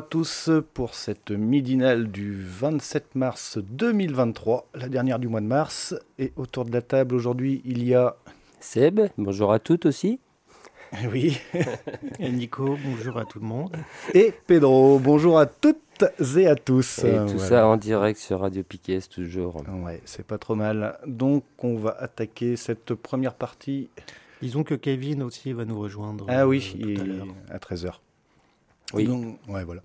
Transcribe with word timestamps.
À 0.00 0.02
tous 0.02 0.48
pour 0.72 0.94
cette 0.94 1.30
midinale 1.30 2.10
du 2.10 2.34
27 2.42 3.16
mars 3.16 3.58
2023, 3.58 4.66
la 4.74 4.88
dernière 4.88 5.18
du 5.18 5.28
mois 5.28 5.42
de 5.42 5.46
mars. 5.46 5.94
Et 6.18 6.32
autour 6.36 6.64
de 6.64 6.72
la 6.72 6.80
table 6.80 7.14
aujourd'hui, 7.14 7.60
il 7.66 7.86
y 7.86 7.94
a 7.94 8.16
Seb, 8.60 9.00
bonjour 9.18 9.52
à 9.52 9.58
toutes 9.58 9.84
aussi. 9.84 10.18
Oui. 11.12 11.38
Et 12.18 12.30
Nico, 12.32 12.78
bonjour 12.82 13.18
à 13.18 13.26
tout 13.26 13.40
le 13.40 13.46
monde. 13.46 13.76
Et 14.14 14.32
Pedro, 14.46 14.98
bonjour 14.98 15.38
à 15.38 15.44
toutes 15.44 15.76
et 16.34 16.46
à 16.46 16.56
tous. 16.56 17.00
Et 17.04 17.18
tout 17.30 17.38
ça 17.38 17.66
en 17.66 17.76
direct 17.76 18.18
sur 18.18 18.40
Radio 18.40 18.62
Piquet 18.62 19.00
toujours. 19.02 19.62
Ouais, 19.84 20.00
c'est 20.06 20.24
pas 20.24 20.38
trop 20.38 20.54
mal. 20.54 20.98
Donc 21.06 21.44
on 21.58 21.76
va 21.76 21.94
attaquer 22.00 22.56
cette 22.56 22.94
première 22.94 23.34
partie. 23.34 23.90
Disons 24.40 24.64
que 24.64 24.74
Kevin 24.74 25.22
aussi 25.22 25.52
va 25.52 25.66
nous 25.66 25.78
rejoindre. 25.78 26.24
Ah 26.30 26.48
oui, 26.48 26.74
euh, 26.80 26.94
tout 26.94 27.34
à 27.50 27.56
à 27.56 27.58
13h. 27.58 27.96
Oui. 28.92 29.08
Voilà. 29.46 29.82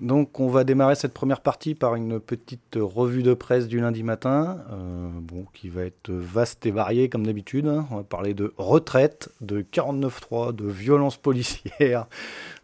Donc, 0.00 0.38
on 0.38 0.48
va 0.48 0.62
démarrer 0.62 0.94
cette 0.94 1.12
première 1.12 1.40
partie 1.40 1.74
par 1.74 1.96
une 1.96 2.20
petite 2.20 2.76
revue 2.80 3.24
de 3.24 3.34
presse 3.34 3.66
du 3.66 3.80
lundi 3.80 4.04
matin, 4.04 4.58
euh, 4.70 5.08
bon, 5.12 5.44
qui 5.52 5.68
va 5.68 5.82
être 5.82 6.10
vaste 6.12 6.66
et 6.66 6.70
variée 6.70 7.08
comme 7.08 7.26
d'habitude. 7.26 7.66
hein. 7.66 7.84
On 7.90 7.96
va 7.96 8.02
parler 8.04 8.32
de 8.32 8.52
retraite, 8.58 9.28
de 9.40 9.60
49.3, 9.60 10.52
de 10.54 10.68
violences 10.68 11.16
policières, 11.16 12.06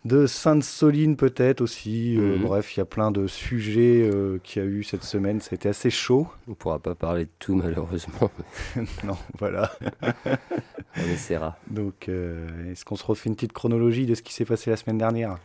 de 0.05 0.27
Sainte-Soline 0.27 1.17
peut-être 1.17 1.61
aussi. 1.61 2.17
Euh, 2.17 2.37
Mhm. 2.37 2.43
bref, 2.45 2.77
il 2.77 2.79
y 2.79 2.83
a 2.83 2.85
plein 2.85 3.11
de 3.11 3.27
sujets 3.27 4.09
euh, 4.09 4.39
qu'il 4.45 4.63
y 4.63 4.65
a 4.65 4.69
eu 4.69 4.85
cette 4.85 5.03
semaine. 5.03 5.41
C'était 5.41 5.71
assez 5.71 5.91
chaud. 5.91 6.29
On 6.47 6.53
ne 6.53 6.57
pourra 6.57 6.79
pas 6.79 6.95
parler 6.95 7.25
de 7.25 7.31
tout 7.41 7.57
malheureusement, 7.57 8.31
non, 9.05 9.17
voilà. 9.41 9.73
on 10.97 11.03
essaiera. 11.13 11.59
Donc, 11.69 12.09
euh, 12.09 12.71
est-ce 12.71 12.85
qu'on 12.85 12.95
se 12.97 13.05
refait 13.05 13.29
une 13.29 13.35
petite 13.35 13.53
chronologie 13.53 14.07
de 14.07 14.15
ce 14.15 14.23
qui 14.23 14.33
s'est 14.33 14.45
passé 14.45 14.71
la 14.71 14.77
semaine 14.77 14.99
dernière? 14.99 15.37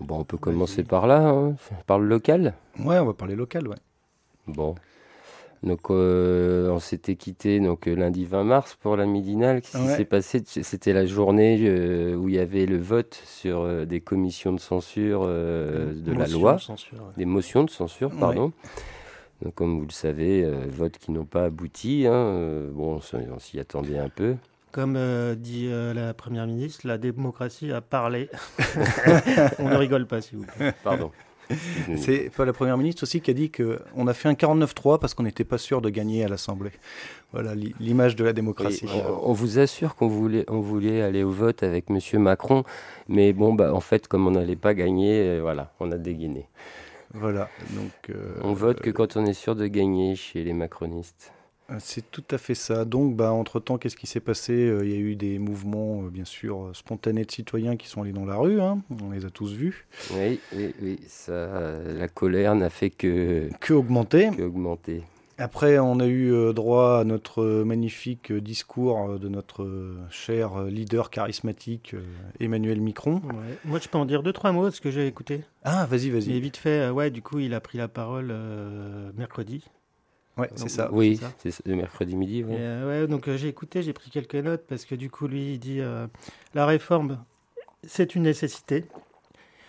Bon, 0.00 0.18
on 0.20 0.24
peut 0.24 0.36
commencer 0.36 0.82
par 0.82 1.06
là, 1.06 1.28
hein, 1.28 1.54
par 1.86 1.98
le 1.98 2.06
local. 2.06 2.54
Ouais, 2.78 2.98
on 2.98 3.06
va 3.06 3.14
parler 3.14 3.36
local, 3.36 3.68
ouais. 3.68 3.76
Bon. 4.46 4.74
Donc, 5.62 5.80
euh, 5.90 6.68
on 6.68 6.78
s'était 6.78 7.14
quitté 7.16 7.58
donc, 7.58 7.88
euh, 7.88 7.94
lundi 7.94 8.26
20 8.26 8.44
mars 8.44 8.76
pour 8.82 8.96
la 8.96 9.06
midinale. 9.06 9.62
Qu'est-ce 9.62 9.78
qui 9.78 9.86
Ouais. 9.88 9.96
s'est 9.96 10.04
passé? 10.04 10.42
C'était 10.44 10.92
la 10.92 11.06
journée 11.06 11.58
euh, 11.62 12.16
où 12.16 12.28
il 12.28 12.34
y 12.34 12.38
avait 12.38 12.66
le 12.66 12.76
vote 12.76 13.14
sur 13.24 13.60
euh, 13.60 13.86
des 13.86 14.00
commissions 14.02 14.52
de 14.52 14.60
censure 14.60 15.22
euh, 15.24 15.94
de 15.94 16.12
la 16.12 16.18
Motion 16.18 16.38
loi, 16.40 16.54
de 16.56 16.60
censure, 16.60 16.98
ouais. 16.98 17.14
des 17.16 17.24
motions 17.24 17.64
de 17.64 17.70
censure, 17.70 18.10
Ouais. 18.12 18.20
pardon. 18.20 18.52
Donc, 19.42 19.54
comme 19.54 19.78
vous 19.78 19.86
le 19.86 19.92
savez, 19.92 20.44
euh, 20.44 20.66
votes 20.68 20.98
qui 20.98 21.12
n'ont 21.12 21.24
pas 21.24 21.44
abouti. 21.44 22.04
hein, 22.06 22.12
euh, 22.12 22.70
bon, 22.70 23.00
on 23.32 23.38
s'y 23.38 23.58
attendait 23.58 23.98
un 23.98 24.10
peu. 24.10 24.34
Comme 24.74 24.96
euh, 24.96 25.36
dit 25.36 25.68
euh, 25.70 25.94
la 25.94 26.14
première 26.14 26.48
ministre, 26.48 26.80
la 26.88 26.98
démocratie 26.98 27.70
a 27.70 27.80
parlé. 27.80 28.28
On 29.60 29.68
ne 29.68 29.76
rigole 29.76 30.04
pas, 30.08 30.20
s'il 30.20 30.38
vous 30.38 30.46
plaît. 30.46 30.74
Pardon. 30.82 31.12
C'est 31.96 32.28
pas 32.36 32.44
la 32.44 32.52
première 32.52 32.76
ministre 32.76 33.04
aussi 33.04 33.20
qui 33.20 33.30
a 33.30 33.34
dit 33.34 33.52
qu'on 33.52 34.06
a 34.08 34.14
fait 34.14 34.28
un 34.28 34.32
49-3 34.32 34.98
parce 34.98 35.14
qu'on 35.14 35.22
n'était 35.22 35.44
pas 35.44 35.58
sûr 35.58 35.80
de 35.80 35.90
gagner 35.90 36.24
à 36.24 36.28
l'Assemblée. 36.28 36.72
Voilà 37.32 37.54
li- 37.54 37.72
l'image 37.78 38.16
de 38.16 38.24
la 38.24 38.32
démocratie. 38.32 38.86
Oui, 38.92 39.00
on, 39.06 39.30
on 39.30 39.32
vous 39.32 39.60
assure 39.60 39.94
qu'on 39.94 40.08
voulait, 40.08 40.44
on 40.48 40.58
voulait 40.60 41.02
aller 41.02 41.22
au 41.22 41.30
vote 41.30 41.62
avec 41.62 41.88
Monsieur 41.90 42.18
Macron, 42.18 42.64
mais 43.08 43.32
bon, 43.32 43.54
bah, 43.54 43.72
en 43.74 43.80
fait, 43.80 44.08
comme 44.08 44.26
on 44.26 44.30
n'allait 44.32 44.56
pas 44.56 44.74
gagner, 44.74 45.20
euh, 45.20 45.40
voilà, 45.40 45.72
on 45.78 45.92
a 45.92 45.98
dégainé. 45.98 46.48
Voilà. 47.12 47.48
Donc, 47.70 47.92
euh, 48.10 48.34
On 48.42 48.54
vote 48.54 48.80
que 48.80 48.90
quand 48.90 49.16
on 49.16 49.24
est 49.26 49.34
sûr 49.34 49.54
de 49.54 49.66
gagner 49.68 50.16
chez 50.16 50.42
les 50.42 50.52
macronistes. 50.52 51.32
Euh, 51.70 51.76
c'est 51.78 52.10
tout 52.10 52.24
à 52.30 52.38
fait 52.38 52.54
ça. 52.54 52.84
Donc, 52.84 53.16
bah, 53.16 53.32
entre-temps, 53.32 53.78
qu'est-ce 53.78 53.96
qui 53.96 54.06
s'est 54.06 54.20
passé? 54.20 54.52
Euh, 54.52 54.84
Il 54.84 54.90
y 54.90 54.94
a 54.94 54.98
eu 54.98 55.16
des 55.16 55.38
mouvements, 55.38 56.02
euh, 56.04 56.08
bien 56.10 56.24
sûr, 56.24 56.66
euh, 56.66 56.74
spontanés 56.74 57.24
de 57.24 57.30
citoyens 57.30 57.76
qui 57.76 57.88
sont 57.88 58.02
allés 58.02 58.12
dans 58.12 58.26
la 58.26 58.36
rue. 58.36 58.60
hein. 58.60 58.82
On 59.02 59.10
les 59.10 59.24
a 59.24 59.30
tous 59.30 59.52
vus. 59.52 59.86
Oui, 60.12 60.40
oui, 60.54 60.74
oui, 60.82 60.98
ça, 61.06 61.78
la 61.86 62.08
colère 62.08 62.54
n'a 62.54 62.70
fait 62.70 62.90
que, 62.90 63.48
Que 63.60 63.72
augmenter. 63.74 64.30
que 64.36 64.42
augmenter. 64.42 65.02
Après, 65.36 65.80
on 65.80 65.98
a 65.98 66.06
eu 66.06 66.52
droit 66.54 67.00
à 67.00 67.04
notre 67.04 67.42
magnifique 67.64 68.32
discours 68.32 69.18
de 69.18 69.28
notre 69.28 69.66
cher 70.08 70.62
leader 70.66 71.10
charismatique, 71.10 71.96
Emmanuel 72.38 72.80
Macron. 72.80 73.14
Ouais. 73.24 73.58
Moi, 73.64 73.80
je 73.82 73.88
peux 73.88 73.98
en 73.98 74.04
dire 74.04 74.22
deux, 74.22 74.32
trois 74.32 74.52
mots 74.52 74.66
de 74.66 74.70
ce 74.70 74.80
que 74.80 74.92
j'ai 74.92 75.08
écouté. 75.08 75.40
Ah, 75.64 75.86
vas-y, 75.86 76.10
Mais 76.10 76.20
vas-y. 76.20 76.38
vite 76.40 76.56
fait, 76.56 76.88
ouais, 76.90 77.10
du 77.10 77.20
coup, 77.20 77.40
il 77.40 77.52
a 77.52 77.60
pris 77.60 77.78
la 77.78 77.88
parole 77.88 78.28
euh, 78.30 79.10
mercredi. 79.16 79.64
Ouais, 80.36 80.50
c'est 80.56 80.68
ça. 80.68 80.88
Oui, 80.92 81.20
c'est 81.38 81.66
mercredi 81.66 82.16
midi. 82.16 82.42
oui. 82.44 82.54
Et, 82.54 82.58
euh, 82.58 83.02
ouais, 83.02 83.06
donc 83.06 83.28
euh, 83.28 83.36
j'ai 83.36 83.48
écouté, 83.48 83.82
j'ai 83.82 83.92
pris 83.92 84.10
quelques 84.10 84.34
notes 84.34 84.64
parce 84.68 84.84
que 84.84 84.94
du 84.96 85.08
coup, 85.10 85.28
lui, 85.28 85.52
il 85.54 85.58
dit 85.58 85.80
euh, 85.80 86.06
la 86.54 86.66
réforme, 86.66 87.24
c'est 87.84 88.14
une 88.16 88.22
nécessité. 88.24 88.84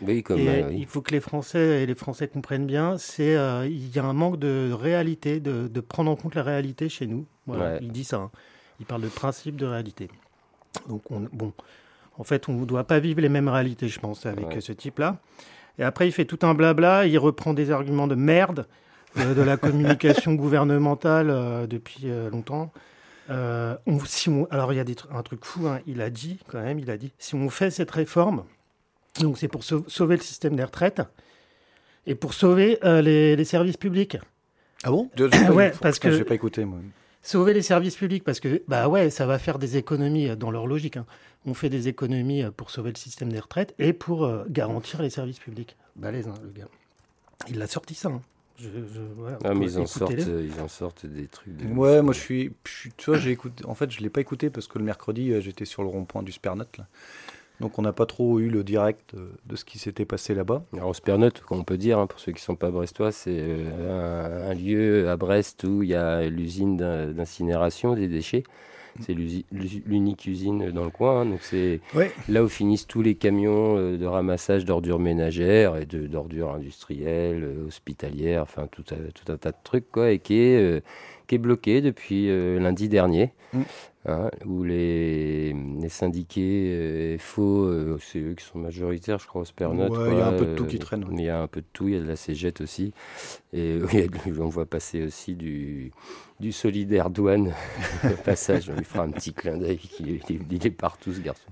Oui, 0.01 0.23
comme 0.23 0.39
et 0.39 0.63
oui. 0.63 0.75
il 0.79 0.85
faut 0.87 1.01
que 1.01 1.11
les 1.11 1.19
Français 1.21 1.83
et 1.83 1.85
les 1.85 1.95
Français 1.95 2.27
comprennent 2.27 2.65
bien, 2.65 2.97
c'est 2.97 3.33
il 3.69 3.95
y 3.95 3.99
a 3.99 4.03
un 4.03 4.13
manque 4.13 4.39
de 4.39 4.71
réalité, 4.73 5.39
de, 5.39 5.67
de 5.67 5.79
prendre 5.81 6.11
en 6.11 6.15
compte 6.15 6.35
la 6.35 6.43
réalité 6.43 6.89
chez 6.89 7.07
nous. 7.07 7.25
Voilà, 7.45 7.73
Ouais. 7.75 7.79
il 7.81 7.91
dit 7.91 8.03
ça. 8.03 8.17
hein. 8.17 8.31
Il 8.79 8.85
parle 8.85 9.01
de 9.03 9.07
principe 9.07 9.55
de 9.55 9.65
réalité. 9.65 10.09
Donc 10.89 11.03
on, 11.11 11.21
bon, 11.31 11.53
en 12.17 12.23
fait, 12.25 12.49
on 12.49 12.53
ne 12.53 12.65
doit 12.65 12.83
pas 12.83 12.99
vivre 12.99 13.21
les 13.21 13.29
mêmes 13.29 13.47
réalités, 13.47 13.87
je 13.87 13.99
pense, 13.99 14.25
avec 14.25 14.47
Ouais. 14.47 14.61
ce 14.61 14.73
type-là. 14.73 15.19
Et 15.79 15.83
après, 15.83 16.07
il 16.07 16.11
fait 16.11 16.25
tout 16.25 16.39
un 16.41 16.53
blabla, 16.53 17.05
il 17.05 17.17
reprend 17.17 17.53
des 17.53 17.71
arguments 17.71 18.07
de 18.07 18.15
merde 18.15 18.67
de 19.15 19.41
la 19.41 19.57
communication 19.57 20.33
gouvernementale 20.33 21.29
euh, 21.29 21.67
depuis 21.67 22.09
euh, 22.09 22.29
longtemps. 22.29 22.71
Euh, 23.29 23.75
on- 23.87 23.99
si 24.05 24.29
on- 24.29 24.45
alors 24.51 24.71
il 24.73 24.75
y 24.75 24.79
a 24.79 24.83
des 24.83 24.95
un 25.11 25.23
truc 25.23 25.45
fou, 25.45 25.67
hein, 25.67 25.79
il 25.87 26.01
a 26.01 26.09
dit 26.09 26.37
quand 26.47 26.61
même, 26.61 26.79
il 26.79 26.89
a 26.91 26.97
dit, 26.97 27.11
si 27.17 27.33
on 27.35 27.49
fait 27.49 27.71
cette 27.71 27.89
réforme, 27.91 28.43
donc 29.19 29.37
c'est 29.37 29.47
pour 29.47 29.63
sau- 29.63 29.85
sauver 29.87 30.15
le 30.17 30.21
système 30.21 30.55
des 30.55 30.63
retraites 30.63 31.01
et 32.05 32.13
pour 32.15 32.33
sauver 32.33 32.77
euh, 32.83 33.01
les, 33.01 33.35
les 33.35 33.45
services 33.45 33.77
publics. 33.77 34.17
Ah 34.83 34.91
bon? 34.91 35.09
Ouais, 35.53 35.71
parce 35.81 35.97
que- 35.99 36.11
j'ai 36.11 36.23
pas 36.23 36.35
écouté 36.35 36.65
moi. 36.65 36.79
Sauver 37.23 37.55
les 37.55 37.63
services 37.63 37.95
publics 37.95 38.23
parce 38.23 38.39
que 38.39 38.61
bah 38.67 38.87
ouais, 38.87 39.09
ça 39.09 39.25
va 39.25 39.39
faire 39.39 39.57
des 39.57 39.77
économies 39.77 40.29
euh, 40.29 40.35
dans 40.35 40.51
leur 40.51 40.67
logique. 40.67 40.97
hein. 40.97 41.05
On 41.47 41.55
fait 41.55 41.69
des 41.69 41.87
économies 41.87 42.43
euh, 42.43 42.51
pour 42.51 42.69
sauver 42.69 42.91
le 42.91 42.97
système 42.97 43.31
des 43.31 43.39
retraites 43.39 43.73
et 43.79 43.93
pour 43.93 44.25
euh, 44.25 44.43
garantir 44.49 45.01
les 45.01 45.09
services 45.09 45.39
publics. 45.39 45.75
Balèze, 45.95 46.27
hein, 46.27 46.35
le 46.43 46.49
gars. 46.49 46.67
Il 47.49 47.59
a 47.63 47.67
sorti 47.67 47.95
ça. 47.95 48.11
Je, 48.57 48.69
je- 48.69 49.01
voilà, 49.17 49.37
Ah, 49.43 49.53
mais 49.53 49.65
ils 49.65 49.77
en, 49.79 49.85
sortent, 49.85 50.11
euh, 50.13 50.47
ils 50.49 50.61
en 50.61 50.67
sortent 50.69 51.05
des 51.05 51.27
trucs. 51.27 51.55
De 51.57 51.65
Ouais, 51.73 52.01
moi 52.01 52.13
je 52.13 52.19
suis, 52.19 52.53
tu 52.97 53.05
vois, 53.11 53.17
j'ai 53.19 53.31
écouté. 53.31 53.65
En 53.65 53.75
fait, 53.75 53.91
je 53.91 53.99
l'ai 54.01 54.09
pas 54.09 54.21
écouté 54.21 54.49
parce 54.49 54.67
que 54.67 54.79
le 54.79 54.85
mercredi, 54.85 55.31
euh, 55.33 55.41
j'étais 55.41 55.65
sur 55.65 55.83
le 55.83 55.89
rond-point 55.89 56.23
du 56.23 56.31
Spernot 56.31 56.67
là. 56.77 56.87
Donc 57.61 57.79
on 57.79 57.81
n'a 57.81 57.93
pas 57.93 58.05
trop 58.05 58.39
eu 58.39 58.49
le 58.49 58.63
direct 58.63 59.13
euh, 59.13 59.29
de 59.45 59.55
ce 59.55 59.65
qui 59.65 59.79
s'était 59.79 60.05
passé 60.05 60.35
là-bas. 60.35 60.63
Alors, 60.73 60.95
Spernote, 60.95 61.41
on 61.51 61.63
peut 61.63 61.77
dire, 61.77 61.99
hein, 61.99 62.07
pour 62.07 62.19
ceux 62.19 62.31
qui 62.33 62.39
ne 62.41 62.45
sont 62.45 62.55
pas 62.55 62.71
brestois, 62.71 63.11
c'est 63.13 63.37
euh, 63.39 64.45
un, 64.47 64.51
un 64.51 64.53
lieu 64.53 65.09
à 65.09 65.17
Brest 65.17 65.63
où 65.63 65.83
il 65.83 65.89
y 65.89 65.95
a 65.95 66.27
l'usine 66.27 66.77
d'in- 66.77 67.11
d'incinération 67.11 67.93
des 67.95 68.07
déchets. 68.07 68.43
C'est 69.01 69.13
l'unique 69.13 70.25
usine 70.25 70.71
dans 70.71 70.85
le 70.85 70.89
coin. 70.89 71.21
hein, 71.21 71.25
donc, 71.25 71.39
c'est 71.41 71.81
Ouais. 71.93 72.11
là 72.29 72.43
où 72.43 72.47
finissent 72.47 72.87
tous 72.87 73.01
les 73.01 73.15
camions 73.15 73.77
euh, 73.77 73.97
de 73.97 74.05
ramassage 74.05 74.63
d'ordures 74.65 74.99
ménagères 74.99 75.75
et 75.75 75.85
d'ordures 75.85 76.51
industrielles, 76.53 77.43
euh, 77.43 77.67
hospitalières, 77.67 78.43
enfin, 78.43 78.67
tout, 78.71 78.85
un- 78.91 79.11
tout 79.13 79.31
un 79.31 79.37
tas 79.37 79.51
de 79.51 79.57
trucs, 79.63 79.91
quoi, 79.91 80.11
et 80.11 80.19
qui 80.19 80.35
est, 80.39 80.57
euh, 80.61 80.79
qui 81.27 81.35
est 81.35 81.39
bloqué 81.39 81.81
depuis 81.81 82.29
euh, 82.29 82.59
lundi 82.59 82.87
dernier. 82.87 83.33
Mm. 83.53 83.61
Hein, 84.05 84.29
où 84.45 84.63
les, 84.63 85.53
les 85.53 85.89
syndiqués 85.89 86.69
euh, 86.71 87.17
FO, 87.19 87.65
euh, 87.65 87.97
c'est 88.01 88.19
eux 88.19 88.33
qui 88.33 88.45
sont 88.45 88.59
majoritaires, 88.59 89.19
je 89.19 89.27
crois, 89.27 89.41
au 89.41 89.45
Spernote. 89.45 89.91
Ouais, 89.91 90.13
il 90.13 90.17
y 90.17 90.21
a 90.21 90.27
un 90.27 90.33
peu 90.33 90.45
de 90.45 90.55
tout 90.55 90.65
qui 90.65 90.79
traîne, 90.79 91.05
Il 91.11 91.21
y 91.21 91.29
a 91.29 91.41
un 91.41 91.47
peu 91.47 91.61
de 91.61 91.67
tout, 91.73 91.87
il 91.87 91.93
y 91.93 91.97
a 91.97 92.01
de 92.01 92.07
la 92.07 92.15
cégette 92.15 92.61
aussi. 92.61 92.93
Et 93.53 93.79
oui, 93.93 94.09
on 94.39 94.47
voit 94.47 94.65
passer 94.65 95.03
aussi 95.03 95.35
du, 95.35 95.91
du 96.39 96.51
solidaire 96.51 97.09
douane 97.09 97.53
au 98.03 98.15
passage. 98.23 98.69
On 98.69 98.75
lui 98.77 98.85
fera 98.85 99.03
un 99.03 99.11
petit 99.11 99.33
clin 99.33 99.57
d'œil. 99.57 99.79
Il, 99.99 100.15
est- 100.15 100.29
il 100.51 100.67
est 100.67 100.71
partout, 100.71 101.13
ce 101.13 101.19
garçon. 101.21 101.49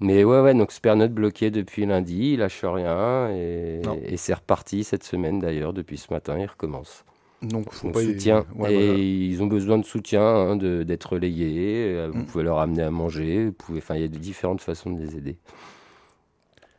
Mais 0.00 0.24
ouais, 0.24 0.40
ouais, 0.40 0.54
donc 0.54 0.72
Supernote 0.72 1.12
bloqué 1.12 1.50
depuis 1.50 1.86
lundi, 1.86 2.32
il 2.32 2.38
lâche 2.40 2.64
rien 2.64 3.30
et, 3.30 3.82
et 4.04 4.16
c'est 4.16 4.34
reparti 4.34 4.82
cette 4.82 5.04
semaine 5.04 5.38
d'ailleurs. 5.38 5.72
Depuis 5.72 5.96
ce 5.98 6.12
matin, 6.12 6.36
il 6.38 6.46
recommence. 6.46 7.04
Donc, 7.42 7.72
faut 7.72 7.90
pas 7.90 8.02
soutien. 8.02 8.46
et 8.68 8.96
ils 8.96 9.42
ont 9.42 9.46
besoin 9.46 9.78
de 9.78 9.84
soutien, 9.84 10.22
hein, 10.22 10.56
d'être 10.56 11.14
relayés. 11.14 11.94
Euh, 11.94 12.10
vous 12.12 12.20
mm. 12.20 12.26
pouvez 12.26 12.44
leur 12.44 12.58
amener 12.58 12.82
à 12.82 12.90
manger. 12.90 13.46
Vous 13.46 13.52
pouvez, 13.52 13.78
enfin, 13.78 13.96
il 13.96 14.02
y 14.02 14.04
a 14.04 14.08
de 14.08 14.18
différentes 14.18 14.60
façons 14.60 14.90
de 14.90 15.00
les 15.00 15.16
aider. 15.16 15.38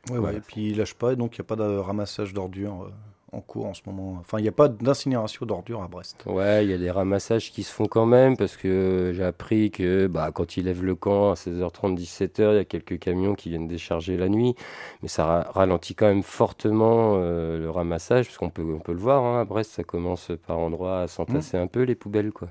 Ouais, 0.10 0.18
ouais. 0.18 0.38
Et 0.38 0.40
puis 0.40 0.70
ils 0.70 0.78
lâchent 0.78 0.96
pas, 0.96 1.16
donc 1.16 1.38
il 1.38 1.42
n'y 1.42 1.46
a 1.46 1.48
pas 1.48 1.56
de 1.56 1.78
ramassage 1.78 2.34
d'ordures. 2.34 2.92
En 3.34 3.42
cours 3.42 3.66
en 3.66 3.74
ce 3.74 3.82
moment. 3.88 4.18
Enfin, 4.20 4.38
il 4.38 4.44
n'y 4.44 4.48
a 4.48 4.54
pas 4.54 4.68
d'incinération 4.68 5.46
d'ordures 5.46 5.82
à 5.82 5.88
Brest. 5.88 6.24
Ouais, 6.28 6.64
il 6.64 6.70
y 6.70 6.74
a 6.74 6.78
des 6.78 6.92
ramassages 6.92 7.52
qui 7.52 7.64
se 7.64 7.72
font 7.72 7.88
quand 7.88 8.06
même 8.06 8.38
parce 8.38 8.56
que 8.56 9.12
j'ai 9.16 9.24
appris 9.24 9.72
que 9.72 10.06
bah, 10.06 10.30
quand 10.32 10.56
ils 10.56 10.66
lèvent 10.66 10.84
le 10.84 10.94
camp 10.94 11.32
à 11.32 11.34
16h30, 11.34 11.98
17h, 11.98 12.52
il 12.52 12.56
y 12.56 12.60
a 12.60 12.64
quelques 12.64 13.00
camions 13.00 13.34
qui 13.34 13.50
viennent 13.50 13.68
décharger 13.68 14.18
la 14.18 14.30
nuit. 14.30 14.56
Mais 15.02 15.08
ça 15.08 15.50
ralentit 15.54 15.96
quand 15.96 16.06
même 16.06 16.22
fortement 16.22 17.16
euh, 17.16 17.60
le 17.60 17.70
ramassage 17.70 18.28
parce 18.28 18.38
qu'on 18.38 18.52
peut, 18.52 18.64
on 18.64 18.80
peut 18.80 18.94
le 18.94 19.00
voir. 19.00 19.24
Hein, 19.24 19.42
à 19.42 19.46
Brest, 19.46 19.72
ça 19.72 19.84
commence 19.84 20.32
par 20.46 20.60
endroits 20.60 21.02
à 21.02 21.08
s'entasser 21.08 21.58
mmh. 21.58 21.62
un 21.62 21.68
peu 21.68 21.82
les 21.82 21.96
poubelles. 21.96 22.32
quoi. 22.32 22.50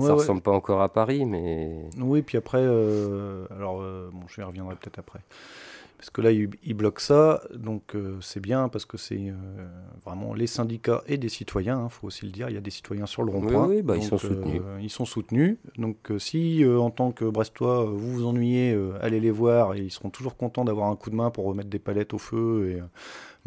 ça 0.00 0.14
ressemble 0.14 0.42
pas 0.42 0.52
encore 0.52 0.82
à 0.82 0.88
Paris, 0.88 1.24
mais. 1.24 1.80
Oui, 1.98 2.22
puis 2.22 2.38
après, 2.38 2.60
euh, 2.60 3.46
alors 3.50 3.80
euh, 3.80 4.10
bon, 4.12 4.22
je 4.28 4.42
reviendrai 4.42 4.76
peut-être 4.76 4.98
après. 4.98 5.20
Parce 6.02 6.10
que 6.10 6.20
là, 6.20 6.32
ils, 6.32 6.74
bloquent 6.74 7.00
ça, 7.00 7.44
donc 7.54 7.94
euh, 7.94 8.18
c'est 8.20 8.40
bien 8.40 8.68
parce 8.68 8.84
que 8.84 8.96
c'est 8.96 9.28
euh, 9.28 9.34
vraiment 10.04 10.34
les 10.34 10.48
syndicats 10.48 11.04
et 11.06 11.16
des 11.16 11.28
citoyens, 11.28 11.78
il 11.78 11.84
hein, 11.84 11.88
faut 11.88 12.08
aussi 12.08 12.24
le 12.24 12.32
dire. 12.32 12.48
Il 12.48 12.54
y 12.56 12.58
a 12.58 12.60
des 12.60 12.72
citoyens 12.72 13.06
sur 13.06 13.22
le 13.22 13.30
rond-point. 13.30 13.68
Oui, 13.68 13.82
bah, 13.82 13.96
ils 13.96 14.02
sont 14.02 14.18
soutenus. 14.18 14.60
Euh, 14.66 14.80
ils 14.82 14.90
sont 14.90 15.04
soutenus. 15.04 15.58
Donc 15.78 16.10
si 16.18 16.64
en 16.66 16.90
tant 16.90 17.12
que 17.12 17.24
Brestois, 17.24 17.84
vous 17.84 18.14
vous 18.14 18.26
ennuyez, 18.26 18.76
allez 19.00 19.20
les 19.20 19.30
voir 19.30 19.74
et 19.74 19.78
ils 19.78 19.92
seront 19.92 20.10
toujours 20.10 20.36
contents 20.36 20.64
d'avoir 20.64 20.88
un 20.88 20.96
coup 20.96 21.08
de 21.08 21.14
main 21.14 21.30
pour 21.30 21.44
remettre 21.44 21.70
des 21.70 21.78
palettes 21.78 22.14
au 22.14 22.18
feu 22.18 22.70
et 22.70 22.82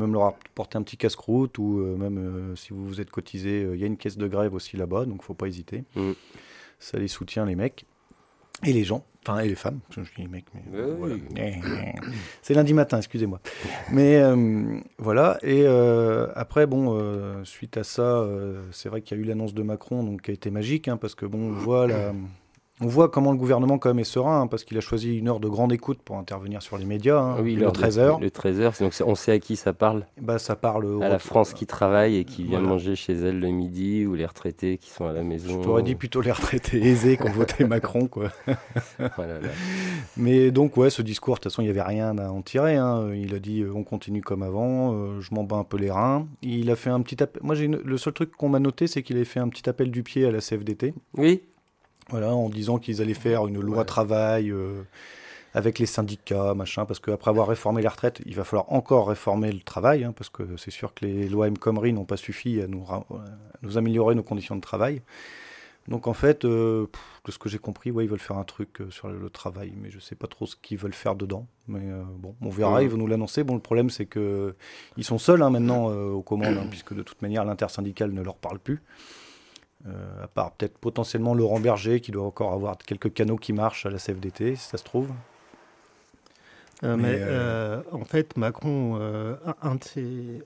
même 0.01 0.13
leur 0.13 0.23
apporter 0.23 0.77
un 0.77 0.83
petit 0.83 0.95
casse-croûte 0.95 1.57
ou 1.57 1.79
même 1.97 2.53
si 2.55 2.71
vous 2.71 2.87
vous 2.87 3.01
êtes 3.01 3.09
cotisé, 3.09 3.67
il 3.73 3.81
y 3.81 3.83
a 3.83 3.87
une 3.87 3.97
caisse 3.97 4.17
de 4.17 4.27
grève 4.29 4.53
aussi 4.53 4.77
là-bas, 4.77 5.03
donc 5.03 5.23
faut 5.23 5.33
pas 5.33 5.47
hésiter. 5.47 5.83
Mm. 5.97 6.11
Ça 6.79 6.99
les 6.99 7.09
soutient 7.09 7.45
les 7.45 7.55
mecs 7.55 7.85
et 8.63 8.71
les 8.71 8.85
gens. 8.85 9.03
Enfin, 9.27 9.39
et 9.39 9.47
les 9.47 9.55
femmes. 9.55 9.79
Je 9.89 10.01
dis 10.15 10.27
mec, 10.27 10.45
mais. 10.53 11.59
C'est 12.41 12.53
lundi 12.53 12.73
matin, 12.73 12.97
excusez-moi. 12.97 13.39
Mais 13.91 14.17
euh, 14.17 14.79
voilà. 14.99 15.39
Et 15.41 15.63
euh, 15.65 16.27
après, 16.35 16.67
bon, 16.67 16.95
euh, 16.95 17.43
suite 17.43 17.77
à 17.77 17.83
ça, 17.83 18.23
c'est 18.71 18.89
vrai 18.89 19.01
qu'il 19.01 19.17
y 19.17 19.19
a 19.19 19.23
eu 19.23 19.25
l'annonce 19.25 19.53
de 19.53 19.63
Macron, 19.63 20.03
donc 20.03 20.23
qui 20.23 20.31
a 20.31 20.33
été 20.33 20.51
magique, 20.51 20.87
hein, 20.87 20.97
parce 20.97 21.15
que 21.15 21.25
bon, 21.25 21.49
on 21.49 21.51
voit 21.53 21.87
la 21.87 22.13
on 22.81 22.87
voit 22.87 23.07
comment 23.07 23.31
le 23.31 23.37
gouvernement 23.37 23.77
quand 23.77 23.89
même 23.89 23.99
est 23.99 24.03
serein, 24.03 24.41
hein, 24.41 24.47
parce 24.47 24.65
qu'il 24.65 24.77
a 24.77 24.81
choisi 24.81 25.17
une 25.17 25.29
heure 25.29 25.39
de 25.39 25.47
grande 25.47 25.71
écoute 25.71 25.99
pour 26.03 26.17
intervenir 26.17 26.61
sur 26.61 26.77
les 26.77 26.83
médias, 26.83 27.19
hein, 27.19 27.37
oui, 27.41 27.55
le 27.55 27.67
13h. 27.67 28.19
Le 28.19 28.27
13h, 28.27 28.81
donc 28.81 28.93
on 29.05 29.15
sait 29.15 29.31
à 29.31 29.39
qui 29.39 29.55
ça 29.55 29.71
parle 29.71 30.05
bah, 30.21 30.39
Ça 30.39 30.57
parle 30.57 31.01
à 31.01 31.07
la 31.07 31.19
France 31.19 31.53
qui 31.53 31.65
travaille 31.65 32.17
et 32.17 32.25
qui 32.25 32.43
vient 32.43 32.59
manger 32.59 32.95
chez 32.97 33.13
elle 33.13 33.39
le 33.39 33.49
midi, 33.49 34.05
ou 34.05 34.15
les 34.15 34.25
retraités 34.25 34.77
qui 34.77 34.89
sont 34.89 35.05
à 35.05 35.13
la 35.13 35.23
maison. 35.23 35.61
Je 35.61 35.63
t'aurais 35.63 35.83
dit 35.83 35.95
plutôt 35.95 36.19
les 36.19 36.31
retraités 36.31 36.85
aisés 36.85 37.15
qui 37.15 37.23
ont 37.23 37.31
voté 37.31 37.63
Macron. 37.65 38.07
Quoi. 38.07 38.29
Mais 40.17 40.51
donc, 40.51 40.75
ouais, 40.75 40.89
ce 40.89 41.01
discours, 41.01 41.35
de 41.35 41.39
toute 41.39 41.51
façon, 41.51 41.61
il 41.61 41.65
n'y 41.65 41.71
avait 41.71 41.81
rien 41.81 42.17
à 42.17 42.29
en 42.29 42.41
tirer. 42.41 42.75
Hein. 42.75 43.13
Il 43.13 43.33
a 43.35 43.39
dit 43.39 43.61
euh, 43.61 43.71
on 43.73 43.83
continue 43.83 44.21
comme 44.21 44.43
avant, 44.43 44.93
euh, 44.93 45.21
je 45.21 45.33
m'en 45.33 45.45
bats 45.45 45.55
un 45.55 45.63
peu 45.63 45.77
les 45.77 45.91
reins. 45.91 46.27
Il 46.41 46.69
a 46.69 46.75
fait 46.75 46.89
un 46.89 47.01
petit 47.01 47.23
appel. 47.23 47.41
Moi, 47.41 47.55
le 47.55 47.97
seul 47.97 48.11
truc 48.11 48.31
qu'on 48.35 48.49
m'a 48.49 48.59
noté, 48.59 48.87
c'est 48.87 49.01
qu'il 49.01 49.15
avait 49.15 49.25
fait 49.25 49.39
un 49.39 49.47
petit 49.47 49.69
appel 49.69 49.91
du 49.91 50.03
pied 50.03 50.25
à 50.25 50.31
la 50.31 50.39
CFDT. 50.39 50.93
Oui, 51.17 51.41
voilà, 52.09 52.33
en 52.33 52.49
disant 52.49 52.77
qu'ils 52.77 53.01
allaient 53.01 53.13
faire 53.13 53.47
une 53.47 53.59
loi 53.59 53.83
travail 53.83 54.51
euh, 54.51 54.83
avec 55.53 55.79
les 55.79 55.85
syndicats, 55.85 56.53
machin, 56.53 56.85
parce 56.85 56.99
qu'après 56.99 57.29
avoir 57.29 57.47
réformé 57.47 57.81
les 57.81 57.87
retraites, 57.87 58.21
il 58.25 58.35
va 58.35 58.43
falloir 58.43 58.71
encore 58.71 59.07
réformer 59.07 59.51
le 59.51 59.61
travail, 59.61 60.03
hein, 60.03 60.13
parce 60.15 60.29
que 60.29 60.55
c'est 60.57 60.71
sûr 60.71 60.93
que 60.93 61.05
les 61.05 61.27
lois 61.27 61.47
M. 61.47 61.57
Comrie 61.57 61.93
n'ont 61.93 62.05
pas 62.05 62.17
suffi 62.17 62.61
à 62.61 62.67
nous, 62.67 62.85
nous, 63.63 63.77
améliorer 63.77 64.13
nos 64.13 64.23
conditions 64.23 64.55
de 64.55 64.61
travail. 64.61 65.01
Donc 65.87 66.07
en 66.07 66.13
fait, 66.13 66.45
euh, 66.45 66.87
de 67.25 67.31
ce 67.31 67.37
que 67.37 67.47
j'ai 67.47 67.59
compris, 67.59 67.91
ouais, 67.91 68.05
ils 68.05 68.09
veulent 68.09 68.19
faire 68.19 68.37
un 68.37 68.43
truc 68.43 68.81
euh, 68.81 68.89
sur 68.89 69.07
le, 69.07 69.29
travail, 69.29 69.73
mais 69.79 69.91
je 69.91 69.99
sais 69.99 70.15
pas 70.15 70.27
trop 70.27 70.45
ce 70.45 70.55
qu'ils 70.55 70.77
veulent 70.77 70.93
faire 70.93 71.15
dedans. 71.15 71.47
Mais 71.67 71.81
bon, 72.17 72.35
on 72.41 72.49
verra, 72.49 72.83
ils 72.83 72.89
vont 72.89 72.97
nous 72.97 73.07
l'annoncer. 73.07 73.43
Bon, 73.43 73.55
le 73.55 73.61
problème 73.61 73.89
c'est 73.89 74.05
que 74.05 74.55
ils 74.97 75.03
sont 75.03 75.17
seuls 75.17 75.41
hein, 75.41 75.49
maintenant 75.49 75.91
aux 75.91 76.21
commandes, 76.21 76.57
hein, 76.57 76.67
puisque 76.69 76.93
de 76.93 77.01
toute 77.01 77.21
manière 77.23 77.45
l'intersyndicale 77.45 78.11
ne 78.11 78.21
leur 78.21 78.35
parle 78.35 78.59
plus. 78.59 78.81
Euh, 79.87 80.23
à 80.23 80.27
part 80.27 80.51
peut-être 80.51 80.77
potentiellement 80.79 81.35
Laurent 81.35 81.59
Berger 81.59 82.01
qui 82.01 82.11
doit 82.11 82.25
encore 82.25 82.53
avoir 82.53 82.77
quelques 82.77 83.13
canaux 83.13 83.35
qui 83.35 83.53
marchent 83.53 83.85
à 83.85 83.91
la 83.91 83.99
CFDT, 83.99 84.55
si 84.55 84.69
ça 84.69 84.77
se 84.77 84.83
trouve. 84.83 85.11
Euh, 86.83 86.97
mais, 86.97 87.17
euh, 87.19 87.81
en 87.91 88.03
fait, 88.03 88.35
Macron, 88.35 88.95
un 89.61 89.75
de 89.75 89.83
ses, 89.83 90.41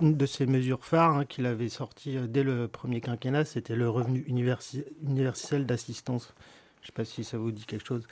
une 0.00 0.16
de 0.16 0.26
ses 0.26 0.46
mesures 0.46 0.84
phares 0.84 1.16
hein, 1.16 1.24
qu'il 1.24 1.46
avait 1.46 1.70
sorti 1.70 2.18
dès 2.28 2.42
le 2.42 2.68
premier 2.68 3.00
quinquennat, 3.00 3.46
c'était 3.46 3.74
le 3.74 3.88
revenu 3.88 4.24
universel 4.28 5.66
d'assistance. 5.66 6.34
Je 6.80 6.84
ne 6.84 6.86
sais 6.86 6.92
pas 6.92 7.04
si 7.04 7.24
ça 7.24 7.38
vous 7.38 7.52
dit 7.52 7.64
quelque 7.64 7.86
chose. 7.86 8.06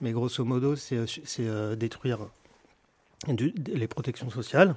Mais 0.00 0.12
grosso 0.12 0.44
modo, 0.44 0.76
c'est 0.76 1.76
détruire 1.76 2.20
les 3.28 3.88
protections 3.88 4.30
sociales. 4.30 4.74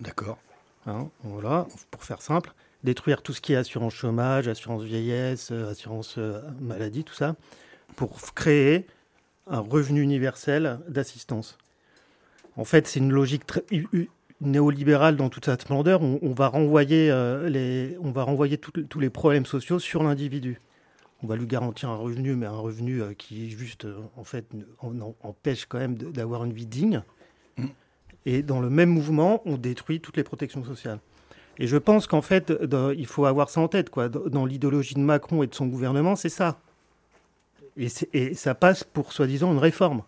D'accord. 0.00 0.38
Hein, 0.86 1.08
voilà, 1.22 1.66
pour 1.90 2.04
faire 2.04 2.20
simple 2.20 2.52
détruire 2.84 3.22
tout 3.22 3.32
ce 3.32 3.40
qui 3.40 3.52
est 3.52 3.56
assurance 3.56 3.94
chômage, 3.94 4.48
assurance 4.48 4.82
vieillesse, 4.82 5.50
euh, 5.52 5.70
assurance 5.70 6.16
euh, 6.18 6.40
maladie, 6.60 7.04
tout 7.04 7.14
ça, 7.14 7.36
pour 7.96 8.20
créer 8.34 8.86
un 9.46 9.60
revenu 9.60 10.02
universel 10.02 10.80
d'assistance. 10.88 11.58
En 12.56 12.64
fait, 12.64 12.86
c'est 12.86 13.00
une 13.00 13.12
logique 13.12 13.46
très 13.46 13.64
néolibérale 14.40 15.16
dans 15.16 15.28
toute 15.28 15.46
sa 15.46 15.54
splendeur. 15.54 16.02
On, 16.02 16.32
va 16.32 16.48
renvoyer, 16.48 17.10
euh, 17.10 17.48
les, 17.48 17.96
on 18.02 18.10
va 18.10 18.24
renvoyer 18.24 18.58
tous 18.58 19.00
les 19.00 19.10
problèmes 19.10 19.46
sociaux 19.46 19.78
sur 19.78 20.02
l'individu. 20.02 20.60
On 21.22 21.26
va 21.26 21.36
lui 21.36 21.46
garantir 21.46 21.88
un 21.88 21.96
revenu, 21.96 22.34
mais 22.34 22.46
un 22.46 22.56
revenu 22.56 23.00
qui 23.16 23.50
juste, 23.50 23.86
en 24.16 24.24
fait, 24.24 24.44
empêche 25.22 25.66
quand 25.66 25.78
même 25.78 25.94
d'avoir 25.96 26.44
une 26.44 26.52
vie 26.52 26.66
digne. 26.66 27.02
Mmh. 27.56 27.66
Et 28.26 28.42
dans 28.42 28.60
le 28.60 28.68
même 28.68 28.90
mouvement, 28.90 29.40
on 29.44 29.56
détruit 29.56 30.00
toutes 30.00 30.16
les 30.16 30.24
protections 30.24 30.64
sociales. 30.64 30.98
Et 31.62 31.68
je 31.68 31.76
pense 31.76 32.08
qu'en 32.08 32.22
fait, 32.22 32.52
il 32.96 33.06
faut 33.06 33.24
avoir 33.24 33.48
ça 33.48 33.60
en 33.60 33.68
tête. 33.68 33.88
Quoi. 33.88 34.08
Dans 34.08 34.44
l'idéologie 34.44 34.94
de 34.94 35.00
Macron 35.00 35.44
et 35.44 35.46
de 35.46 35.54
son 35.54 35.66
gouvernement, 35.66 36.16
c'est 36.16 36.28
ça. 36.28 36.58
Et, 37.76 37.86
et, 38.12 38.34
ça 38.34 38.56
passe 38.56 38.82
pour 38.82 39.12
soi-disant 39.12 39.52
une 39.52 39.58
réforme, 39.58 40.02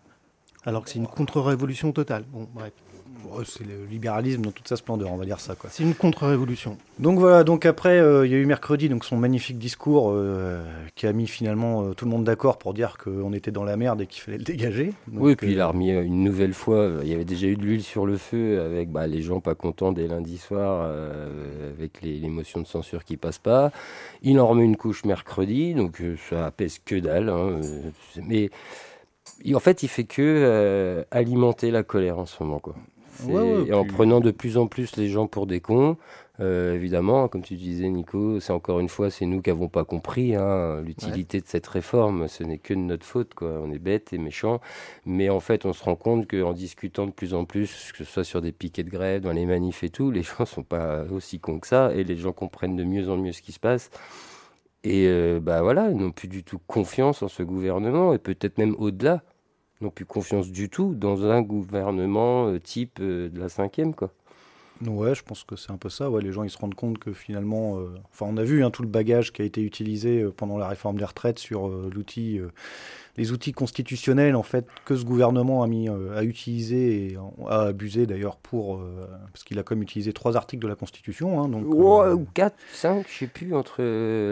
alors 0.64 0.82
que 0.82 0.90
c'est 0.90 0.98
une 0.98 1.06
contre-révolution 1.06 1.92
totale. 1.92 2.24
Bon, 2.32 2.48
bref 2.52 2.72
c'est 3.44 3.64
le 3.64 3.84
libéralisme 3.90 4.42
dans 4.42 4.50
toute 4.50 4.68
sa 4.68 4.76
splendeur, 4.76 5.12
on 5.12 5.16
va 5.16 5.24
dire 5.24 5.40
ça. 5.40 5.54
C'est 5.70 5.82
une 5.82 5.94
contre-révolution. 5.94 6.76
Donc 6.98 7.18
voilà, 7.18 7.44
donc 7.44 7.66
après, 7.66 7.98
euh, 7.98 8.26
il 8.26 8.32
y 8.32 8.34
a 8.34 8.38
eu 8.38 8.46
mercredi 8.46 8.88
donc 8.88 9.04
son 9.04 9.16
magnifique 9.16 9.58
discours 9.58 10.10
euh, 10.12 10.64
qui 10.94 11.06
a 11.06 11.12
mis 11.12 11.26
finalement 11.26 11.82
euh, 11.82 11.94
tout 11.94 12.04
le 12.04 12.10
monde 12.10 12.24
d'accord 12.24 12.58
pour 12.58 12.74
dire 12.74 12.96
qu'on 13.02 13.32
était 13.32 13.50
dans 13.50 13.64
la 13.64 13.76
merde 13.76 14.00
et 14.02 14.06
qu'il 14.06 14.22
fallait 14.22 14.38
le 14.38 14.44
dégager. 14.44 14.92
oui, 15.12 15.32
et 15.32 15.36
puis 15.36 15.52
il 15.52 15.60
a 15.60 15.68
remis 15.68 15.90
une 15.90 16.22
nouvelle 16.22 16.54
fois, 16.54 16.90
il 17.02 17.08
y 17.08 17.14
avait 17.14 17.24
déjà 17.24 17.46
eu 17.46 17.56
de 17.56 17.62
l'huile 17.62 17.82
sur 17.82 18.06
le 18.06 18.16
feu 18.16 18.60
avec 18.60 18.90
bah, 18.90 19.06
les 19.06 19.22
gens 19.22 19.40
pas 19.40 19.54
contents 19.54 19.92
dès 19.92 20.06
lundi 20.06 20.38
soir, 20.38 20.88
avec 21.78 22.02
les, 22.02 22.28
motions 22.28 22.60
de 22.60 22.66
censure 22.66 23.04
qui 23.04 23.16
passent 23.16 23.38
pas. 23.38 23.70
Il 24.22 24.40
en 24.40 24.46
remet 24.46 24.64
une 24.64 24.76
couche 24.76 25.04
mercredi, 25.04 25.74
donc 25.74 26.02
ça 26.28 26.50
pèse 26.50 26.80
que 26.84 26.96
dalle. 26.96 27.28
Hein, 27.28 27.60
mais 28.26 28.50
en 29.54 29.60
fait, 29.60 29.82
il 29.82 29.88
fait 29.88 30.04
que 30.04 31.04
alimenter 31.10 31.70
la 31.70 31.82
colère 31.82 32.18
en 32.18 32.26
ce 32.26 32.42
moment. 32.42 32.58
quoi 32.58 32.74
et 33.66 33.72
en 33.72 33.84
prenant 33.84 34.20
de 34.20 34.30
plus 34.30 34.56
en 34.58 34.66
plus 34.66 34.96
les 34.96 35.08
gens 35.08 35.26
pour 35.26 35.46
des 35.46 35.60
cons, 35.60 35.96
euh, 36.40 36.74
évidemment, 36.74 37.28
comme 37.28 37.42
tu 37.42 37.54
disais, 37.54 37.88
Nico, 37.88 38.40
c'est 38.40 38.52
encore 38.52 38.80
une 38.80 38.88
fois, 38.88 39.08
c'est 39.08 39.24
nous 39.24 39.40
qui 39.40 39.50
n'avons 39.50 39.68
pas 39.68 39.84
compris 39.84 40.34
hein, 40.34 40.80
l'utilité 40.82 41.40
de 41.40 41.46
cette 41.46 41.66
réforme. 41.66 42.26
Ce 42.26 42.42
n'est 42.42 42.58
que 42.58 42.74
de 42.74 42.80
notre 42.80 43.06
faute, 43.06 43.34
quoi. 43.34 43.60
On 43.62 43.70
est 43.70 43.78
bête 43.78 44.12
et 44.12 44.18
méchant, 44.18 44.60
mais 45.06 45.28
en 45.30 45.40
fait, 45.40 45.64
on 45.64 45.72
se 45.72 45.84
rend 45.84 45.94
compte 45.94 46.28
qu'en 46.28 46.52
discutant 46.52 47.06
de 47.06 47.12
plus 47.12 47.34
en 47.34 47.44
plus, 47.44 47.92
que 47.92 47.98
ce 47.98 48.04
soit 48.04 48.24
sur 48.24 48.40
des 48.42 48.52
piquets 48.52 48.82
de 48.82 48.90
grève, 48.90 49.22
dans 49.22 49.32
les 49.32 49.46
manifs 49.46 49.84
et 49.84 49.90
tout, 49.90 50.10
les 50.10 50.22
gens 50.38 50.44
sont 50.44 50.64
pas 50.64 51.04
aussi 51.10 51.38
cons 51.38 51.60
que 51.60 51.68
ça, 51.68 51.92
et 51.94 52.02
les 52.02 52.16
gens 52.16 52.32
comprennent 52.32 52.76
de 52.76 52.84
mieux 52.84 53.08
en 53.08 53.16
mieux 53.16 53.32
ce 53.32 53.42
qui 53.42 53.52
se 53.52 53.60
passe. 53.60 53.90
Et 54.82 55.06
euh, 55.06 55.40
bah 55.40 55.62
voilà, 55.62 55.88
ils 55.90 55.96
n'ont 55.96 56.10
plus 56.10 56.28
du 56.28 56.44
tout 56.44 56.58
confiance 56.66 57.22
en 57.22 57.28
ce 57.28 57.42
gouvernement, 57.42 58.12
et 58.12 58.18
peut-être 58.18 58.58
même 58.58 58.74
au-delà 58.78 59.22
n'ont 59.80 59.90
plus 59.90 60.06
confiance 60.06 60.50
du 60.50 60.68
tout 60.68 60.94
dans 60.94 61.26
un 61.26 61.42
gouvernement 61.42 62.48
euh, 62.48 62.58
type 62.60 62.98
euh, 63.00 63.28
de 63.28 63.40
la 63.40 63.48
cinquième, 63.48 63.94
quoi. 63.94 64.12
Ouais, 64.82 65.14
je 65.14 65.22
pense 65.22 65.44
que 65.44 65.56
c'est 65.56 65.70
un 65.70 65.76
peu 65.76 65.88
ça. 65.88 66.10
Ouais, 66.10 66.20
les 66.20 66.32
gens 66.32 66.42
ils 66.42 66.50
se 66.50 66.58
rendent 66.58 66.74
compte 66.74 66.98
que 66.98 67.12
finalement, 67.12 67.78
euh, 67.78 67.94
enfin, 68.12 68.26
on 68.28 68.36
a 68.36 68.42
vu 68.42 68.64
hein, 68.64 68.70
tout 68.70 68.82
le 68.82 68.88
bagage 68.88 69.32
qui 69.32 69.42
a 69.42 69.44
été 69.44 69.62
utilisé 69.62 70.22
euh, 70.22 70.32
pendant 70.36 70.58
la 70.58 70.68
réforme 70.68 70.98
des 70.98 71.04
retraites 71.04 71.38
sur 71.38 71.68
euh, 71.68 71.90
l'outil, 71.94 72.40
les 73.16 73.30
outils 73.30 73.52
constitutionnels 73.52 74.34
en 74.34 74.42
fait 74.42 74.66
que 74.84 74.96
ce 74.96 75.04
gouvernement 75.04 75.62
a 75.62 75.68
mis 75.68 75.88
à 75.88 76.24
utiliser 76.24 77.12
et 77.12 77.18
a 77.48 77.60
abusé 77.62 78.06
d'ailleurs 78.06 78.36
pour 78.36 78.82
parce 79.32 79.44
qu'il 79.44 79.58
a 79.60 79.62
comme 79.62 79.82
utilisé 79.82 80.12
trois 80.12 80.36
articles 80.36 80.62
de 80.62 80.68
la 80.68 80.74
Constitution. 80.74 81.40
Hein, 81.40 81.48
donc, 81.48 81.64
ou 81.64 82.26
quatre, 82.34 82.56
cinq, 82.72 83.06
je 83.08 83.18
sais 83.18 83.26
plus 83.28 83.54
entre 83.54 83.82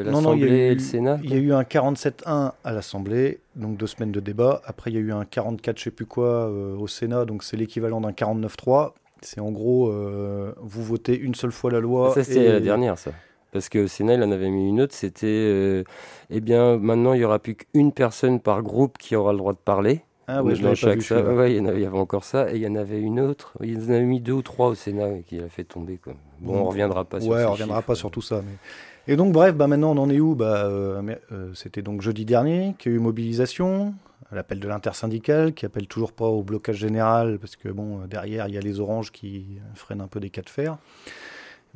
l'Assemblée 0.02 0.48
et 0.48 0.74
le 0.74 0.80
Sénat. 0.80 1.20
Il 1.22 1.30
y 1.30 1.34
a 1.34 1.36
eu 1.36 1.52
un 1.52 1.62
47-1 1.62 2.52
à 2.64 2.72
l'Assemblée, 2.72 3.38
donc 3.54 3.76
deux 3.76 3.86
semaines 3.86 4.12
de 4.12 4.20
débat. 4.20 4.60
Après, 4.64 4.90
il 4.90 4.94
y 4.94 4.98
a 4.98 5.00
eu 5.00 5.12
un 5.12 5.24
44, 5.24 5.78
je 5.78 5.84
sais 5.84 5.90
plus 5.92 6.06
quoi, 6.06 6.48
au 6.48 6.88
Sénat, 6.88 7.24
donc 7.24 7.44
c'est 7.44 7.56
l'équivalent 7.56 8.00
d'un 8.00 8.10
49-3. 8.10 8.94
C'est 9.22 9.40
en 9.40 9.50
gros, 9.50 9.88
euh, 9.88 10.52
vous 10.60 10.82
votez 10.82 11.16
une 11.16 11.34
seule 11.34 11.52
fois 11.52 11.70
la 11.70 11.80
loi. 11.80 12.12
Ça, 12.14 12.24
c'était 12.24 12.52
la 12.52 12.60
dernière, 12.60 12.98
ça. 12.98 13.12
Parce 13.52 13.68
qu'au 13.68 13.86
Sénat, 13.86 14.14
il 14.14 14.22
en 14.22 14.30
avait 14.32 14.48
mis 14.48 14.68
une 14.68 14.80
autre. 14.80 14.94
C'était, 14.94 15.26
euh, 15.26 15.84
eh 16.30 16.40
bien, 16.40 16.78
maintenant, 16.78 17.12
il 17.12 17.18
n'y 17.18 17.24
aura 17.24 17.38
plus 17.38 17.54
qu'une 17.54 17.92
personne 17.92 18.40
par 18.40 18.62
groupe 18.62 18.96
qui 18.98 19.14
aura 19.14 19.32
le 19.32 19.38
droit 19.38 19.52
de 19.52 19.58
parler. 19.58 20.00
Ah 20.26 20.42
ouais, 20.42 20.54
je 20.54 20.62
dans 20.62 20.74
chaque 20.74 21.02
ça, 21.02 21.20
ouais, 21.20 21.54
il, 21.54 21.64
y 21.64 21.68
avait, 21.68 21.86
encore 21.88 22.24
ça. 22.24 22.50
Et 22.50 22.56
il 22.56 22.62
y 22.62 22.66
en 22.66 22.76
avait 22.76 23.00
une 23.00 23.20
autre. 23.20 23.52
Il 23.62 23.78
en 23.78 23.90
avait 23.90 24.04
mis 24.04 24.20
deux 24.20 24.32
ou 24.32 24.42
trois 24.42 24.68
au 24.68 24.74
Sénat 24.74 25.20
qui 25.26 25.38
a 25.38 25.48
fait 25.48 25.64
tomber. 25.64 25.98
Quoi. 26.02 26.14
Bon, 26.40 26.60
on 26.60 26.64
reviendra 26.64 27.04
pas 27.04 27.20
sur 27.20 27.30
Ouais, 27.30 27.44
on 27.44 27.52
reviendra 27.52 27.82
pas 27.82 27.94
sur 27.94 28.10
tout 28.10 28.22
ça. 28.22 28.36
Mais... 28.36 29.12
Et 29.12 29.16
donc, 29.16 29.32
bref, 29.32 29.54
bah, 29.54 29.66
maintenant, 29.66 29.90
on 29.90 29.98
en 29.98 30.08
est 30.08 30.20
où? 30.20 30.34
Bah, 30.34 30.64
euh, 30.64 31.12
C'était 31.54 31.82
donc 31.82 32.00
jeudi 32.00 32.24
dernier 32.24 32.74
qu'il 32.78 32.92
y 32.92 32.94
a 32.94 32.96
eu 32.96 33.00
mobilisation 33.00 33.94
l'appel 34.32 34.60
de 34.60 34.68
l'intersyndicale 34.68 35.52
qui 35.52 35.66
appelle 35.66 35.86
toujours 35.86 36.12
pas 36.12 36.26
au 36.26 36.42
blocage 36.42 36.76
général 36.76 37.38
parce 37.38 37.56
que 37.56 37.68
bon 37.68 38.06
derrière 38.06 38.48
il 38.48 38.54
y 38.54 38.58
a 38.58 38.60
les 38.60 38.80
oranges 38.80 39.12
qui 39.12 39.58
freinent 39.74 40.00
un 40.00 40.08
peu 40.08 40.20
des 40.20 40.30
cas 40.30 40.42
de 40.42 40.50
fer. 40.50 40.78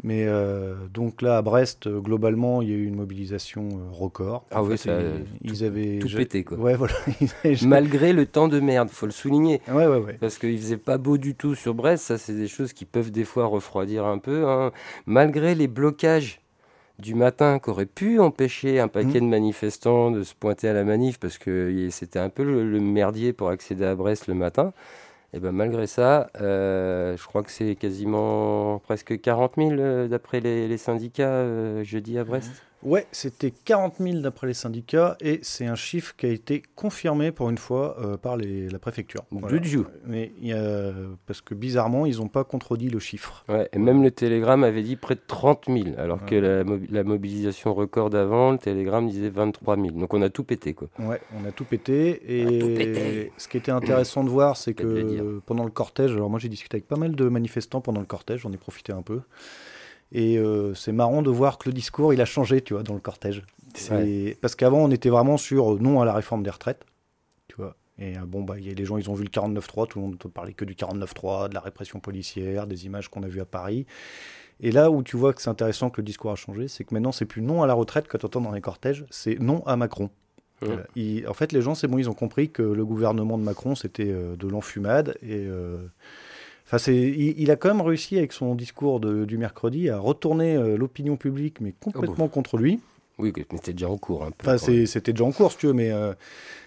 Mais 0.03 0.27
euh, 0.27 0.75
donc 0.93 1.23
là 1.23 1.39
à 1.39 1.43
Brest 1.43 1.89
globalement 1.89 2.61
il 2.61 2.69
y 2.69 2.73
a 2.73 2.77
eu 2.77 2.85
une 2.85 2.97
mobilisation 2.97 3.69
euh, 3.69 3.91
record. 3.91 4.45
Ah 4.51 4.63
oui, 4.63 4.77
ça, 4.77 4.99
ils, 5.43 5.65
avaient 5.65 5.99
tout 5.99 6.09
pété 6.15 6.45
quoi. 6.45 6.59
Ouais 6.59 6.75
voilà. 6.75 6.95
Malgré 7.63 8.13
le 8.13 8.27
temps 8.27 8.49
de 8.49 8.61
merde, 8.61 8.91
faut 8.91 9.07
le 9.07 9.13
souligner. 9.13 9.63
Ouais 9.69 9.87
ouais 9.87 9.99
ouais. 9.99 10.17
Parce 10.21 10.39
qu'il 10.39 10.59
faisait 10.59 10.77
pas 10.77 10.99
beau 10.99 11.17
du 11.17 11.35
tout 11.35 11.55
sur 11.55 11.75
Brest, 11.75 12.05
ça 12.05 12.19
c'est 12.19 12.35
des 12.35 12.49
choses 12.49 12.75
qui 12.75 12.85
peuvent 12.85 13.11
des 13.11 13.25
fois 13.25 13.47
refroidir 13.47 14.05
un 14.05 14.19
peu. 14.19 14.47
Hein. 14.47 14.73
Malgré 15.07 15.55
les 15.55 15.69
blocages 15.69 16.41
du 16.99 17.15
matin 17.15 17.59
qui 17.59 17.71
aurait 17.71 17.87
pu 17.87 18.21
empêcher 18.21 18.81
un 18.81 18.89
paquet 18.89 19.21
mmh. 19.21 19.25
de 19.25 19.29
manifestants 19.29 20.11
de 20.11 20.23
se 20.23 20.35
pointer 20.35 20.69
à 20.69 20.73
la 20.73 20.85
manif 20.85 21.19
parce 21.19 21.39
que 21.39 21.89
c'était 21.91 22.19
un 22.19 22.31
peu 22.31 22.43
le, 22.43 22.81
merdier 22.81 23.33
pour 23.33 23.51
accéder 23.51 23.85
à 23.85 23.95
Brest 23.95 24.27
le 24.29 24.35
matin. 24.35 24.73
Et 25.33 25.41
ben 25.41 25.53
malgré 25.53 25.87
ça, 25.87 26.31
euh, 26.41 27.17
je 27.17 27.27
crois 27.27 27.43
que 27.43 27.51
c'est 27.51 27.75
quasiment 27.75 28.79
presque 28.79 29.21
40 29.21 29.55
000 29.57 29.71
euh, 29.73 30.09
d'après 30.09 30.41
les, 30.41 30.77
syndicats 30.79 31.25
euh, 31.25 31.85
jeudi 31.85 32.19
à 32.19 32.25
Brest. 32.25 32.51
Ouais, 32.83 33.07
c'était 33.11 33.51
40 33.51 33.97
000 33.99 34.19
d'après 34.19 34.47
les 34.47 34.55
syndicats 34.55 35.17
et 35.21 35.41
c'est 35.43 35.67
un 35.67 35.75
chiffre 35.75 36.15
qui 36.17 36.27
a 36.27 36.29
été 36.29 36.63
confirmé 36.75 37.33
pour 37.33 37.51
une 37.51 37.59
fois 37.59 37.97
euh, 38.01 38.17
par 38.17 38.37
les, 38.37 38.69
la 38.69 38.79
préfecture. 38.79 39.25
Voilà. 39.31 39.59
Du 39.59 39.79
Mais 40.05 40.33
parce 41.27 41.41
que 41.41 41.55
bizarrement, 41.55 42.07
ils 42.07 42.19
n'ont 42.19 42.29
pas 42.29 42.45
contredit 42.45 42.89
le 42.89 42.99
chiffre. 42.99 43.45
Ouais, 43.49 43.69
et 43.73 43.79
même 43.79 44.03
le 44.03 44.11
Télégramme 44.11 44.63
avait 44.63 44.83
dit 44.83 44.97
près 44.97 45.15
de 45.15 45.21
30 45.27 45.65
000, 45.67 45.85
alors 45.99 46.25
que 46.25 46.35
la, 46.35 46.65
la, 46.91 47.05
mobilisation 47.05 47.75
record 47.75 48.11
d'avant, 48.11 48.53
le 48.53 48.59
Télégramme 48.59 49.09
disait 49.09 49.31
23 49.31 49.77
000. 49.77 49.91
Donc 49.91 50.15
on 50.15 50.23
a 50.23 50.31
tout 50.31 50.45
pété, 50.45 50.75
quoi. 50.75 50.89
Ouais, 50.99 51.21
on 51.35 51.47
a 51.47 51.53
tout 51.53 51.65
pété. 51.65 52.21
Et 52.29 53.33
ce 53.37 53.49
qui 53.49 53.57
était 53.57 53.73
intéressant 53.73 54.23
de 54.23 54.29
voir, 54.29 54.57
c'est 54.57 54.75
que 54.75 55.41
pendant 55.47 55.65
le 55.65 55.71
cortège, 55.71 56.13
alors 56.13 56.31
moi 56.31 56.39
j'ai 56.39 56.49
discuté 56.49 56.77
avec 56.77 56.87
pas 56.87 56.97
mal 56.97 57.17
de 57.17 57.29
manifestants 57.29 57.81
pendant 57.81 58.01
le 58.01 58.07
cortège, 58.07 58.41
j'en 58.41 58.53
ai 58.53 58.59
profité 58.59 58.93
un 58.93 59.03
peu. 59.03 59.23
Et 60.13 60.39
euh, 60.39 60.75
c'est 60.75 60.93
marrant 60.93 61.23
de 61.23 61.31
voir 61.31 61.59
que 61.59 61.69
le 61.69 61.73
discours, 61.73 62.13
il 62.15 62.21
a 62.21 62.25
changé, 62.25 62.61
tu 62.61 62.75
vois, 62.75 62.83
dans 62.83 62.95
le 62.95 63.01
cortège. 63.01 63.43
Parce 64.41 64.55
qu'avant, 64.55 64.79
on 64.79 64.91
était 64.91 65.11
vraiment 65.11 65.37
sur 65.37 65.75
euh, 65.75 65.79
non 65.81 66.01
à 66.01 66.05
la 66.05 66.15
réforme 66.15 66.43
des 66.43 66.51
retraites, 66.51 66.85
tu 67.49 67.57
vois. 67.57 67.77
Et 67.99 68.17
euh, 68.17 68.21
bon, 68.27 68.43
bah, 68.43 68.59
y 68.59 68.71
a, 68.71 68.75
les 68.75 68.85
gens, 68.85 68.97
ils 68.99 69.11
ont 69.11 69.15
vu 69.15 69.25
le 69.25 69.31
49-3, 69.31 69.89
tout 69.89 69.99
le 69.99 70.05
monde 70.07 70.17
ne 70.25 70.31
parlait 70.31 70.53
que 70.53 70.65
du 70.65 70.75
49-3, 70.75 71.49
de 71.49 71.55
la 71.55 71.61
répression 71.61 72.01
policière, 72.01 72.67
des 72.67 72.87
images 72.87 73.09
qu'on 73.09 73.23
a 73.23 73.29
vues 73.29 73.41
à 73.41 73.45
Paris. 73.45 73.87
Et 74.61 74.71
là 74.71 74.91
où 74.91 75.03
tu 75.03 75.17
vois 75.17 75.35
que 75.35 75.43
c'est 75.43 75.51
intéressant 75.51 75.91
que 75.91 76.01
le 76.01 76.07
discours 76.07 76.31
a 76.31 76.37
changé, 76.37 76.69
c'est 76.69 76.85
que 76.85 76.95
maintenant, 76.95 77.13
c'est 77.13 77.27
plus 77.27 77.43
non 77.43 77.63
à 77.63 77.67
la 77.67 77.75
retraite 77.75 78.09
que 78.09 78.17
tu 78.17 78.25
entends 78.25 78.41
dans 78.41 78.53
les 78.53 78.63
cortèges, 78.63 79.05
c'est 79.11 79.39
non 79.39 79.63
à 79.67 79.77
Macron. 79.77 80.09
en 81.27 81.35
fait, 81.35 81.53
les 81.53 81.61
gens, 81.61 81.75
c'est 81.75 81.89
bon, 81.89 81.99
ils 81.99 82.09
ont 82.09 82.15
compris 82.15 82.49
que 82.49 82.63
le 82.63 82.87
gouvernement 82.87 83.37
de 83.37 83.43
Macron, 83.43 83.75
c'était 83.75 84.07
de 84.11 84.49
l'enfumade. 84.49 85.19
Et 85.21 85.47
Enfin, 86.69 86.93
il, 86.93 87.51
a 87.53 87.57
quand 87.57 87.69
même 87.69 87.81
réussi 87.81 88.19
avec 88.19 88.33
son 88.33 88.57
discours 88.57 88.99
du 88.99 89.39
mercredi 89.39 89.89
à 89.89 89.99
retourner 89.99 90.57
euh, 90.57 90.77
l'opinion 90.77 91.17
publique, 91.17 91.61
mais 91.61 91.73
complètement 91.73 92.25
oh, 92.25 92.29
contre 92.29 92.57
lui. 92.57 92.81
Oui, 93.19 93.33
mais 93.37 93.47
c'était 93.53 93.73
déjà 93.73 93.89
en 93.89 93.99
cours. 93.99 94.25
Un 94.25 94.33
peu, 94.33 94.51
enfin, 94.51 94.59
c'était 94.59 95.13
déjà 95.13 95.25
en 95.25 95.33
cours, 95.33 95.53
si 95.53 95.59
tu 95.59 95.67
veux, 95.69 95.73
mais 95.73 95.93
euh, 95.93 96.13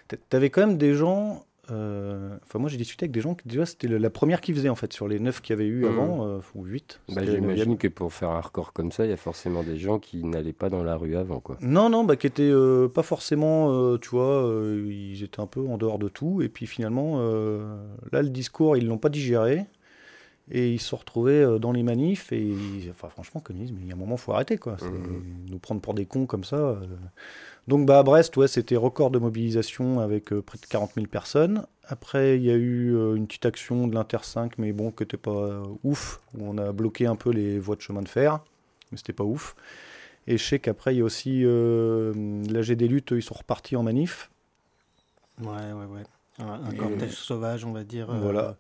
tu 0.07 0.17
avais 0.35 0.49
quand 0.49 0.61
même 0.61 0.77
des 0.77 0.93
gens. 0.93 1.43
Euh, 1.69 2.35
enfin, 2.43 2.59
moi, 2.59 2.69
j'ai 2.69 2.77
discuté 2.77 3.03
avec 3.03 3.11
des 3.11 3.19
gens 3.19 3.35
qui 3.35 3.47
déjà 3.47 3.65
c'était 3.65 3.87
la 3.87 4.09
première 4.09 4.41
qui 4.41 4.53
faisait 4.53 4.69
en 4.69 4.75
fait 4.75 4.91
sur 4.91 5.07
les 5.07 5.19
neuf 5.19 5.41
qu'il 5.41 5.53
y 5.53 5.59
avait 5.59 5.67
eu 5.67 5.83
mmh. 5.83 5.85
avant 5.85 6.39
ou 6.55 6.63
huit. 6.63 7.01
Bah, 7.09 7.21
J'imagine 7.23 7.77
que 7.77 7.89
pour 7.89 8.11
faire 8.13 8.29
un 8.29 8.41
record 8.41 8.71
comme 8.71 8.93
ça, 8.93 9.05
il 9.05 9.09
y 9.09 9.13
a 9.13 9.17
forcément 9.17 9.63
des 9.63 9.77
gens 9.77 9.99
qui 9.99 10.23
n'allaient 10.23 10.53
pas 10.53 10.69
dans 10.69 10.81
la 10.81 10.95
rue 10.95 11.17
avant, 11.17 11.41
quoi. 11.41 11.57
Non, 11.61 11.89
non, 11.89 12.05
bah, 12.05 12.15
qui 12.15 12.25
étaient 12.25 12.53
pas 12.93 13.03
forcément, 13.03 13.97
tu 13.97 14.09
vois, 14.11 14.49
ils 14.87 15.21
étaient 15.23 15.41
un 15.41 15.45
peu 15.45 15.59
en 15.59 15.77
dehors 15.77 15.99
de 15.99 16.07
tout. 16.07 16.41
Et 16.41 16.47
puis 16.47 16.67
finalement, 16.67 17.19
là, 18.13 18.21
le 18.21 18.29
discours, 18.29 18.77
ils 18.77 18.87
l'ont 18.87 18.97
pas 18.97 19.09
digéré. 19.09 19.67
Et 20.51 20.71
ils 20.71 20.79
se 20.79 20.89
sont 20.89 20.97
retrouvés 20.97 21.41
euh, 21.41 21.59
dans 21.59 21.71
les 21.71 21.83
manifs. 21.83 22.31
Et 22.31 22.53
enfin, 22.89 23.09
franchement, 23.09 23.41
communisme, 23.41 23.77
il 23.81 23.87
y 23.87 23.91
a 23.91 23.95
un 23.95 23.97
moment, 23.97 24.15
il 24.15 24.21
faut 24.21 24.33
arrêter. 24.33 24.57
Quoi. 24.57 24.73
Mmh. 24.73 25.49
Nous 25.49 25.59
prendre 25.59 25.81
pour 25.81 25.93
des 25.93 26.05
cons 26.05 26.25
comme 26.25 26.43
ça. 26.43 26.57
Euh. 26.57 26.85
Donc, 27.67 27.85
bah, 27.85 27.99
à 27.99 28.03
Brest, 28.03 28.35
ouais, 28.37 28.47
c'était 28.47 28.75
record 28.75 29.11
de 29.11 29.19
mobilisation 29.19 29.99
avec 29.99 30.33
euh, 30.33 30.41
près 30.41 30.57
de 30.57 30.65
40 30.65 30.93
000 30.95 31.07
personnes. 31.07 31.65
Après, 31.87 32.37
il 32.37 32.43
y 32.43 32.51
a 32.51 32.55
eu 32.55 32.93
une 33.15 33.25
petite 33.25 33.45
action 33.45 33.87
de 33.87 33.95
l'Inter 33.95 34.19
5, 34.21 34.57
mais 34.59 34.71
bon, 34.73 34.91
qui 34.91 35.03
n'était 35.03 35.17
pas 35.17 35.63
ouf, 35.83 36.21
où 36.37 36.45
on 36.47 36.57
a 36.59 36.71
bloqué 36.71 37.07
un 37.07 37.15
peu 37.15 37.31
les 37.31 37.57
voies 37.57 37.75
de 37.75 37.81
chemin 37.81 38.03
de 38.03 38.07
fer. 38.07 38.39
Mais 38.91 38.97
c'était 38.97 39.13
pas 39.13 39.23
ouf. 39.23 39.55
Et 40.27 40.37
je 40.37 40.43
sais 40.43 40.59
qu'après, 40.59 40.93
il 40.93 40.99
y 40.99 41.01
a 41.01 41.03
aussi 41.03 41.41
l'AG 41.41 42.71
des 42.73 42.87
luttes, 42.87 43.09
ils 43.09 43.23
sont 43.23 43.33
repartis 43.33 43.75
en 43.75 43.81
manif. 43.81 44.29
Ouais, 45.41 45.47
ouais, 45.47 45.85
ouais. 45.85 46.03
Un, 46.37 46.75
cortège 46.75 47.15
sauvage, 47.15 47.65
on 47.65 47.71
va 47.71 47.83
dire. 47.83 48.07
Voilà 48.11 48.55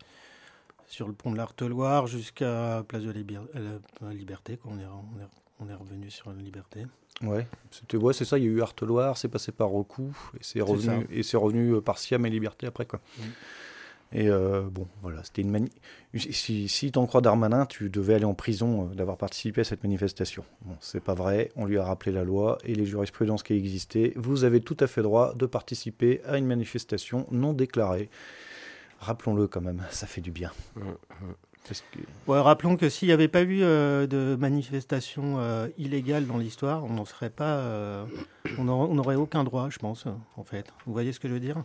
sur 0.89 1.07
le 1.07 1.13
pont 1.13 1.31
de 1.31 1.37
l'Arteloire 1.37 2.07
jusqu'à 2.07 2.83
Place 2.87 3.03
de 3.03 3.11
la 3.11 4.13
Liberté. 4.13 4.59
On, 4.65 4.77
est, 4.79 4.85
on, 4.85 5.21
est, 5.21 5.27
on 5.59 5.69
est 5.69 5.75
revenu 5.75 6.09
sur 6.09 6.31
la 6.31 6.41
Liberté. 6.41 6.85
Ouais, 7.21 7.47
c'était 7.69 7.97
ouais, 7.97 8.13
c'est 8.13 8.25
ça. 8.25 8.37
Il 8.37 8.43
y 8.43 8.47
a 8.47 8.49
eu 8.49 8.61
Arteloire, 8.61 9.17
c'est 9.17 9.27
passé 9.27 9.51
par 9.51 9.67
Rocou 9.67 10.15
et 10.35 10.39
c'est 10.41 10.61
revenu 10.61 11.05
et 11.11 11.21
c'est 11.21 11.37
revenu 11.37 11.75
euh, 11.75 11.81
par 11.81 11.99
Siam 11.99 12.25
et 12.25 12.29
Liberté 12.29 12.65
après 12.65 12.85
quoi. 12.85 12.99
Mm. 13.17 13.21
Et 14.11 14.27
euh, 14.27 14.61
bon, 14.61 14.87
voilà, 15.03 15.23
c'était 15.23 15.43
une 15.43 15.51
mani... 15.51 15.69
Si, 16.15 16.67
si 16.67 16.91
tu 16.91 16.97
en 16.97 17.05
crois 17.05 17.21
Darmanin, 17.21 17.67
tu 17.67 17.91
devais 17.91 18.15
aller 18.15 18.25
en 18.25 18.33
prison 18.33 18.89
euh, 18.89 18.95
d'avoir 18.95 19.17
participé 19.17 19.61
à 19.61 19.63
cette 19.63 19.83
manifestation. 19.83 20.43
Bon, 20.61 20.75
c'est 20.79 21.03
pas 21.03 21.13
vrai, 21.13 21.51
on 21.55 21.65
lui 21.65 21.77
a 21.77 21.83
rappelé 21.83 22.11
la 22.11 22.23
loi 22.23 22.57
et 22.63 22.73
les 22.73 22.87
jurisprudences 22.87 23.43
qui 23.43 23.53
existaient. 23.53 24.13
Vous 24.15 24.45
avez 24.45 24.61
tout 24.61 24.77
à 24.79 24.87
fait 24.87 25.03
droit 25.03 25.35
de 25.35 25.45
participer 25.45 26.21
à 26.25 26.39
une 26.39 26.47
manifestation 26.47 27.27
non 27.29 27.53
déclarée. 27.53 28.09
Rappelons-le 28.99 29.47
quand 29.47 29.61
même, 29.61 29.83
ça 29.91 30.07
fait 30.07 30.21
du 30.21 30.31
bien. 30.31 30.51
rappelons 32.27 32.77
que 32.77 32.89
s'il 32.89 33.07
n'y 33.07 33.13
avait 33.13 33.27
pas 33.27 33.43
eu 33.43 33.61
euh, 33.61 34.07
de 34.07 34.35
manifestation 34.35 35.35
euh, 35.39 35.67
illégale 35.77 36.25
dans 36.25 36.37
l'histoire, 36.37 36.83
on 36.83 36.93
n'en 36.93 37.05
serait 37.05 37.29
pas, 37.29 37.57
euh, 37.57 38.05
on 38.57 38.63
n'aurait 38.63 39.15
aucun 39.15 39.43
droit, 39.43 39.69
je 39.69 39.79
pense, 39.79 40.05
en 40.35 40.43
fait. 40.43 40.73
Vous 40.85 40.93
voyez 40.93 41.13
ce 41.13 41.19
que 41.19 41.27
je 41.27 41.33
veux 41.33 41.39
dire? 41.39 41.63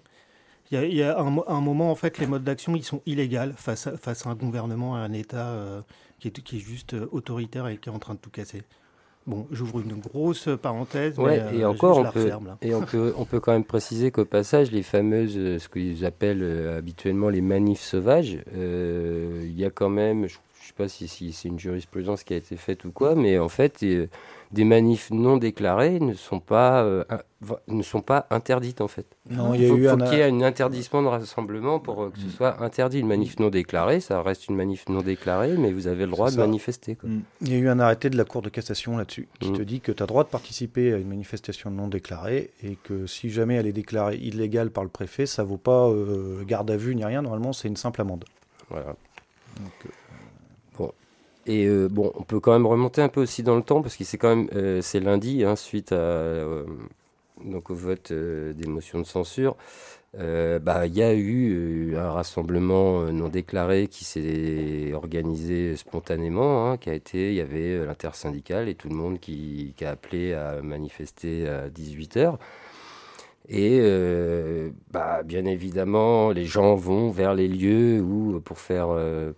Il 0.71 0.95
y 0.95 1.03
a, 1.03 1.19
un, 1.19 1.61
moment, 1.61 1.91
en 1.91 1.95
fait, 1.95 2.19
les 2.19 2.27
modes 2.27 2.43
d'action, 2.43 2.75
ils 2.75 2.85
sont 2.85 3.03
illégaux 3.07 3.53
face 3.57 3.87
à, 3.87 3.97
face 3.97 4.27
à 4.27 4.31
un 4.31 4.35
gouvernement, 4.35 4.97
à 4.97 5.01
un 5.01 5.13
État 5.13 5.55
qui 6.19 6.29
est, 6.29 6.43
qui, 6.43 6.57
est, 6.57 6.61
juste 6.61 6.97
autoritaire 7.13 7.69
et 7.69 7.77
qui 7.77 7.91
est 7.91 7.93
en 7.93 7.99
train 7.99 8.15
de 8.15 8.19
tout 8.19 8.31
casser. 8.31 8.63
Bon, 9.27 9.47
j'ouvre 9.51 9.81
une 9.81 9.95
grosse 10.01 10.51
parenthèse. 10.61 11.19
Ouais, 11.19 11.43
et 11.55 11.63
euh, 11.63 11.71
encore, 11.71 11.99
on, 11.99 12.11
peut, 12.11 12.31
et 12.61 12.75
on, 12.75 12.83
peut, 12.83 13.15
on 13.19 13.25
peut 13.25 13.41
quand 13.41 13.53
même 13.53 13.65
préciser 13.65 14.11
qu'au 14.11 14.27
passage, 14.27 14.71
les 14.71 14.83
fameuses, 14.83 15.37
euh, 15.37 15.59
ce 15.59 15.69
qu'ils 15.71 16.05
appellent 16.05 16.43
euh, 16.43 16.79
habituellement 16.79 17.31
les 17.31 17.41
manifs 17.41 17.81
sauvages, 17.81 18.39
il 18.55 19.59
y 19.59 19.65
a 19.65 19.71
quand 19.71 19.89
même, 19.89 20.27
je 20.27 20.37
ne 20.65 20.69
sais 20.69 20.75
pas 20.77 20.89
si, 20.89 21.09
si 21.09 21.33
c'est 21.33 21.49
une 21.49 21.59
jurisprudence 21.59 22.25
qui 22.25 22.35
a 22.35 22.37
été 22.37 22.57
faite 22.57 22.85
ou 22.85 22.93
quoi, 22.93 23.15
mais 23.15 23.39
en 23.39 23.49
fait, 23.49 23.85
des 24.55 24.65
manifs 24.65 25.11
non 25.11 25.37
déclarés 25.37 26.01
ne 26.01 26.15
sont 26.15 26.41
pas, 26.41 26.85
euh, 26.85 27.05
ne 27.69 27.83
sont 27.83 28.01
pas 28.01 28.27
interdites 28.31 28.81
en 28.81 28.89
fait. 28.89 29.07
Non, 29.29 29.53
il 29.53 29.69
faut, 29.69 29.77
faut 29.77 29.97
qu'il 29.97 30.19
y 30.19 30.21
ait 30.21 30.31
un 30.31 30.41
interdissement 30.43 31.03
de 31.03 31.09
rassemblement 31.09 31.81
pour 31.81 32.05
euh, 32.05 32.11
que 32.11 32.19
ce 32.19 32.27
mm. 32.27 32.31
soit 32.31 32.63
interdit. 32.63 33.01
Une 33.01 33.09
manif 33.09 33.39
non 33.39 33.51
déclarée, 33.51 34.01
ça 34.01 34.23
reste 34.23 34.49
une 34.49 34.55
manif 34.57 34.89
non 34.89 35.03
déclarée, 35.03 35.57
mais 35.59 35.73
vous 35.73 35.89
avez 35.89 36.05
le 36.05 36.13
droit 36.13 36.31
de 36.31 36.37
manifester. 36.37 36.97
Mm. 37.03 37.19
Il 37.43 37.53
y 37.53 37.55
a 37.57 37.59
eu 37.59 37.69
un 37.69 37.81
arrêté 37.81 38.11
de 38.11 38.17
la 38.17 38.25
Cour 38.25 38.43
de 38.43 38.49
cassation 38.49 38.97
là-dessus 38.97 39.29
qui 39.41 39.51
mm. 39.51 39.57
te 39.57 39.63
dit 39.63 39.81
que 39.81 39.93
tu 39.93 40.03
as 40.03 40.07
droit 40.07 40.25
de 40.25 40.31
participer 40.31 40.93
à 40.93 40.99
une 40.99 41.09
manifestation 41.09 41.71
non 41.71 41.89
déclarée 41.89 42.51
et 42.63 42.77
que 42.77 43.07
si 43.07 43.31
jamais 43.31 43.57
elle 43.57 43.67
est 43.67 43.73
déclarée 43.73 44.17
illégale 44.17 44.71
par 44.71 44.85
le 44.85 44.91
préfet, 44.91 45.27
ça 45.27 45.43
vaut 45.43 45.57
pas 45.57 45.89
euh, 45.89 46.45
garde 46.45 46.71
à 46.71 46.77
vue 46.77 46.95
ni 46.95 47.05
rien. 47.05 47.23
Normalement, 47.23 47.53
c'est 47.53 47.69
une 47.69 47.77
simple 47.77 48.01
amende. 48.01 48.25
Voilà. 48.71 48.95
Donc, 49.61 49.93
Et 51.47 51.69
bon, 51.89 52.13
on 52.15 52.23
peut 52.23 52.41
quand 52.41 52.53
même 52.53 52.67
remonter 52.67 53.03
un 53.03 53.09
peu 53.09 53.21
aussi 53.21 53.43
dans 53.43 53.57
le 53.57 53.63
temps 53.63 53.83
parce 53.83 53.97
que 53.97 54.05
c'est 54.05 54.19
quand 54.19 54.35
même 54.35 54.81
c'est 54.83 55.01
lundi 55.01 55.45
hein, 55.45 55.57
suite 55.57 55.93
à, 55.93 56.45
donc 57.45 57.71
au 57.71 57.75
vote 57.75 58.13
des 58.13 58.67
motions 58.67 58.99
de 58.99 59.05
censure. 59.05 59.57
Euh, 60.19 60.61
bah, 60.61 60.87
il 60.87 60.95
y 60.95 61.03
a 61.03 61.13
eu 61.13 61.93
euh, 61.95 62.01
un 62.01 62.13
rassemblement 62.13 63.01
euh, 63.01 63.11
non 63.11 63.29
déclaré 63.29 63.89
qui 63.89 64.05
s'est 64.05 64.93
organisé 64.95 65.77
spontanément, 65.77 66.71
hein, 66.71 66.77
qui 66.77 66.89
a 66.89 66.95
été, 66.95 67.31
il 67.31 67.35
y 67.35 67.41
avait 67.41 67.85
l'intersyndicale 67.85 68.69
et 68.69 68.77
tout 68.77 68.89
le 68.89 68.95
monde 68.95 69.19
qui, 69.19 69.75
a 69.83 69.91
appelé 69.91 70.33
à 70.35 70.63
manifester 70.63 71.49
à 71.49 71.69
18h. 71.69 72.39
Et 73.49 73.81
bah, 74.91 75.23
bien 75.23 75.45
évidemment, 75.45 76.31
les 76.31 76.47
gens 76.47 76.75
vont 76.75 77.11
vers 77.11 77.35
les 77.35 77.49
lieux 77.49 78.01
où, 78.01 78.41
pour, 78.41 78.59
faire, 78.59 78.89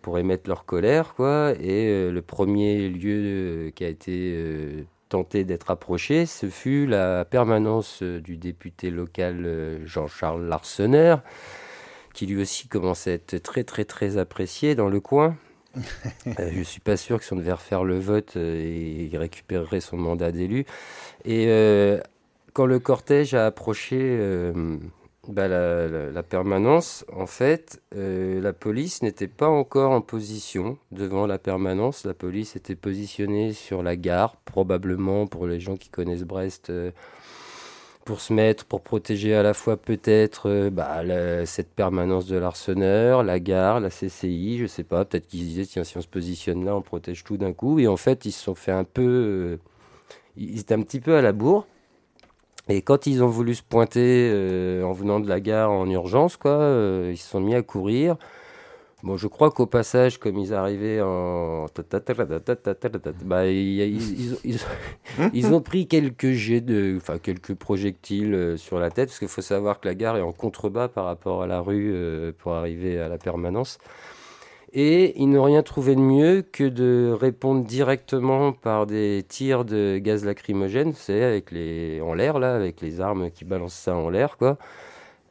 pour 0.01 0.19
émettre 0.19 0.49
leur 0.49 0.65
colère. 0.65 1.15
Quoi. 1.15 1.55
Et 1.61 2.11
le 2.11 2.23
premier 2.23 2.89
lieu 2.89 3.73
qui 3.75 3.85
a 3.85 3.89
été 3.89 4.87
tenté 5.09 5.45
d'être 5.45 5.71
approché, 5.71 6.27
ce 6.27 6.49
fut 6.49 6.87
la 6.87 7.25
permanence 7.25 8.03
euh, 8.03 8.21
du 8.21 8.37
député 8.37 8.91
local 8.91 9.45
euh, 9.45 9.87
Jean-Charles 9.87 10.47
Larsener, 10.47 11.17
qui 12.13 12.27
lui 12.27 12.41
aussi 12.41 12.69
commençait 12.69 13.11
à 13.11 13.15
être 13.15 13.37
très 13.39 13.65
très 13.65 13.85
très 13.85 14.19
apprécié 14.19 14.75
dans 14.75 14.89
le 14.89 15.01
coin. 15.01 15.37
Euh, 16.41 16.51
je 16.53 16.59
ne 16.59 16.65
suis 16.65 16.81
pas 16.81 16.97
sûr 16.97 17.19
que 17.19 17.25
si 17.25 17.33
on 17.33 17.37
devait 17.37 17.53
refaire 17.53 17.85
le 17.85 17.99
vote, 18.01 18.35
il 18.35 19.17
récupérerait 19.17 19.81
son 19.81 19.97
mandat 19.97 20.33
d'élu. 20.33 20.67
Et 21.25 21.47
quand 22.57 22.65
le 22.65 22.79
cortège 22.79 23.35
a 23.35 23.45
approché 23.45 24.19
bah, 25.29 25.47
la, 25.47 26.23
permanence, 26.23 27.05
en 27.13 27.27
fait, 27.27 27.83
euh, 27.95 28.41
la 28.41 28.55
police 28.55 29.03
n'était 29.03 29.29
pas 29.29 29.49
encore 29.49 29.91
en 29.91 30.01
position 30.01 30.79
devant 30.91 31.27
la 31.27 31.37
permanence. 31.37 32.07
La 32.07 32.15
police 32.15 32.57
était 32.57 32.75
positionnée 32.75 33.53
sur 33.53 33.83
la 33.83 33.95
gare, 33.97 34.37
probablement 34.47 35.27
pour 35.27 35.47
les 35.47 35.61
gens 35.61 35.77
qui 35.77 35.91
connaissent 35.91 36.23
Brest, 36.23 36.71
euh, 36.71 36.93
pour 38.07 38.23
se 38.23 38.33
mettre, 38.33 38.65
pour 38.65 38.81
protéger 38.81 39.35
à 39.35 39.43
la 39.43 39.53
fois 39.53 39.77
peut-être 39.77 40.49
euh, 40.49 40.71
bah, 40.71 41.03
cette 41.45 41.75
permanence 41.75 42.25
de 42.25 42.39
l'arseneur, 42.39 43.23
la 43.23 43.39
gare, 43.39 43.81
la 43.81 43.91
CCI, 43.91 44.57
je 44.57 44.67
sais 44.67 44.85
pas. 44.85 45.05
Peut-être 45.05 45.27
qu'ils 45.27 45.41
disaient 45.41 45.67
tiens 45.67 45.85
si 45.85 45.99
on 45.99 46.03
se 46.03 46.09
positionne 46.09 46.65
là, 46.65 46.75
on 46.75 46.81
protège 46.81 47.23
tout 47.23 47.37
d'un 47.37 47.53
coup. 47.53 47.81
Et 47.81 47.87
en 47.87 47.99
fait, 47.99 48.25
ils 48.25 48.33
se 48.33 48.43
sont 48.43 48.55
fait 48.55 48.73
un 48.73 48.85
peu, 48.85 49.59
ils 50.39 50.61
étaient 50.61 50.75
un 50.75 50.83
petit 50.83 51.01
peu 51.01 51.17
à 51.17 51.21
la 51.21 51.33
bourre. 51.33 51.67
Et 52.69 52.83
quand 52.83 53.07
ils 53.07 53.23
ont 53.23 53.29
voulu 53.29 53.55
se 53.55 53.63
pointer 53.63 54.29
euh, 54.33 54.83
en 54.83 54.93
venant 54.93 55.21
de 55.21 55.29
la 55.29 55.41
gare 55.41 55.71
en 55.71 55.89
urgence, 55.89 56.37
quoi, 56.37 56.51
euh, 56.51 57.11
ils 57.13 57.17
se 57.17 57.29
sont 57.29 57.41
mis 57.41 57.55
à 57.55 57.63
courir. 57.63 58.17
Bon, 59.05 59.17
je 59.17 59.29
crois 59.29 59.53
qu'au 59.53 59.67
passage, 59.67 60.19
comme 60.19 60.37
ils 60.37 60.53
arrivaient 60.53 61.01
en. 61.01 61.67
Bah, 63.25 63.47
ils, 63.47 65.53
ont 65.53 65.61
pris 65.61 65.87
quelques 65.87 66.33
jets 66.33 66.61
de. 66.61 66.97
Enfin, 66.97 67.19
quelques 67.19 67.55
projectiles 67.55 68.35
euh, 68.35 68.57
sur 68.57 68.81
la 68.81 68.91
tête, 68.91 69.11
parce 69.11 69.21
qu'il 69.21 69.29
faut 69.29 69.43
savoir 69.43 69.79
que 69.79 69.87
la 69.87 69.95
gare 69.95 70.17
est 70.17 70.23
en 70.23 70.33
contrebas 70.33 70.89
par 70.89 71.05
rapport 71.05 71.43
à 71.43 71.47
la 71.47 71.61
rue 71.61 71.95
pour 72.39 72.55
arriver 72.55 72.99
à 72.99 73.09
la 73.09 73.19
permanence. 73.19 73.79
Et 74.79 75.19
ils 75.19 75.31
n'ont 75.31 75.45
rien 75.45 75.63
trouvé 75.63 75.95
de 75.95 76.01
mieux 76.01 76.43
que 76.43 76.65
de 76.65 77.11
répondre 77.19 77.65
directement 77.65 78.53
par 78.53 78.85
des 78.85 79.25
tirs 79.27 79.65
de 79.65 79.97
gaz 79.97 80.23
lacrymogène, 80.23 80.93
c'est 80.93 81.23
avec 81.23 81.51
les 81.51 82.03
en 82.03 82.13
l'air 82.13 82.39
là, 82.39 82.55
avec 82.55 82.83
les 82.83 83.01
armes 83.01 83.31
qui 83.31 83.47
balancent 83.47 83.73
ça 83.73 83.97
en 83.97 84.11
l'air 84.11 84.37
quoi, 84.37 84.59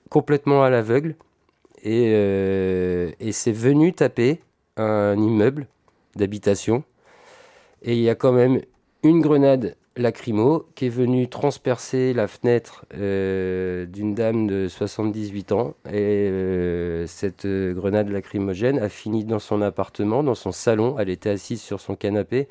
complètement 0.10 0.64
à 0.64 0.72
l'aveugle. 0.72 1.16
Et, 1.84 2.12
euh, 2.16 3.12
et 3.20 3.32
c'est 3.32 3.52
venu 3.52 3.94
taper 3.94 4.42
un 4.78 5.16
immeuble 5.16 5.68
d'habitation. 6.16 6.84
Et 7.84 7.94
il 7.94 8.02
y 8.02 8.10
a 8.10 8.16
quand 8.16 8.34
même 8.34 8.62
une 9.04 9.22
grenade 9.22 9.76
lacrymo 9.98 10.66
qui 10.76 10.88
est 10.88 10.90
venu 10.90 11.30
transpercer 11.30 12.14
la 12.14 12.28
fenêtre 12.28 12.86
euh, 12.96 13.86
d'une 13.86 14.14
dame 14.14 14.48
de 14.48 14.68
78 14.68 15.52
ans. 15.52 15.76
Et 15.88 15.94
euh, 15.94 17.08
cette 17.08 17.48
grenade 17.48 18.10
lacrymogène 18.10 18.80
a 18.80 18.90
fini 18.90 19.24
dans 19.26 19.40
son 19.40 19.62
appartement, 19.62 20.24
dans 20.24 20.36
son 20.36 20.52
salon. 20.52 20.98
Elle 21.00 21.10
était 21.10 21.30
assise 21.30 21.62
sur 21.62 21.80
son 21.80 21.96
canapé. 21.96 22.48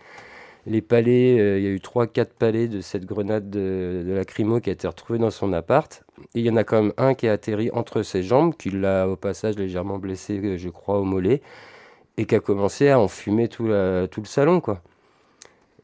Les 0.67 0.81
palais, 0.81 1.39
euh, 1.39 1.59
il 1.59 1.65
y 1.65 1.67
a 1.67 1.71
eu 1.71 1.77
3-4 1.79 2.27
palais 2.39 2.69
de 2.69 2.81
cette 2.81 3.05
grenade 3.05 3.51
de, 3.51 4.03
de, 4.07 4.13
lacrymo 4.15 4.61
qui 4.61 4.71
a 4.71 4.73
été 4.73 4.89
retrouvée 4.89 5.19
dans 5.19 5.31
son 5.31 5.53
appart. 5.53 6.03
Et 6.35 6.41
il 6.41 6.47
y 6.47 6.51
en 6.51 6.57
a 6.57 6.65
quand 6.65 6.83
même 6.83 6.93
un 6.97 7.13
qui 7.13 7.29
a 7.29 7.33
atterri 7.33 7.71
entre 7.73 8.03
ses 8.03 8.23
jambes, 8.23 8.55
qui 8.57 8.71
l'a 8.71 9.07
au 9.07 9.17
passage 9.17 9.57
légèrement 9.57 9.99
blessé, 9.99 10.57
je 10.57 10.69
crois, 10.71 10.99
au 10.99 11.05
mollet, 11.05 11.43
et 12.17 12.25
qui 12.25 12.35
a 12.35 12.41
commencé 12.41 12.89
à 12.89 12.99
enfumer 12.99 13.49
tout, 13.49 13.65
tout 14.11 14.21
le 14.23 14.27
salon, 14.27 14.61
quoi. 14.61 14.81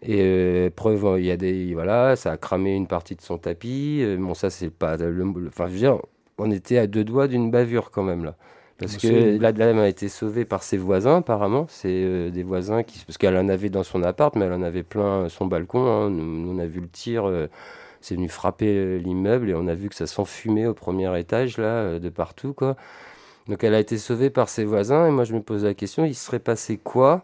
Et 0.03 0.21
euh, 0.23 0.71
preuve, 0.71 1.19
il 1.19 1.27
y 1.27 1.31
a 1.31 1.37
des. 1.37 1.75
Voilà, 1.75 2.17
ça 2.17 2.33
a 2.33 2.37
cramé 2.37 2.75
une 2.75 2.87
partie 2.87 3.17
de 3.17 3.21
son 3.21 3.39
tapis. 3.39 4.01
Euh, 4.03 4.17
bon, 4.17 4.35
ça, 4.35 4.49
c'est 4.49 4.71
pas. 4.71 4.97
Le, 4.97 5.25
enfin, 5.49 5.67
je 5.67 5.73
veux 5.73 5.79
dire, 5.79 5.99
on 6.39 6.51
était 6.51 6.79
à 6.79 6.87
deux 6.87 7.05
doigts 7.05 7.29
d'une 7.29 7.51
bavure 7.51 7.91
quand 7.91 8.03
même, 8.03 8.25
là. 8.25 8.37
Parce 8.79 8.97
que 8.97 9.39
la 9.39 9.53
dame 9.53 9.79
a 9.79 9.89
été 9.89 10.09
sauvée 10.09 10.47
par 10.47 10.63
ses 10.63 10.79
voisins, 10.79 11.19
apparemment. 11.19 11.67
C'est 11.69 11.89
euh, 11.91 12.31
des 12.31 12.43
voisins 12.43 12.83
qui. 12.83 13.05
Parce 13.05 13.19
qu'elle 13.19 13.37
en 13.37 13.49
avait 13.51 13.69
dans 13.69 13.83
son 13.83 14.03
appart, 14.03 14.35
mais 14.37 14.47
elle 14.47 14.55
en 14.55 14.63
avait 14.63 14.83
plein 14.83 15.29
son 15.29 15.45
balcon. 15.47 15.87
Hein. 15.87 16.09
Nous, 16.09 16.51
on 16.51 16.59
a 16.59 16.67
vu 16.67 16.81
le 16.81 16.89
tir. 16.89 17.31
c'est 18.01 18.15
venu 18.15 18.31
frapper 18.31 18.99
l'immeuble 18.99 19.51
et 19.51 19.55
on 19.55 19.67
a 19.69 19.75
vu 19.75 19.91
que 19.91 19.95
ça 19.95 20.07
s'enfumait 20.07 20.67
au 20.67 20.73
premier 20.73 21.19
étage, 21.19 21.59
là, 21.59 21.99
de 21.99 22.09
partout, 22.09 22.55
quoi. 22.55 22.77
Donc 23.49 23.65
elle 23.65 23.75
a 23.75 23.81
été 23.81 23.99
sauvée 23.99 24.31
par 24.31 24.49
ses 24.49 24.65
voisins. 24.65 25.07
Et 25.09 25.11
moi, 25.11 25.25
je 25.25 25.35
me 25.35 25.41
pose 25.43 25.65
la 25.65 25.75
question 25.75 26.07
il 26.07 26.15
serait 26.15 26.39
passé 26.39 26.79
quoi 26.79 27.23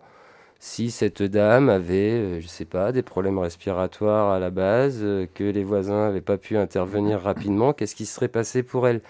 si 0.59 0.91
cette 0.91 1.23
dame 1.23 1.69
avait, 1.69 2.13
euh, 2.13 2.41
je 2.41 2.47
sais 2.47 2.65
pas, 2.65 2.93
des 2.93 3.03
problèmes 3.03 3.39
respiratoires 3.39 4.31
à 4.31 4.39
la 4.39 4.51
base, 4.51 5.01
euh, 5.03 5.27
que 5.33 5.45
les 5.45 5.65
voisins 5.65 6.07
n'avaient 6.07 6.21
pas 6.21 6.39
pu 6.39 6.57
intervenir 6.57 7.21
rapidement, 7.21 7.73
qu'est-ce 7.73 7.95
qui 7.95 8.07
serait 8.07 8.29
passé 8.29 8.63
pour 8.63 8.89
elle? 8.89 9.01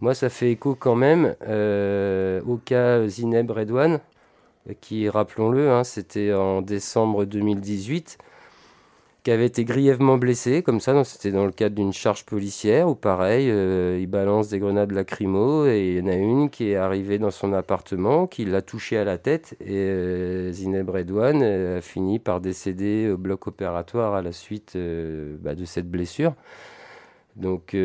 Moi, 0.00 0.14
ça 0.14 0.28
fait 0.28 0.50
écho 0.50 0.74
quand 0.74 0.96
même 0.96 1.34
euh, 1.48 2.40
au 2.46 2.56
cas 2.56 3.06
Zineb 3.06 3.50
Redouane, 3.50 4.00
qui, 4.80 5.08
rappelons-le, 5.08 5.70
hein, 5.70 5.84
c'était 5.84 6.32
en 6.32 6.60
décembre 6.60 7.24
2018 7.24 8.18
qui 9.26 9.32
avait 9.32 9.46
été 9.46 9.64
grièvement 9.64 10.18
blessé, 10.18 10.62
comme 10.62 10.78
ça, 10.78 11.02
c'était 11.02 11.32
dans 11.32 11.46
le 11.46 11.50
cadre 11.50 11.74
d'une 11.74 11.92
charge 11.92 12.24
policière, 12.24 12.88
où 12.88 12.94
pareil, 12.94 13.50
euh, 13.50 13.98
il 14.00 14.06
balance 14.06 14.50
des 14.50 14.60
grenades 14.60 14.92
lacrymo, 14.92 15.66
et 15.66 15.96
il 15.96 15.98
y 15.98 16.00
en 16.00 16.06
a 16.06 16.14
une 16.14 16.48
qui 16.48 16.70
est 16.70 16.76
arrivée 16.76 17.18
dans 17.18 17.32
son 17.32 17.52
appartement, 17.52 18.28
qui 18.28 18.44
l'a 18.44 18.62
touché 18.62 18.96
à 18.96 19.02
la 19.02 19.18
tête, 19.18 19.56
et 19.60 19.78
euh, 19.78 20.52
Zineb 20.52 20.88
Redouane 20.88 21.40
euh, 21.42 21.78
a 21.78 21.80
fini 21.80 22.20
par 22.20 22.40
décéder 22.40 23.10
au 23.10 23.16
bloc 23.16 23.48
opératoire 23.48 24.14
à 24.14 24.22
la 24.22 24.30
suite 24.30 24.78
bah, 25.40 25.56
de 25.56 25.64
cette 25.64 25.90
blessure. 25.90 26.34
Donc 27.34 27.76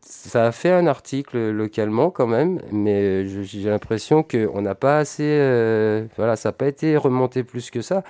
ça 0.00 0.46
a 0.46 0.52
fait 0.52 0.70
un 0.70 0.86
article 0.86 1.50
localement 1.50 2.10
quand 2.10 2.28
même, 2.28 2.60
mais 2.70 3.26
j'ai 3.26 3.68
l'impression 3.68 4.22
qu'on 4.22 4.62
n'a 4.62 4.76
pas 4.76 4.98
assez... 4.98 6.06
voilà, 6.16 6.36
ça 6.36 6.50
n'a 6.50 6.52
pas 6.52 6.68
été 6.68 6.96
remonté 6.96 7.42
plus 7.42 7.72
que 7.72 7.82
ça. 7.82 8.04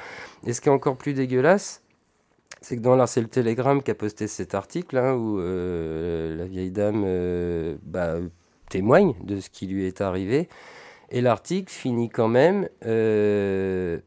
Et 0.46 0.52
ce 0.52 0.60
qui 0.60 0.68
est 0.68 0.72
encore 0.72 0.96
plus 0.96 1.14
dégueulasse, 1.14 1.80
c'est 2.64 2.76
que 2.76 2.80
dans 2.80 2.96
l'art, 2.96 3.08
c'est 3.08 3.20
le 3.20 3.28
Télégramme 3.28 3.82
qui 3.82 3.90
a 3.90 3.94
posté 3.94 4.26
cet 4.26 4.54
article 4.54 4.96
hein, 4.96 5.12
où 5.14 5.38
euh, 5.38 6.34
la 6.34 6.46
vieille 6.46 6.70
dame 6.70 7.04
euh, 7.06 7.76
bah, 7.82 8.14
témoigne 8.70 9.12
de 9.22 9.38
ce 9.38 9.50
qui 9.50 9.66
lui 9.66 9.86
est 9.86 10.00
arrivé. 10.00 10.48
Et 11.10 11.20
l'article 11.20 11.70
finit 11.70 12.08
quand 12.08 12.28
même 12.28 12.66
euh, 12.86 13.98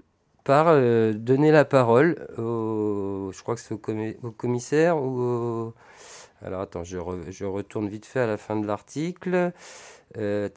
par 0.44 0.76
donner 1.14 1.52
la 1.52 1.66
parole 1.66 2.28
au, 2.40 3.30
je 3.32 3.40
crois 3.44 3.54
que 3.54 3.62
c'est 3.62 3.76
au, 3.76 4.32
commissaire 4.32 4.98
ou 4.98 5.72
alors 6.42 6.62
attends, 6.62 6.84
je, 6.84 6.98
je, 7.30 7.46
retourne 7.46 7.88
vite 7.88 8.08
fait 8.08 8.22
à 8.22 8.28
la 8.28 8.38
fin 8.38 8.56
de 8.56 8.66
l'article. 8.66 9.52
Alors 10.16 10.50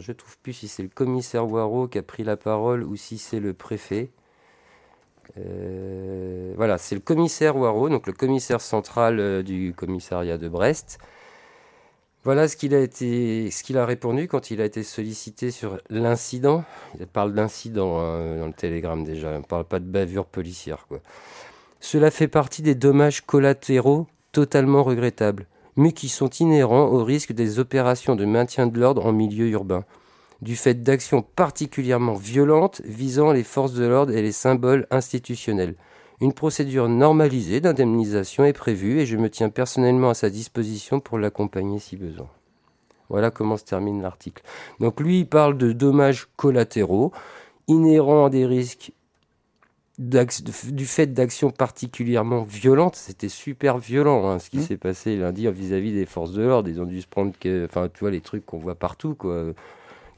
je 0.00 0.12
trouve 0.12 0.38
plus 0.38 0.52
si 0.52 0.68
c'est 0.68 0.82
le 0.82 0.90
commissaire 0.90 1.50
Waro 1.50 1.88
qui 1.88 1.96
a 1.96 2.02
pris 2.02 2.24
la 2.24 2.36
parole 2.36 2.84
ou 2.84 2.96
si 2.96 3.16
c'est 3.16 3.40
le 3.40 3.54
préfet. 3.54 4.10
Euh, 5.36 6.52
voilà, 6.56 6.78
c'est 6.78 6.94
le 6.94 7.00
commissaire 7.00 7.56
Waro, 7.56 7.88
donc 7.88 8.06
le 8.06 8.12
commissaire 8.12 8.60
central 8.60 9.20
euh, 9.20 9.42
du 9.42 9.74
commissariat 9.76 10.38
de 10.38 10.48
Brest. 10.48 10.98
Voilà 12.24 12.48
ce 12.48 12.56
qu'il 12.56 12.74
a, 12.74 12.80
été, 12.80 13.50
ce 13.50 13.62
qu'il 13.62 13.78
a 13.78 13.86
répondu 13.86 14.28
quand 14.28 14.50
il 14.50 14.60
a 14.60 14.64
été 14.64 14.82
sollicité 14.82 15.50
sur 15.50 15.78
l'incident. 15.88 16.64
Il 16.98 17.06
parle 17.06 17.32
d'incident 17.32 18.00
hein, 18.00 18.38
dans 18.38 18.46
le 18.46 18.52
télégramme 18.52 19.04
déjà, 19.04 19.28
on 19.30 19.38
ne 19.38 19.44
parle 19.44 19.64
pas 19.64 19.78
de 19.78 19.84
bavure 19.84 20.26
policière. 20.26 20.86
Quoi. 20.88 21.00
Cela 21.80 22.10
fait 22.10 22.28
partie 22.28 22.60
des 22.60 22.74
dommages 22.74 23.24
collatéraux 23.24 24.08
totalement 24.32 24.82
regrettables, 24.82 25.46
mais 25.76 25.92
qui 25.92 26.08
sont 26.08 26.28
inhérents 26.28 26.88
au 26.88 27.04
risque 27.04 27.32
des 27.32 27.60
opérations 27.60 28.16
de 28.16 28.24
maintien 28.24 28.66
de 28.66 28.78
l'ordre 28.78 29.06
en 29.06 29.12
milieu 29.12 29.46
urbain 29.48 29.84
du 30.42 30.56
fait 30.56 30.82
d'actions 30.82 31.22
particulièrement 31.22 32.14
violentes 32.14 32.80
visant 32.84 33.32
les 33.32 33.42
forces 33.44 33.74
de 33.74 33.84
l'ordre 33.84 34.12
et 34.12 34.22
les 34.22 34.32
symboles 34.32 34.86
institutionnels. 34.90 35.74
Une 36.20 36.32
procédure 36.32 36.88
normalisée 36.88 37.60
d'indemnisation 37.60 38.44
est 38.44 38.52
prévue 38.52 38.98
et 38.98 39.06
je 39.06 39.16
me 39.16 39.30
tiens 39.30 39.50
personnellement 39.50 40.10
à 40.10 40.14
sa 40.14 40.30
disposition 40.30 41.00
pour 41.00 41.18
l'accompagner 41.18 41.78
si 41.78 41.96
besoin. 41.96 42.28
Voilà 43.08 43.30
comment 43.30 43.56
se 43.56 43.64
termine 43.64 44.02
l'article. 44.02 44.42
Donc 44.80 45.00
lui, 45.00 45.20
il 45.20 45.26
parle 45.26 45.56
de 45.56 45.72
dommages 45.72 46.28
collatéraux 46.36 47.12
inhérents 47.68 48.26
à 48.26 48.30
des 48.30 48.46
risques 48.46 48.92
du 49.98 50.86
fait 50.86 51.06
d'actions 51.06 51.50
particulièrement 51.50 52.42
violentes. 52.42 52.96
C'était 52.96 53.28
super 53.28 53.78
violent 53.78 54.28
hein, 54.28 54.38
ce 54.38 54.50
qui 54.50 54.58
mmh. 54.58 54.62
s'est 54.62 54.76
passé 54.76 55.16
lundi 55.16 55.48
vis-à-vis 55.50 55.92
des 55.92 56.06
forces 56.06 56.32
de 56.32 56.42
l'ordre. 56.42 56.68
Ils 56.68 56.80
ont 56.80 56.86
dû 56.86 57.00
se 57.00 57.08
prendre, 57.08 57.32
que, 57.38 57.64
enfin, 57.64 57.88
tu 57.92 58.00
vois, 58.00 58.10
les 58.10 58.20
trucs 58.20 58.46
qu'on 58.46 58.58
voit 58.58 58.76
partout, 58.76 59.14
quoi. 59.14 59.52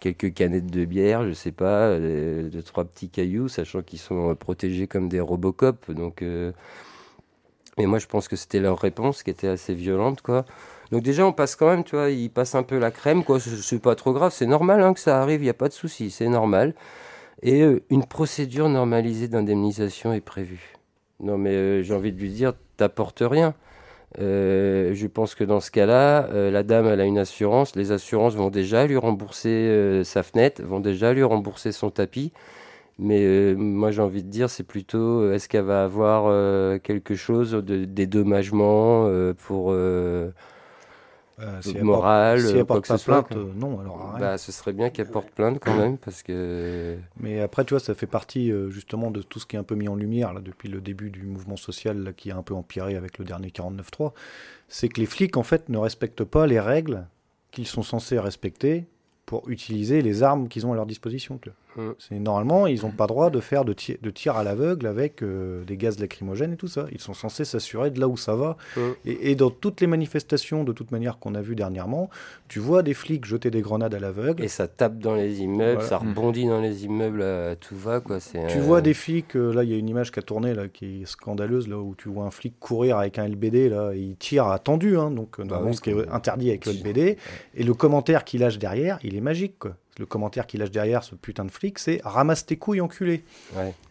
Quelques 0.01 0.33
canettes 0.35 0.71
de 0.71 0.85
bière, 0.85 1.27
je 1.27 1.33
sais 1.33 1.53
pas, 1.53 1.89
euh, 1.89 2.49
deux, 2.49 2.63
trois 2.63 2.85
petits 2.85 3.11
cailloux, 3.11 3.49
sachant 3.49 3.83
qu'ils 3.83 3.99
sont 3.99 4.35
protégés 4.35 4.87
comme 4.87 5.09
des 5.09 5.21
Robocop. 5.21 5.91
Donc, 5.91 6.23
euh, 6.23 6.53
moi, 7.79 7.99
je 7.99 8.07
pense 8.07 8.29
que 8.29 8.37
c'était 8.37 8.61
leur 8.61 8.79
réponse 8.79 9.23
qui 9.23 9.31
était 9.31 9.49
assez 9.49 9.75
violente, 9.75 10.23
quoi. 10.23 10.45
Donc 10.91 11.03
déjà, 11.03 11.25
on 11.25 11.33
passe 11.33 11.55
quand 11.55 11.69
même, 11.69 11.85
tu 11.85 11.95
vois, 11.97 12.11
ils 12.11 12.31
passent 12.31 12.55
un 12.55 12.63
peu 12.63 12.79
la 12.79 12.91
crème, 12.91 13.25
quoi. 13.25 13.39
C'est 13.41 13.81
pas 13.81 13.95
trop 13.95 14.13
grave, 14.13 14.33
c'est 14.35 14.47
normal 14.47 14.83
hein, 14.83 14.93
que 14.93 15.01
ça 15.01 15.21
arrive, 15.21 15.41
il 15.41 15.45
n'y 15.45 15.51
a 15.51 15.55
pas 15.55 15.69
de 15.69 15.73
souci, 15.73 16.11
c'est 16.11 16.29
normal. 16.29 16.75
Et 17.43 17.63
euh, 17.63 17.83
une 17.91 18.05
procédure 18.05 18.69
normalisée 18.69 19.29
d'indemnisation 19.29 20.13
est 20.13 20.21
prévue. 20.21 20.75
Non, 21.21 21.39
mais 21.39 21.51
euh, 21.51 21.83
j'ai 21.83 21.95
envie 21.95 22.13
de 22.13 22.21
lui 22.21 22.31
dire, 22.31 22.55
t'apportes 22.77 23.23
rien. 23.25 23.55
Euh, 24.19 24.93
je 24.95 25.07
pense 25.07 25.35
que 25.35 25.45
dans 25.45 25.61
ce 25.61 25.71
cas-là, 25.71 26.29
la 26.51 26.63
dame, 26.63 26.87
elle 26.87 27.01
a 27.01 27.05
une 27.05 27.19
assurance. 27.19 27.77
Les 27.77 27.93
assurances 27.93 28.35
vont 28.35 28.51
déjà 28.51 28.87
lui 28.87 28.97
rembourser 28.97 30.03
sa 30.05 30.23
fenêtre, 30.23 30.63
vont 30.63 30.81
déjà 30.81 31.13
lui 31.13 31.23
rembourser 31.23 31.73
son 31.73 31.91
tapis. 31.91 32.33
Mais 32.99 33.55
moi, 33.55 33.91
j'ai 33.91 34.03
envie 34.03 34.23
de 34.23 34.29
dire, 34.29 34.51
c'est 34.51 34.65
plutôt, 34.65 35.31
est-ce 35.33 35.49
qu'elle 35.49 35.65
va 35.65 35.85
avoir 35.85 36.81
quelque 36.83 37.15
chose 37.15 37.53
de 37.53 37.85
dédommagement 37.85 39.11
pour 39.39 39.73
euh, 41.43 41.63
si 41.63 41.79
morale, 41.79 42.41
si 42.41 42.57
elle 42.57 42.65
porte 42.65 42.87
pas 42.87 42.99
plainte, 42.99 43.33
euh, 43.33 43.47
non, 43.55 43.81
alors 43.81 44.17
bah, 44.19 44.39
ce 44.39 44.53
serait 44.53 44.73
bien 44.73 44.91
qu'elle 44.91 45.09
porte 45.09 45.31
plainte 45.31 45.59
quand 45.61 45.77
même, 45.77 45.97
parce 45.99 46.23
que. 46.23 46.97
Mais 47.19 47.41
après, 47.41 47.65
tu 47.65 47.75
vois, 47.75 47.81
ça 47.81 47.95
fait 47.95 48.07
partie 48.07 48.51
euh, 48.51 48.71
justement 48.71 49.11
de 49.11 49.23
tout 49.23 49.39
ce 49.39 49.47
qui 49.47 49.57
est 49.57 49.59
un 49.59 49.65
peu 49.65 49.75
mis 49.75 49.89
en 49.89 49.95
lumière 49.95 50.33
là, 50.33 50.41
depuis 50.41 50.69
le 50.69 50.81
début 50.81 51.11
du 51.11 51.23
mouvement 51.23 51.57
social 51.57 52.03
là, 52.03 52.13
qui 52.13 52.31
a 52.31 52.37
un 52.37 52.43
peu 52.43 52.55
empiré 52.55 52.97
avec 52.97 53.19
le 53.19 53.25
dernier 53.25 53.49
49.3. 53.49 54.13
C'est 54.69 54.89
que 54.89 55.01
les 55.01 55.07
flics, 55.07 55.37
en 55.37 55.43
fait, 55.43 55.69
ne 55.69 55.79
respectent 55.79 56.25
pas 56.25 56.47
les 56.47 56.61
règles 56.61 57.07
qu'ils 57.51 57.67
sont 57.67 57.83
censés 57.83 58.19
respecter 58.19 58.87
pour 59.27 59.49
utiliser 59.49 60.03
les 60.03 60.23
armes 60.23 60.49
qu'ils 60.49 60.67
ont 60.67 60.73
à 60.73 60.77
leur 60.77 60.87
disposition. 60.87 61.41
Mm. 61.45 61.70
C'est 61.99 62.19
normalement, 62.19 62.67
ils 62.67 62.83
n'ont 62.83 62.91
pas 62.91 63.07
droit 63.07 63.31
de 63.31 63.41
faire 63.41 63.65
de, 63.65 63.73
tir, 63.73 63.97
de 64.01 64.11
tir 64.11 64.37
à 64.37 64.45
l'aveugle 64.45 64.87
avec 64.87 65.23
euh, 65.23 65.65
des 65.65 65.77
gaz 65.77 65.99
lacrymogènes 65.99 66.53
et 66.53 66.57
tout 66.57 66.69
ça. 66.69 66.87
Ils 66.93 67.01
sont 67.01 67.15
censés 67.15 67.45
s'assurer 67.45 67.91
de 67.91 68.01
là 68.01 68.09
où 68.09 68.17
ça 68.17 68.35
va. 68.35 68.57
Mm. 68.77 68.81
Et, 69.07 69.35
dans 69.35 69.51
toutes 69.51 69.81
les 69.81 69.87
manifestations, 69.87 70.65
de 70.65 70.73
toute 70.73 70.91
manière 70.91 71.19
qu'on 71.19 71.35
a 71.35 71.41
vu 71.41 71.55
dernièrement, 71.55 72.11
tu 72.49 72.59
vois 72.59 72.83
des 72.83 72.95
flics 72.95 73.25
jeter 73.25 73.51
des 73.51 73.61
grenades 73.61 73.95
à 73.95 74.01
l'aveugle. 74.01 74.45
Et 74.45 74.49
ça 74.49 74.69
tape 74.69 74.99
dans 74.99 75.15
les 75.15 75.41
immeubles, 75.41 75.83
ça 75.83 75.99
rebondit 75.99 76.47
dans 76.47 76.61
les 76.61 76.85
immeubles, 76.85 77.25
tout 77.61 77.77
va 77.77 78.01
quoi. 78.01 78.19
Tu 78.49 78.59
vois 78.59 78.81
des 78.81 78.95
flics. 78.95 79.37
Euh, 79.37 79.53
là, 79.53 79.65
il 79.65 79.71
y 79.71 79.75
a 79.75 79.77
une 79.77 79.89
image 79.89 80.11
qui 80.11 80.19
a 80.19 80.23
tourné 80.23 80.55
là, 80.55 80.69
qui 80.69 81.03
est 81.03 81.07
scandaleuse 81.07 81.69
là 81.69 81.79
où 81.79 81.95
tu 81.97 82.09
vois 82.09 82.25
un 82.25 82.31
flic 82.31 82.59
courir 82.59 82.99
avec 82.99 83.19
un 83.19 83.29
LBD 83.29 83.69
là, 83.69 83.93
et 83.93 84.01
il 84.01 84.17
tire 84.17 84.47
à 84.49 84.59
tendu, 84.59 84.97
hein, 84.97 85.11
donc 85.11 85.39
bah 85.39 85.45
normalement 85.45 85.73
ce 85.73 85.81
qui 85.81 85.91
est 85.91 86.09
interdit 86.09 86.51
avec 86.51 86.67
le 86.67 86.73
LBD. 86.73 87.17
Et 87.55 87.63
le 87.63 87.75
commentaire 87.75 88.25
qu'il 88.25 88.41
lâche 88.41 88.59
derrière, 88.59 88.99
il 89.03 89.17
est 89.17 89.21
magique 89.21 89.59
quoi 89.59 89.77
le 90.01 90.07
commentaire 90.07 90.47
qu'il 90.47 90.61
lâche 90.61 90.71
derrière, 90.71 91.05
ce 91.05 91.15
putain 91.15 91.45
de 91.45 91.51
flic, 91.51 91.79
c'est 91.79 92.01
ramasse 92.03 92.47
tes 92.47 92.57
couilles, 92.57 92.81
enculé. 92.81 93.23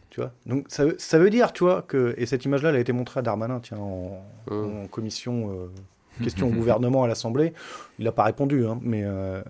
Tu 0.09 0.21
vois? 0.21 0.31
Donc 0.45 0.65
ça, 0.67 0.85
ça, 0.97 1.19
veut 1.19 1.29
dire, 1.29 1.53
tu 1.53 1.63
vois, 1.63 1.83
que. 1.83 2.15
Et 2.17 2.25
cette 2.25 2.43
image-là, 2.43 2.69
elle 2.69 2.75
a 2.75 2.79
été 2.79 2.91
montrée 2.91 3.19
à 3.19 3.23
Darmanin, 3.23 3.59
tiens, 3.59 3.77
en, 3.77 4.21
mmh. 4.49 4.87
commission 4.89 5.51
euh, 5.51 6.23
question 6.23 6.47
au 6.47 6.51
gouvernement 6.59 7.03
à 7.03 7.07
l'Assemblée. 7.07 7.53
Il 7.99 8.05
n'a 8.05 8.11
pas 8.11 8.23
répondu, 8.23 8.65
hein, 8.65 8.79
mais. 8.81 9.03
Euh, 9.03 9.41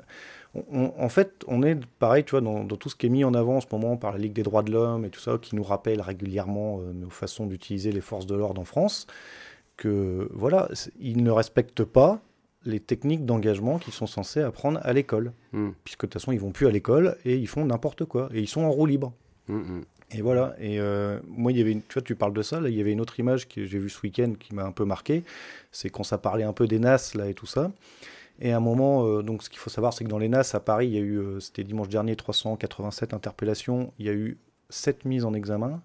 en 0.74 1.10
fait, 1.10 1.44
on 1.48 1.62
est 1.62 1.78
pareil, 2.00 2.24
tu 2.24 2.32
vois, 2.32 2.42
dans, 2.42 2.66
tout 2.66 2.90
ce 2.90 2.96
qui 2.96 3.06
est 3.06 3.10
mis 3.10 3.24
en 3.24 3.36
avant 3.36 3.58
en 3.58 3.62
ce 3.62 3.68
moment 3.72 3.98
par 3.98 4.14
la 4.14 4.18
Ligue 4.18 4.34
des 4.34 4.42
droits 4.42 4.64
de 4.64 4.72
l'homme 4.72 5.06
et 5.06 5.10
tout 5.10 5.20
ça, 5.20 5.38
qui 5.40 5.56
nous 5.56 5.64
rappelle 5.64 6.02
régulièrement 6.02 6.80
euh, 6.80 6.92
nos 6.92 7.12
façons 7.12 7.46
d'utiliser 7.46 7.92
les 7.92 8.02
forces 8.02 8.26
de 8.26 8.34
l'ordre 8.34 8.60
en 8.60 8.66
France, 8.66 9.06
que 9.78 10.28
voilà, 10.34 10.68
ils 11.00 11.24
ne 11.24 11.30
respectent 11.30 11.84
pas 11.84 12.20
les 12.66 12.80
techniques 12.80 13.26
d'engagement 13.26 13.80
qu'ils 13.80 13.94
sont 13.94 14.08
censés 14.08 14.42
apprendre 14.42 14.80
à 14.84 14.94
l'école. 14.94 15.34
Hmm. 15.54 15.70
Puisque 15.84 16.02
de 16.02 16.08
toute 16.08 16.14
façon, 16.14 16.32
ils 16.32 16.40
vont 16.40 16.52
plus 16.52 16.68
à 16.68 16.72
l'école 16.72 17.18
et 17.26 17.36
ils 17.36 17.48
font 17.48 17.66
n'importe 17.66 18.06
quoi. 18.06 18.30
Et 18.34 18.40
ils 18.42 18.48
sont 18.48 18.62
en 18.62 18.72
roue 18.72 18.86
libre. 18.86 19.14
Hmm, 19.48 19.58
hmm. 19.58 19.82
Et 20.12 20.22
voilà. 20.22 20.56
Et 20.60 20.80
euh, 20.80 21.20
moi, 21.28 21.52
il 21.52 21.58
y 21.58 21.62
avait 21.62 21.72
une, 21.72 21.82
tu 21.82 21.94
vois, 21.94 22.02
tu 22.02 22.16
parles 22.16 22.34
de 22.34 22.42
ça. 22.42 22.60
Là, 22.60 22.70
il 22.70 22.76
y 22.76 22.82
avait 22.82 22.92
une 22.92 23.02
autre 23.02 23.20
image 23.20 23.48
que 23.48 23.66
j'ai 23.66 23.80
vue 23.80 23.90
ce 23.90 24.02
week-end 24.02 24.34
qui 24.40 24.56
m'a 24.56 24.64
un 24.64 24.72
peu 24.72 24.86
marqué. 24.86 25.24
C'est 25.72 25.90
quand 25.90 26.04
ça 26.04 26.18
parlait 26.18 26.44
un 26.44 26.54
peu 26.54 26.68
des 26.68 26.80
NAS 26.80 27.14
là 27.16 27.28
et 27.28 27.34
tout 27.34 27.46
ça. 27.46 27.72
Et 28.42 28.52
à 28.52 28.58
un 28.58 28.62
moment, 28.62 29.06
euh, 29.06 29.22
donc 29.22 29.44
ce 29.44 29.50
qu'il 29.50 29.60
faut 29.60 29.70
savoir, 29.70 29.94
c'est 29.94 30.04
que 30.04 30.10
dans 30.10 30.18
les 30.18 30.30
NAS 30.30 30.52
à 30.54 30.60
Paris, 30.60 30.88
il 30.88 30.94
y 30.94 30.98
a 30.98 31.02
eu, 31.02 31.18
euh, 31.18 31.40
c'était 31.40 31.64
dimanche 31.64 31.90
dernier, 31.90 32.16
387 32.16 33.14
interpellations. 33.14 33.94
Il 34.00 34.06
y 34.06 34.10
a 34.10 34.14
eu 34.14 34.38
7 34.70 35.06
mises 35.06 35.26
en 35.26 35.34
examen 35.34 35.82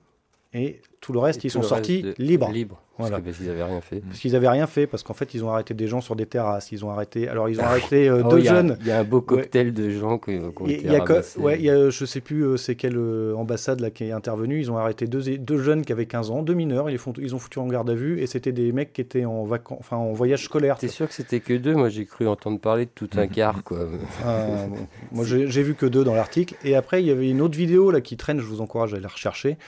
et 0.54 0.80
tout 1.00 1.12
le 1.12 1.18
reste, 1.18 1.44
ils 1.44 1.50
sont 1.50 1.62
sortis 1.62 2.04
libres. 2.16 2.50
Libre. 2.50 2.80
Voilà. 2.96 3.18
Parce 3.18 3.38
qu'ils 3.38 3.46
n'avaient 3.46 3.64
rien 3.64 3.80
fait. 3.80 4.00
Parce 4.00 4.20
qu'ils 4.20 4.32
n'avaient 4.32 4.48
rien 4.48 4.66
fait, 4.68 4.86
parce 4.86 5.02
qu'en 5.02 5.14
fait, 5.14 5.34
ils 5.34 5.44
ont 5.44 5.50
arrêté 5.50 5.74
des 5.74 5.88
gens 5.88 6.00
sur 6.00 6.14
des 6.14 6.26
terrasses. 6.26 6.70
Ils 6.70 6.84
ont 6.84 6.90
arrêté. 6.90 7.28
Alors, 7.28 7.48
ils 7.48 7.60
ont 7.60 7.64
arrêté 7.64 8.08
euh, 8.08 8.22
oh, 8.24 8.28
deux 8.28 8.40
jeunes. 8.40 8.76
Il 8.80 8.86
y 8.86 8.92
a 8.92 9.00
un 9.00 9.04
beau 9.04 9.20
cocktail 9.20 9.74
de 9.74 9.90
gens 9.90 10.18
qui, 10.18 10.38
ont 10.38 10.66
été 10.66 10.86
y 10.86 10.94
a 10.94 11.04
Ouais, 11.38 11.60
y 11.60 11.68
a, 11.68 11.90
je 11.90 12.04
sais 12.04 12.20
plus 12.20 12.44
euh, 12.44 12.56
c'est 12.56 12.76
quelle 12.76 12.96
euh, 12.96 13.34
ambassade 13.34 13.80
là 13.80 13.90
qui 13.90 14.04
est 14.04 14.12
intervenue. 14.12 14.60
Ils 14.60 14.70
ont 14.70 14.78
arrêté 14.78 15.06
deux, 15.08 15.36
deux 15.36 15.58
jeunes 15.58 15.84
qui 15.84 15.90
avaient 15.90 16.06
15 16.06 16.30
ans, 16.30 16.42
deux 16.42 16.54
mineurs. 16.54 16.88
Ils, 16.88 16.98
font, 16.98 17.12
ils 17.18 17.34
ont 17.34 17.40
foutu 17.40 17.58
en 17.58 17.66
garde 17.66 17.90
à 17.90 17.94
vue 17.94 18.20
et 18.20 18.28
c'était 18.28 18.52
des 18.52 18.70
mecs 18.70 18.92
qui 18.92 19.00
étaient 19.00 19.24
en 19.24 19.44
vacances, 19.44 19.78
enfin 19.80 19.96
en 19.96 20.12
voyage 20.12 20.44
scolaire. 20.44 20.78
T'es 20.78 20.86
sûr 20.86 21.08
que 21.08 21.14
c'était 21.14 21.40
que 21.40 21.54
deux? 21.54 21.74
Moi, 21.74 21.88
j'ai 21.88 22.06
cru 22.06 22.28
entendre 22.28 22.60
parler 22.60 22.84
de 22.84 22.92
tout 22.94 23.10
un 23.16 23.26
quart, 23.26 23.64
quoi. 23.64 23.88
Ah, 24.24 24.66
Moi, 25.10 25.24
j'ai 25.24 25.62
vu 25.62 25.74
que 25.74 25.86
deux 25.86 26.04
dans 26.04 26.14
l'article. 26.14 26.54
Et 26.64 26.76
après, 26.76 27.02
il 27.02 27.06
y 27.06 27.10
avait 27.10 27.28
une 27.28 27.40
autre 27.40 27.58
vidéo 27.58 27.90
là 27.90 28.00
qui 28.00 28.16
traîne. 28.16 28.38
Je 28.38 28.46
vous 28.46 28.60
encourage 28.60 28.94
à 28.94 29.00
la 29.00 29.08
rechercher 29.08 29.58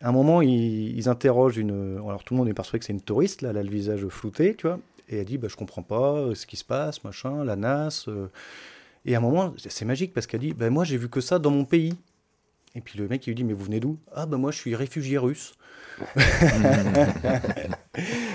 à 0.00 0.08
un 0.08 0.12
moment, 0.12 0.42
ils, 0.42 1.08
interrogent 1.08 1.58
une. 1.58 1.98
Alors 2.06 2.24
tout 2.24 2.34
le 2.34 2.38
monde 2.38 2.48
est 2.48 2.54
persuadé 2.54 2.80
que 2.80 2.84
c'est 2.84 2.92
une 2.92 3.00
touriste, 3.00 3.42
là, 3.42 3.50
elle 3.50 3.58
a 3.58 3.62
le 3.62 3.70
visage 3.70 4.06
flouté, 4.08 4.54
tu 4.54 4.66
vois. 4.66 4.78
Et 5.08 5.18
elle 5.18 5.24
dit 5.24 5.38
bah, 5.38 5.48
Je 5.48 5.56
comprends 5.56 5.82
pas 5.82 6.14
euh, 6.14 6.34
ce 6.34 6.46
qui 6.46 6.56
se 6.56 6.64
passe, 6.64 7.04
machin, 7.04 7.44
la 7.44 7.56
NAS. 7.56 8.06
Euh. 8.08 8.28
Et 9.04 9.14
à 9.14 9.18
un 9.18 9.20
moment, 9.20 9.54
c'est 9.58 9.84
magique 9.84 10.14
parce 10.14 10.26
qu'elle 10.26 10.40
dit 10.40 10.54
bah, 10.54 10.70
Moi, 10.70 10.84
j'ai 10.84 10.96
vu 10.96 11.08
que 11.08 11.20
ça 11.20 11.38
dans 11.38 11.50
mon 11.50 11.64
pays. 11.64 11.94
Et 12.74 12.80
puis 12.80 12.98
le 12.98 13.06
mec, 13.08 13.26
il 13.26 13.30
lui 13.30 13.34
dit 13.34 13.44
Mais 13.44 13.52
vous 13.52 13.64
venez 13.64 13.80
d'où? 13.80 13.98
Ah, 14.14 14.26
bah 14.26 14.38
moi, 14.38 14.50
je 14.50 14.58
suis 14.58 14.74
réfugié 14.74 15.18
russe. 15.18 15.54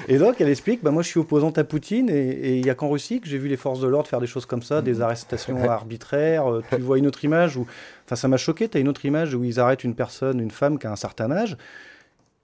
et 0.08 0.18
donc, 0.18 0.40
elle 0.40 0.50
explique 0.50 0.84
bah, 0.84 0.92
Moi, 0.92 1.04
je 1.04 1.10
suis 1.10 1.20
opposante 1.20 1.58
à 1.58 1.64
Poutine 1.64 2.10
et 2.10 2.58
il 2.58 2.64
n'y 2.64 2.70
a 2.70 2.76
qu'en 2.76 2.90
Russie 2.90 3.20
que 3.20 3.28
j'ai 3.28 3.38
vu 3.38 3.48
les 3.48 3.58
forces 3.58 3.80
de 3.80 3.88
l'ordre 3.88 4.08
faire 4.08 4.22
des 4.22 4.28
choses 4.28 4.46
comme 4.46 4.62
ça, 4.62 4.82
des 4.82 5.02
arrestations 5.02 5.70
arbitraires. 5.70 6.52
Euh, 6.52 6.64
tu 6.70 6.82
vois 6.82 6.98
une 6.98 7.08
autre 7.08 7.24
image 7.26 7.58
où. 7.58 7.66
Enfin, 8.06 8.16
ça 8.16 8.28
m'a 8.28 8.38
choqué. 8.38 8.70
Tu 8.70 8.78
as 8.78 8.82
une 8.82 8.88
autre 8.88 9.06
image 9.06 9.34
où 9.34 9.44
ils 9.44 9.60
arrêtent 9.60 9.84
une 9.84 9.96
personne, 9.96 10.40
une 10.40 10.52
femme 10.52 10.80
qui 10.80 10.88
a 10.88 10.92
un 10.92 10.96
certain 10.96 11.32
âge. 11.32 11.58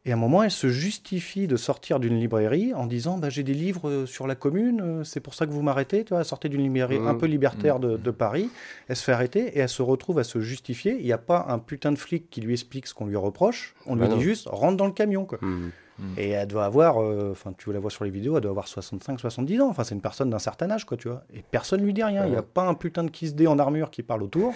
Et 0.05 0.11
à 0.11 0.15
un 0.15 0.17
moment, 0.17 0.43
elle 0.43 0.51
se 0.51 0.67
justifie 0.67 1.47
de 1.47 1.55
sortir 1.55 2.01
d'une 2.01 2.19
librairie 2.19 2.73
en 2.73 2.87
disant 2.87 3.17
bah, 3.17 3.29
J'ai 3.29 3.43
des 3.43 3.53
livres 3.53 3.87
euh, 3.89 4.05
sur 4.05 4.27
la 4.27 4.35
commune, 4.35 4.81
euh, 4.81 5.03
c'est 5.05 5.21
pour 5.21 5.33
ça 5.33 5.45
que 5.45 5.51
vous 5.51 5.61
m'arrêtez. 5.61 6.03
Tu 6.03 6.09
vois, 6.09 6.19
elle 6.19 6.25
sortait 6.25 6.49
d'une 6.49 6.61
librairie 6.61 6.97
un 6.97 7.13
mmh. 7.13 7.17
peu 7.17 7.25
libertaire 7.27 7.79
de, 7.79 7.95
de, 7.95 8.11
Paris. 8.11 8.49
Elle 8.89 8.97
se 8.97 9.03
fait 9.03 9.13
arrêter 9.13 9.57
et 9.57 9.59
elle 9.59 9.69
se 9.69 9.81
retrouve 9.81 10.19
à 10.19 10.25
se 10.25 10.41
justifier. 10.41 10.97
Il 10.99 11.05
n'y 11.05 11.13
a 11.13 11.17
pas 11.17 11.45
un 11.47 11.59
putain 11.59 11.93
de 11.93 11.97
flic 11.97 12.29
qui 12.29 12.41
lui 12.41 12.51
explique 12.51 12.87
ce 12.87 12.93
qu'on 12.93 13.05
lui 13.05 13.15
reproche. 13.15 13.75
On 13.85 13.95
lui 13.95 14.01
bah 14.01 14.13
dit 14.13 14.21
juste 14.21 14.49
Rentre 14.51 14.75
dans 14.75 14.87
le 14.87 14.91
camion. 14.91 15.25
Quoi. 15.25 15.37
Mmh. 15.41 15.71
Mmh. 15.99 16.03
Et 16.17 16.29
elle 16.29 16.47
doit 16.47 16.65
avoir, 16.65 17.01
euh, 17.01 17.29
enfin, 17.31 17.53
tu 17.57 17.71
la 17.71 17.79
vois 17.79 17.91
sur 17.91 18.03
les 18.03 18.09
vidéos, 18.09 18.35
elle 18.35 18.41
doit 18.41 18.51
avoir 18.51 18.67
65, 18.67 19.19
70 19.19 19.61
ans. 19.61 19.69
Enfin, 19.69 19.83
c'est 19.83 19.95
une 19.95 20.01
personne 20.01 20.29
d'un 20.29 20.39
certain 20.39 20.69
âge, 20.71 20.85
quoi, 20.85 20.97
tu 20.97 21.07
vois. 21.07 21.23
Et 21.33 21.43
personne 21.43 21.81
lui 21.81 21.93
dit 21.93 22.03
rien. 22.03 22.25
Il 22.25 22.31
n'y 22.31 22.37
a 22.37 22.43
pas 22.43 22.67
un 22.67 22.73
putain 22.73 23.03
de 23.03 23.11
kiss 23.11 23.33
en 23.47 23.59
armure 23.59 23.91
qui 23.91 24.03
parle 24.03 24.23
autour. 24.23 24.53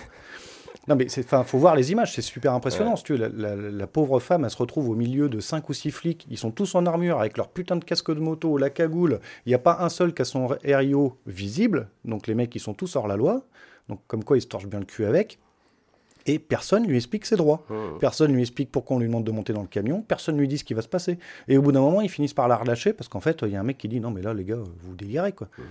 Non, 0.88 0.95
mais 0.95 1.06
il 1.06 1.23
faut 1.23 1.58
voir 1.58 1.76
les 1.76 1.91
images, 1.91 2.13
c'est 2.13 2.21
super 2.21 2.54
impressionnant. 2.54 2.93
tu 2.95 3.17
la, 3.17 3.28
la, 3.28 3.88
pauvre 3.88 4.19
femme, 4.19 4.45
elle 4.45 4.52
se 4.52 4.58
retrouve 4.58 4.89
au 4.89 4.95
milieu 4.95 5.28
de 5.28 5.41
5 5.41 5.67
ou 5.67 5.73
6 5.73 5.91
flics. 5.91 6.28
Ils 6.30 6.38
sont 6.38 6.52
tous 6.52 6.76
en 6.76 6.86
armure 6.86 7.19
avec 7.19 7.36
leur 7.36 7.50
putain 7.50 7.76
de 7.76 7.84
casque 7.84 8.13
de 8.13 8.19
moto, 8.19 8.58
la 8.58 8.69
cagoule. 8.69 9.19
Il 9.45 9.50
n'y 9.50 9.56
a 9.56 9.60
pas 9.60 9.80
un 9.82 9.89
seul 9.89 10.13
qui 10.13 10.21
a 10.21 10.26
son 10.26 10.47
RIO 10.63 11.17
visible. 11.26 11.89
Donc 12.06 12.28
les 12.28 12.36
mecs, 12.36 12.56
ils 12.56 12.60
sont 12.60 12.73
tous 12.73 12.95
hors 12.95 13.08
la 13.08 13.17
loi. 13.17 13.43
Donc 13.89 14.00
comme 14.08 14.23
quoi, 14.23 14.38
ils 14.38 14.41
se 14.41 14.47
torchent 14.47 14.67
bien 14.67 14.80
le 14.80 14.86
cul 14.86 15.06
avec. 15.06 15.39
Et 16.28 16.40
personne 16.40 16.86
lui 16.86 16.98
explique 16.98 17.26
ses 17.26 17.38
droits. 17.38 17.66
Mmh. 17.70 18.00
Personne 18.00 18.34
lui 18.34 18.42
explique 18.42 18.72
pourquoi 18.72 18.98
on 18.98 19.00
lui 19.00 19.08
demande 19.08 19.24
de 19.24 19.32
monter 19.32 19.54
dans 19.54 19.62
le 19.62 19.68
camion. 19.68 20.02
Personne 20.02 20.38
lui 20.38 20.48
dit 20.48 20.58
ce 20.58 20.63
qui 20.63 20.74
va 20.74 20.82
se 20.82 20.88
passer. 20.88 21.18
Et 21.48 21.58
au 21.58 21.62
bout 21.62 21.72
d'un 21.72 21.82
moment, 21.82 22.02
ils 22.02 22.10
finissent 22.10 22.34
par 22.34 22.48
la 22.48 22.58
relâcher 22.58 22.94
parce 22.94 23.08
qu'en 23.08 23.22
fait, 23.22 23.40
il 23.44 23.50
y 23.50 23.56
a 23.56 23.60
un 23.60 23.63
mec 23.63 23.78
qui 23.78 23.88
dit 23.88 24.00
non, 24.00 24.12
mais 24.12 24.22
là, 24.22 24.34
les 24.34 24.44
gars, 24.44 24.58
vous 24.58 24.96
délirez 24.96 25.32
quoi. 25.32 25.48
Mmh. 25.58 25.63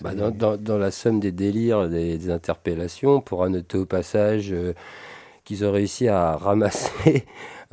Bah, 0.00 0.12
dans, 0.14 0.78
la 0.78 0.90
somme 0.90 1.20
des 1.20 1.30
délires, 1.30 1.88
des, 1.88 2.30
interpellations, 2.30 3.20
pour 3.20 3.48
noter 3.48 3.78
au 3.78 3.86
passage 3.86 4.52
euh, 4.52 4.72
qu'ils 5.44 5.64
ont 5.64 5.70
réussi 5.70 6.08
à 6.08 6.36
ramasser 6.36 7.24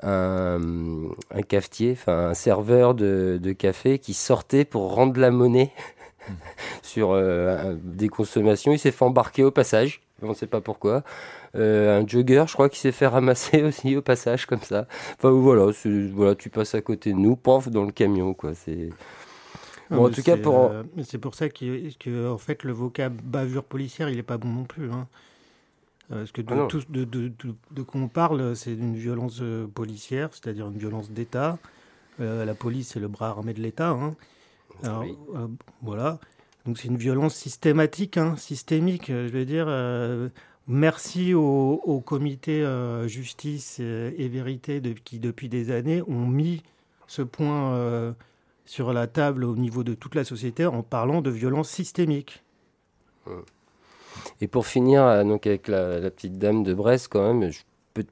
un, 0.04 0.60
cafetier, 1.48 1.94
enfin 1.94 2.30
un 2.30 2.34
serveur 2.34 2.94
de, 2.94 3.56
café 3.58 3.98
qui 3.98 4.14
sortait 4.14 4.66
pour 4.66 4.94
rendre 4.94 5.20
la 5.20 5.32
monnaie 5.32 5.72
sur 6.84 7.12
euh, 7.12 7.76
des 7.84 8.08
consommations. 8.08 8.72
Il 8.72 8.80
s'est 8.80 8.92
fait 8.92 9.06
embarquer 9.06 9.44
au 9.44 9.52
passage, 9.52 10.02
on 10.22 10.30
ne 10.30 10.34
sait 10.34 10.48
pas 10.48 10.62
pourquoi. 10.62 11.04
Euh, 11.56 12.02
un 12.02 12.08
jogger, 12.08 12.46
je 12.48 12.54
crois, 12.54 12.70
qui 12.70 12.80
s'est 12.80 12.92
fait 12.92 13.08
ramasser 13.08 13.64
aussi 13.64 13.96
au 13.96 14.02
passage 14.02 14.46
comme 14.46 14.62
ça. 14.62 14.88
Enfin 15.18 15.32
voilà, 15.32 15.72
voilà, 16.14 16.36
tu 16.36 16.50
passes 16.50 16.76
à 16.76 16.82
côté 16.82 17.12
de 17.12 17.18
nous, 17.18 17.36
pof, 17.36 17.70
dans 17.70 17.84
le 17.84 17.92
camion, 17.92 18.34
quoi. 18.34 18.54
C'est 18.54 18.90
en 19.90 20.10
tout 20.10 20.24
cas, 20.24 20.38
pour. 20.38 20.72
Euh, 20.72 20.84
c'est 21.04 21.18
pour 21.18 21.36
ça 21.36 21.50
que, 21.50 22.30
en 22.30 22.38
fait, 22.38 22.64
le 22.64 22.72
vocable 22.72 23.22
bavure 23.24 23.64
policière, 23.64 24.10
il 24.10 24.16
n'est 24.16 24.24
pas 24.24 24.38
bon 24.38 24.50
non 24.50 24.64
plus. 24.64 24.90
Hein. 24.90 25.08
Euh, 26.12 26.20
parce 26.20 26.32
que 26.32 26.42
de, 26.42 26.54
ah 26.54 26.68
tout, 26.70 26.82
de, 26.90 27.04
de, 27.04 27.32
de, 27.72 27.82
quoi 27.82 28.00
on 28.00 28.08
parle, 28.08 28.56
c'est 28.56 28.76
d'une 28.76 28.96
violence 28.96 29.42
policière, 29.74 30.30
c'est-à-dire 30.32 30.68
une 30.68 30.78
violence 30.78 31.12
d'État. 31.12 31.58
la 32.20 32.54
police, 32.54 32.90
c'est 32.94 33.00
le 33.00 33.08
bras 33.08 33.30
armé 33.30 33.54
de 33.54 33.62
l'État. 33.62 33.90
Hein. 33.90 34.16
voilà. 35.82 36.20
Donc 36.66 36.78
c'est 36.78 36.88
une 36.88 36.98
violence 36.98 37.36
systématique, 37.36 38.18
hein, 38.18 38.36
systémique. 38.38 39.08
Je 39.08 39.32
veux 39.32 39.46
dire, 39.46 39.68
merci 40.68 41.34
au, 41.34 42.04
comité 42.06 42.64
justice 43.08 43.80
et 43.80 44.28
vérité 44.28 44.82
qui, 45.04 45.20
depuis 45.20 45.50
des 45.50 45.72
années, 45.72 46.04
ont 46.08 46.28
mis 46.28 46.62
ce 47.08 47.24
point 47.24 48.14
sur 48.66 48.94
la 48.94 49.08
table 49.08 49.44
au 49.44 49.56
niveau 49.56 49.84
de 49.84 49.96
toute 49.96 50.14
la 50.14 50.24
société 50.24 50.66
en 50.66 50.84
parlant 50.84 51.22
de 51.22 51.32
violence 51.32 51.70
systémique. 51.70 52.44
Et 54.40 54.48
pour 54.48 54.66
finir, 54.66 55.04
euh, 55.04 55.24
donc 55.24 55.48
avec 55.48 55.68
la, 55.68 56.10
petite 56.10 56.38
dame 56.38 56.64
de 56.64 56.74
Brest, 56.74 57.08
quand 57.10 57.34
même, 57.34 57.52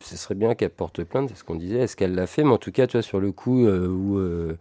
ce 0.01 0.17
serait 0.17 0.35
bien 0.35 0.55
qu'elle 0.55 0.69
porte 0.69 1.03
plainte, 1.03 1.29
c'est 1.29 1.35
ce 1.35 1.43
qu'on 1.43 1.55
disait. 1.55 1.79
Est-ce 1.79 1.95
qu'elle 1.95 2.15
l'a 2.15 2.27
fait? 2.27 2.43
Mais 2.43 2.51
en 2.51 2.57
tout 2.57 2.71
cas, 2.71 2.87
tu 2.87 2.93
vois, 2.93 3.01
sur 3.01 3.19
le 3.19 3.31
coup 3.31 3.65
euh, 3.65 3.87
où, 3.87 4.17
euh, 4.17 4.57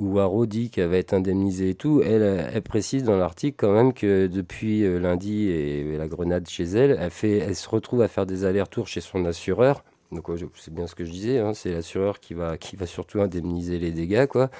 où 0.00 0.18
Haro 0.18 0.46
dit 0.46 0.70
qu'elle 0.70 0.88
va 0.88 0.96
être 0.96 1.12
indemnisée 1.12 1.70
et 1.70 1.74
tout, 1.74 2.02
elle, 2.04 2.50
elle 2.52 2.62
précise 2.62 3.04
dans 3.04 3.16
l'article 3.16 3.56
quand 3.58 3.72
même 3.72 3.92
que 3.92 4.26
depuis 4.26 4.82
lundi 4.98 5.48
et, 5.48 5.96
la 5.96 6.08
grenade 6.08 6.48
chez 6.48 6.64
elle, 6.64 6.96
elle, 6.98 7.10
fait, 7.10 7.38
elle 7.38 7.56
se 7.56 7.68
retrouve 7.68 8.02
à 8.02 8.08
faire 8.08 8.26
des 8.26 8.44
allers-retours 8.44 8.88
chez 8.88 9.00
son 9.00 9.24
assureur. 9.24 9.84
Donc 10.10 10.26
c'est 10.56 10.74
bien 10.74 10.86
ce 10.86 10.94
que 10.94 11.04
je 11.04 11.10
disais, 11.10 11.38
hein, 11.38 11.54
c'est 11.54 11.72
l'assureur 11.72 12.18
qui 12.18 12.34
va, 12.34 12.56
qui 12.56 12.74
va 12.74 12.86
surtout 12.86 13.20
indemniser 13.20 13.78
les 13.78 13.92
dégâts, 13.92 14.26
quoi 14.26 14.50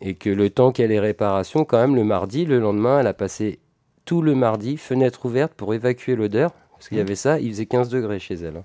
et 0.00 0.14
que 0.14 0.30
le 0.30 0.50
temps 0.50 0.72
qu'elle 0.72 0.92
ait 0.92 1.00
réparation, 1.00 1.64
quand 1.64 1.78
même, 1.78 1.94
le 1.94 2.04
mardi, 2.04 2.44
le 2.44 2.58
lendemain, 2.58 3.00
elle 3.00 3.06
a 3.06 3.14
passé 3.14 3.60
tout 4.04 4.22
le 4.22 4.34
mardi, 4.34 4.76
fenêtre 4.76 5.24
ouverte 5.26 5.54
pour 5.54 5.72
évacuer 5.74 6.16
l'odeur, 6.16 6.52
parce 6.72 6.88
qu'il 6.88 6.98
y 6.98 7.00
mmh. 7.00 7.04
avait 7.04 7.14
ça, 7.14 7.40
il 7.40 7.50
faisait 7.50 7.66
15 7.66 7.88
degrés 7.88 8.18
chez 8.18 8.34
elle. 8.34 8.58
Hein. 8.58 8.64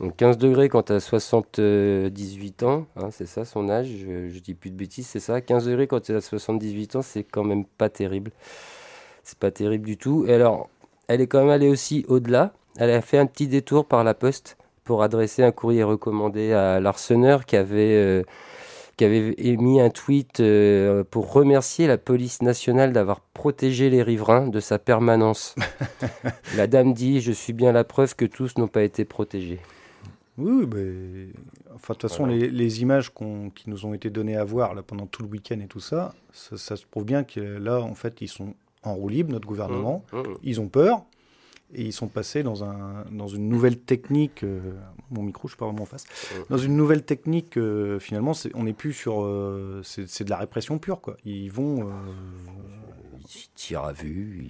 Donc 0.00 0.14
15 0.16 0.38
degrés 0.38 0.68
quand 0.68 0.84
tu 0.84 0.92
as 0.92 1.00
78 1.00 2.62
ans, 2.62 2.86
hein, 2.96 3.08
c'est 3.10 3.26
ça 3.26 3.44
son 3.44 3.68
âge, 3.68 3.88
je, 3.88 4.38
dis 4.38 4.54
plus 4.54 4.70
de 4.70 4.76
bêtises, 4.76 5.08
c'est 5.08 5.20
ça. 5.20 5.40
15 5.40 5.66
degrés 5.66 5.88
quand 5.88 6.00
tu 6.00 6.14
as 6.14 6.20
78 6.20 6.96
ans, 6.96 7.02
c'est 7.02 7.24
quand 7.24 7.42
même 7.42 7.64
pas 7.64 7.88
terrible. 7.88 8.30
C'est 9.24 9.38
pas 9.38 9.50
terrible 9.50 9.86
du 9.86 9.96
tout. 9.96 10.24
Et 10.28 10.34
alors, 10.34 10.68
elle 11.08 11.20
est 11.20 11.26
quand 11.26 11.40
même 11.40 11.50
allée 11.50 11.68
aussi 11.68 12.04
au-delà. 12.08 12.52
Elle 12.76 12.90
a 12.90 13.00
fait 13.00 13.18
un 13.18 13.26
petit 13.26 13.48
détour 13.48 13.86
par 13.86 14.04
la 14.04 14.14
poste 14.14 14.56
pour 14.84 15.02
adresser 15.02 15.42
un 15.42 15.50
courrier 15.50 15.82
recommandé 15.82 16.52
à 16.52 16.80
l'arseneur 16.80 17.44
qui 17.44 17.56
avait... 17.56 17.94
Euh, 17.94 18.22
qui 18.96 19.04
avait 19.04 19.32
émis 19.38 19.80
un 19.80 19.90
tweet 19.90 20.40
euh, 20.40 21.04
pour 21.08 21.32
remercier 21.32 21.86
la 21.86 21.98
police 21.98 22.42
nationale 22.42 22.92
d'avoir 22.92 23.20
protégé 23.20 23.90
les 23.90 24.02
riverains 24.02 24.48
de 24.48 24.58
sa 24.58 24.80
permanence. 24.80 25.54
la 26.56 26.66
dame 26.66 26.94
dit 26.94 27.20
Je 27.20 27.30
suis 27.30 27.52
bien 27.52 27.70
la 27.70 27.84
preuve 27.84 28.16
que 28.16 28.24
tous 28.24 28.58
n'ont 28.58 28.66
pas 28.66 28.82
été 28.82 29.04
protégés. 29.04 29.60
Oui, 30.38 30.66
mais 30.72 31.26
enfin, 31.74 31.94
de 31.94 31.98
toute 31.98 32.02
façon, 32.02 32.24
les, 32.24 32.82
images 32.82 33.12
qui 33.12 33.68
nous 33.68 33.86
ont 33.86 33.92
été 33.92 34.08
données 34.08 34.36
à 34.36 34.44
voir 34.44 34.74
là, 34.74 34.82
pendant 34.82 35.06
tout 35.06 35.22
le 35.22 35.28
week-end 35.28 35.58
et 35.60 35.66
tout 35.66 35.80
ça, 35.80 36.14
ça, 36.32 36.76
se 36.76 36.86
prouve 36.86 37.04
bien 37.04 37.24
que 37.24 37.40
là, 37.40 37.80
en 37.80 37.94
fait, 37.94 38.20
ils 38.20 38.28
sont 38.28 38.54
en 38.84 38.94
roue 38.94 39.08
libre, 39.08 39.32
notre 39.32 39.48
gouvernement. 39.48 40.04
Mmh, 40.12 40.18
mmh. 40.18 40.22
Ils 40.44 40.60
ont 40.60 40.68
peur 40.68 41.04
et 41.74 41.82
ils 41.82 41.92
sont 41.92 42.06
passés 42.06 42.44
dans, 42.44 42.62
un, 42.64 43.04
dans 43.10 43.26
une 43.26 43.48
nouvelle 43.48 43.78
technique. 43.78 44.44
Euh, 44.44 44.60
mon 45.10 45.22
micro, 45.22 45.48
je 45.48 45.52
suis 45.52 45.58
pas 45.58 45.66
vraiment 45.66 45.82
en 45.82 45.86
face. 45.86 46.04
Dans 46.48 46.56
une 46.56 46.76
nouvelle 46.76 47.02
technique, 47.02 47.56
euh, 47.56 47.98
finalement, 47.98 48.32
on 48.54 48.62
n'est 48.62 48.72
plus 48.72 48.92
sur. 48.92 49.22
Euh, 49.22 49.82
c'est 49.82 50.24
de 50.24 50.30
la 50.30 50.36
répression 50.38 50.78
pure, 50.78 51.00
quoi. 51.00 51.16
Ils 51.24 51.50
vont. 51.50 51.90
Ils 53.20 53.48
tirent 53.54 53.84
à 53.84 53.92
vue. 53.92 54.48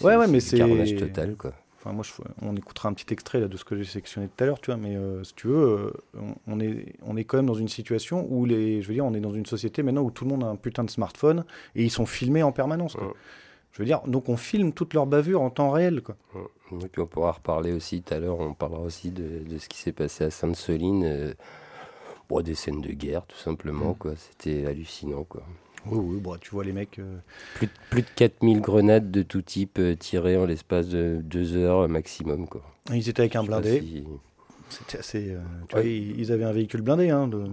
ouais, 0.00 0.16
ouais, 0.16 0.28
mais 0.28 0.40
c'est. 0.40 0.58
carnage 0.58 0.94
total, 0.94 1.34
quoi. 1.36 1.52
Enfin, 1.86 1.94
moi, 1.94 2.04
on 2.42 2.56
écoutera 2.56 2.88
un 2.88 2.92
petit 2.92 3.12
extrait 3.12 3.40
là, 3.40 3.48
de 3.48 3.56
ce 3.56 3.64
que 3.64 3.76
j'ai 3.76 3.84
sélectionné 3.84 4.28
tout 4.28 4.42
à 4.42 4.46
l'heure, 4.46 4.60
tu 4.60 4.70
vois. 4.70 4.76
Mais 4.76 4.96
si 5.22 5.34
tu 5.34 5.48
veux, 5.48 5.92
on, 6.46 6.60
est, 6.60 6.94
on 7.02 7.16
est 7.16 7.24
quand 7.24 7.36
même 7.36 7.46
dans 7.46 7.54
une 7.54 7.68
situation 7.68 8.26
où 8.28 8.44
les. 8.44 8.82
Je 8.82 8.88
veux 8.88 8.94
dire, 8.94 9.04
on 9.04 9.14
est 9.14 9.20
dans 9.20 9.32
une 9.32 9.46
société 9.46 9.82
maintenant 9.82 10.02
où 10.02 10.10
tout 10.10 10.24
le 10.24 10.30
monde 10.30 10.44
a 10.44 10.48
un 10.48 10.56
putain 10.56 10.84
de 10.84 10.90
smartphone 10.90 11.44
et 11.74 11.84
ils 11.84 11.90
sont 11.90 12.06
filmés 12.06 12.42
en 12.42 12.52
permanence, 12.52 12.94
quoi. 12.94 13.14
Je 13.72 13.82
veux 13.82 13.86
dire, 13.86 14.00
donc 14.06 14.30
on 14.30 14.38
filme 14.38 14.72
toutes 14.72 14.94
leurs 14.94 15.04
bavures 15.04 15.42
en 15.42 15.50
temps 15.50 15.70
réel. 15.70 16.00
Quoi. 16.00 16.16
Et 16.72 16.88
puis 16.88 17.02
on 17.02 17.06
pourra 17.06 17.32
reparler 17.32 17.72
aussi 17.72 18.00
tout 18.00 18.14
à 18.14 18.18
l'heure, 18.18 18.40
on 18.40 18.54
parlera 18.54 18.80
aussi 18.80 19.10
de, 19.10 19.42
ce 19.58 19.68
qui 19.68 19.76
s'est 19.76 19.92
passé 19.92 20.24
à 20.24 20.30
Sainte-Soline. 20.30 21.04
Euh, 21.04 21.34
des 22.42 22.54
scènes 22.54 22.80
de 22.80 22.92
guerre, 22.92 23.24
tout 23.26 23.36
simplement. 23.36 23.90
Mm. 23.90 23.96
quoi. 23.96 24.12
C'était 24.16 24.66
hallucinant. 24.66 25.24
Quoi. 25.24 25.42
Oui, 25.90 25.98
oui, 25.98 26.20
bon, 26.20 26.36
tu 26.40 26.50
vois 26.50 26.64
les 26.64 26.72
mecs. 26.72 26.98
Euh, 26.98 27.18
plus, 27.54 27.66
de, 27.66 27.72
plus 27.90 28.02
de 28.02 28.08
4000 28.14 28.60
grenades 28.60 29.10
de 29.10 29.22
tout 29.22 29.42
type 29.42 29.78
euh, 29.78 29.94
tirées 29.94 30.36
en 30.36 30.46
l'espace 30.46 30.88
de 30.88 31.20
deux 31.22 31.56
heures 31.56 31.88
maximum. 31.88 32.48
Quoi. 32.48 32.62
Ils 32.92 33.08
étaient 33.08 33.20
avec 33.20 33.36
un 33.36 33.44
blindé. 33.44 33.82
C'était 34.68 34.98
assez. 34.98 35.30
Euh, 35.30 35.38
tu 35.68 35.76
vois, 35.76 35.84
ils, 35.84 36.32
avaient 36.32 36.44
un 36.44 36.52
véhicule 36.52 36.82
blindé, 36.82 37.10
hein, 37.10 37.28
de, 37.28 37.44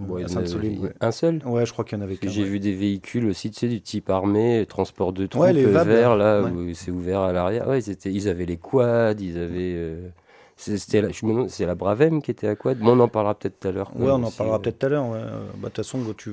Un 0.99 1.11
seul 1.11 1.41
Ouais, 1.45 1.65
je 1.65 1.71
crois 1.71 1.85
qu'il 1.85 1.97
y 1.97 2.01
en 2.01 2.03
avait 2.03 2.15
qu'un. 2.15 2.29
J'ai 2.29 2.43
vu 2.43 2.59
des 2.59 2.73
véhicules 2.73 3.27
aussi, 3.27 3.51
tu 3.51 3.59
sais, 3.59 3.67
du 3.67 3.81
type 3.81 4.09
armé, 4.09 4.65
transport 4.67 5.13
de 5.13 5.27
troupes 5.27 5.45
les 5.47 5.65
verts, 5.65 6.15
là, 6.15 6.41
où 6.41 6.73
c'est 6.73 6.91
ouvert 6.91 7.21
à 7.21 7.31
l'arrière. 7.31 7.67
Ouais, 7.67 7.79
ils, 7.79 7.89
étaient, 7.89 8.11
ils 8.11 8.27
avaient 8.27 8.45
les 8.45 8.57
quads, 8.57 9.13
ils 9.19 9.37
avaient. 9.37 9.73
Euh, 9.75 10.09
c'était 10.55 11.01
la, 11.01 11.09
c'est 11.49 11.65
la 11.65 11.75
Bravem 11.75 12.21
qui 12.21 12.31
était 12.31 12.47
à 12.47 12.55
quad. 12.55 12.77
Bon, 12.79 12.97
on 12.97 12.99
en 12.99 13.07
parlera 13.07 13.35
peut-être 13.35 13.59
tout 13.59 13.67
à 13.67 13.71
l'heure. 13.71 13.91
Ouais, 13.95 14.09
on 14.09 14.23
en 14.23 14.31
parlera 14.31 14.59
peut-être 14.59 14.79
tout 14.79 14.85
à 14.87 14.89
l'heure. 14.89 15.09
Bah, 15.09 15.17
de 15.17 15.65
toute 15.65 15.75
façon, 15.77 15.99
tu, 16.17 16.31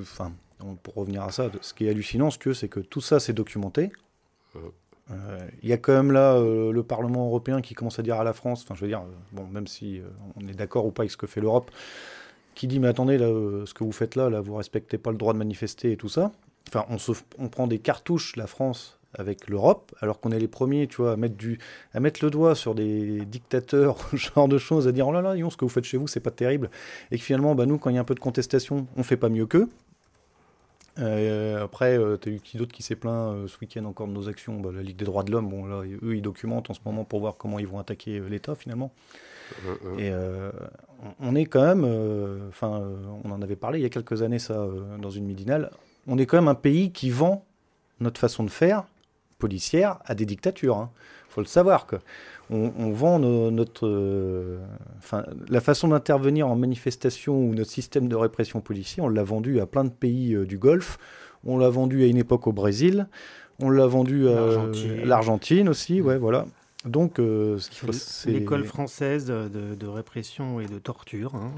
pour 0.82 0.94
revenir 0.94 1.22
à 1.22 1.30
ça, 1.30 1.50
ce 1.60 1.74
qui 1.74 1.86
est 1.86 1.90
hallucinant, 1.90 2.30
c'est 2.30 2.68
que 2.68 2.80
tout 2.80 3.00
ça, 3.00 3.20
c'est 3.20 3.32
documenté. 3.32 3.90
Euh, 5.10 5.38
il 5.62 5.68
y 5.68 5.72
a 5.72 5.76
quand 5.76 5.92
même 5.92 6.12
là 6.12 6.34
euh, 6.34 6.72
le 6.72 6.82
Parlement 6.82 7.26
européen 7.26 7.60
qui 7.60 7.74
commence 7.74 7.98
à 7.98 8.02
dire 8.02 8.20
à 8.20 8.24
la 8.24 8.32
France, 8.32 8.62
enfin 8.62 8.74
je 8.74 8.82
veux 8.82 8.88
dire, 8.88 9.00
euh, 9.00 9.12
bon, 9.32 9.46
même 9.46 9.66
si 9.66 10.00
on 10.36 10.46
est 10.48 10.54
d'accord 10.54 10.86
ou 10.86 10.92
pas 10.92 11.02
avec 11.02 11.10
ce 11.10 11.16
que 11.16 11.26
fait 11.26 11.40
l'Europe, 11.40 11.70
qui 12.54 12.66
dit 12.66 12.78
mais 12.78 12.88
attendez, 12.88 13.18
là, 13.18 13.26
ce 13.66 13.74
que 13.74 13.84
vous 13.84 13.92
faites 13.92 14.14
là, 14.14 14.30
là, 14.30 14.40
vous 14.40 14.54
respectez 14.54 14.98
pas 14.98 15.10
le 15.10 15.16
droit 15.16 15.32
de 15.32 15.38
manifester 15.38 15.92
et 15.92 15.96
tout 15.96 16.08
ça. 16.08 16.32
Enfin, 16.68 16.84
on, 16.88 16.98
se, 16.98 17.12
on 17.38 17.48
prend 17.48 17.66
des 17.66 17.78
cartouches, 17.78 18.36
la 18.36 18.46
France, 18.46 19.00
avec 19.14 19.48
l'Europe, 19.48 19.92
alors 20.00 20.20
qu'on 20.20 20.30
est 20.30 20.38
les 20.38 20.48
premiers, 20.48 20.86
tu 20.86 20.98
vois, 20.98 21.12
à 21.12 21.16
mettre, 21.16 21.36
du, 21.36 21.58
à 21.92 22.00
mettre 22.00 22.24
le 22.24 22.30
doigt 22.30 22.54
sur 22.54 22.74
des 22.74 23.24
dictateurs, 23.24 23.96
ce 24.10 24.16
genre 24.16 24.48
de 24.48 24.58
choses, 24.58 24.86
à 24.86 24.92
dire 24.92 25.08
oh 25.08 25.12
là 25.12 25.22
là, 25.22 25.34
ce 25.34 25.56
que 25.56 25.64
vous 25.64 25.70
faites 25.70 25.84
chez 25.84 25.96
vous, 25.96 26.06
c'est 26.06 26.20
pas 26.20 26.30
terrible, 26.30 26.70
et 27.10 27.18
que 27.18 27.24
finalement, 27.24 27.54
bah, 27.54 27.66
nous, 27.66 27.78
quand 27.78 27.90
il 27.90 27.96
y 27.96 27.98
a 27.98 28.00
un 28.00 28.04
peu 28.04 28.14
de 28.14 28.20
contestation, 28.20 28.86
on 28.96 29.02
fait 29.02 29.16
pas 29.16 29.28
mieux 29.28 29.46
qu'eux, 29.46 29.68
euh, 31.00 31.64
après, 31.64 31.98
euh, 31.98 32.16
tu 32.16 32.28
as 32.28 32.32
eu 32.32 32.40
qui 32.40 32.56
d'autre 32.58 32.72
qui 32.72 32.82
s'est 32.82 32.96
plaint 32.96 33.32
euh, 33.34 33.48
ce 33.48 33.58
week-end 33.60 33.84
encore 33.84 34.06
de 34.06 34.12
nos 34.12 34.28
actions? 34.28 34.60
Bah, 34.60 34.70
La 34.74 34.82
Ligue 34.82 34.96
des 34.96 35.04
droits 35.04 35.22
de 35.22 35.30
l'homme, 35.30 35.48
bon, 35.48 35.66
là, 35.66 35.82
eux, 36.02 36.16
ils 36.16 36.22
documentent 36.22 36.70
en 36.70 36.74
ce 36.74 36.80
moment 36.84 37.04
pour 37.04 37.20
voir 37.20 37.36
comment 37.36 37.58
ils 37.58 37.66
vont 37.66 37.78
attaquer 37.78 38.20
l'État 38.20 38.54
finalement. 38.54 38.92
Et 39.98 40.12
on 41.18 41.34
est 41.34 41.46
quand 41.46 41.62
même, 41.62 41.84
enfin, 42.48 42.82
on 43.24 43.30
en 43.32 43.42
avait 43.42 43.56
parlé 43.56 43.80
il 43.80 43.82
y 43.82 43.86
a 43.86 43.88
quelques 43.88 44.22
années, 44.22 44.38
ça, 44.38 44.68
dans 45.00 45.10
une 45.10 45.24
midinale, 45.24 45.70
on 46.06 46.18
est 46.18 46.26
quand 46.26 46.36
même 46.36 46.48
un 46.48 46.54
pays 46.54 46.92
qui 46.92 47.10
vend 47.10 47.44
notre 47.98 48.20
façon 48.20 48.44
de 48.44 48.50
faire 48.50 48.84
policière 49.38 49.98
à 50.04 50.14
des 50.14 50.26
dictatures. 50.26 50.76
Hein. 50.76 50.90
Faut 51.30 51.40
le 51.40 51.46
savoir. 51.46 51.86
que 51.86 51.96
on, 52.52 52.90
vend 52.90 53.20
notre, 53.20 53.86
euh, 53.86 54.58
la 55.48 55.60
façon 55.60 55.88
d'intervenir 55.88 56.48
en 56.48 56.56
manifestation 56.56 57.38
ou 57.38 57.54
notre 57.54 57.70
système 57.70 58.08
de 58.08 58.16
répression 58.16 58.60
policier, 58.60 59.02
on 59.02 59.08
l'a 59.08 59.22
vendu 59.22 59.60
à 59.60 59.66
plein 59.66 59.84
de 59.84 59.90
pays 59.90 60.34
euh, 60.34 60.44
du 60.44 60.58
Golfe. 60.58 60.98
On 61.44 61.58
l'a 61.58 61.70
vendu 61.70 62.02
à 62.02 62.06
une 62.06 62.16
époque 62.16 62.46
au 62.48 62.52
Brésil. 62.52 63.06
On 63.60 63.70
l'a 63.70 63.86
vendu 63.86 64.28
à 64.28 64.58
l'Argentine 65.04 65.68
aussi. 65.68 66.00
Ouais, 66.00 66.18
voilà. 66.18 66.46
Donc, 66.84 67.18
euh, 67.18 67.58
c'est 67.58 68.30
l'école 68.30 68.64
française 68.64 69.26
de, 69.26 69.86
répression 69.86 70.60
et 70.60 70.66
de 70.66 70.78
torture. 70.78 71.34
Hein, 71.34 71.52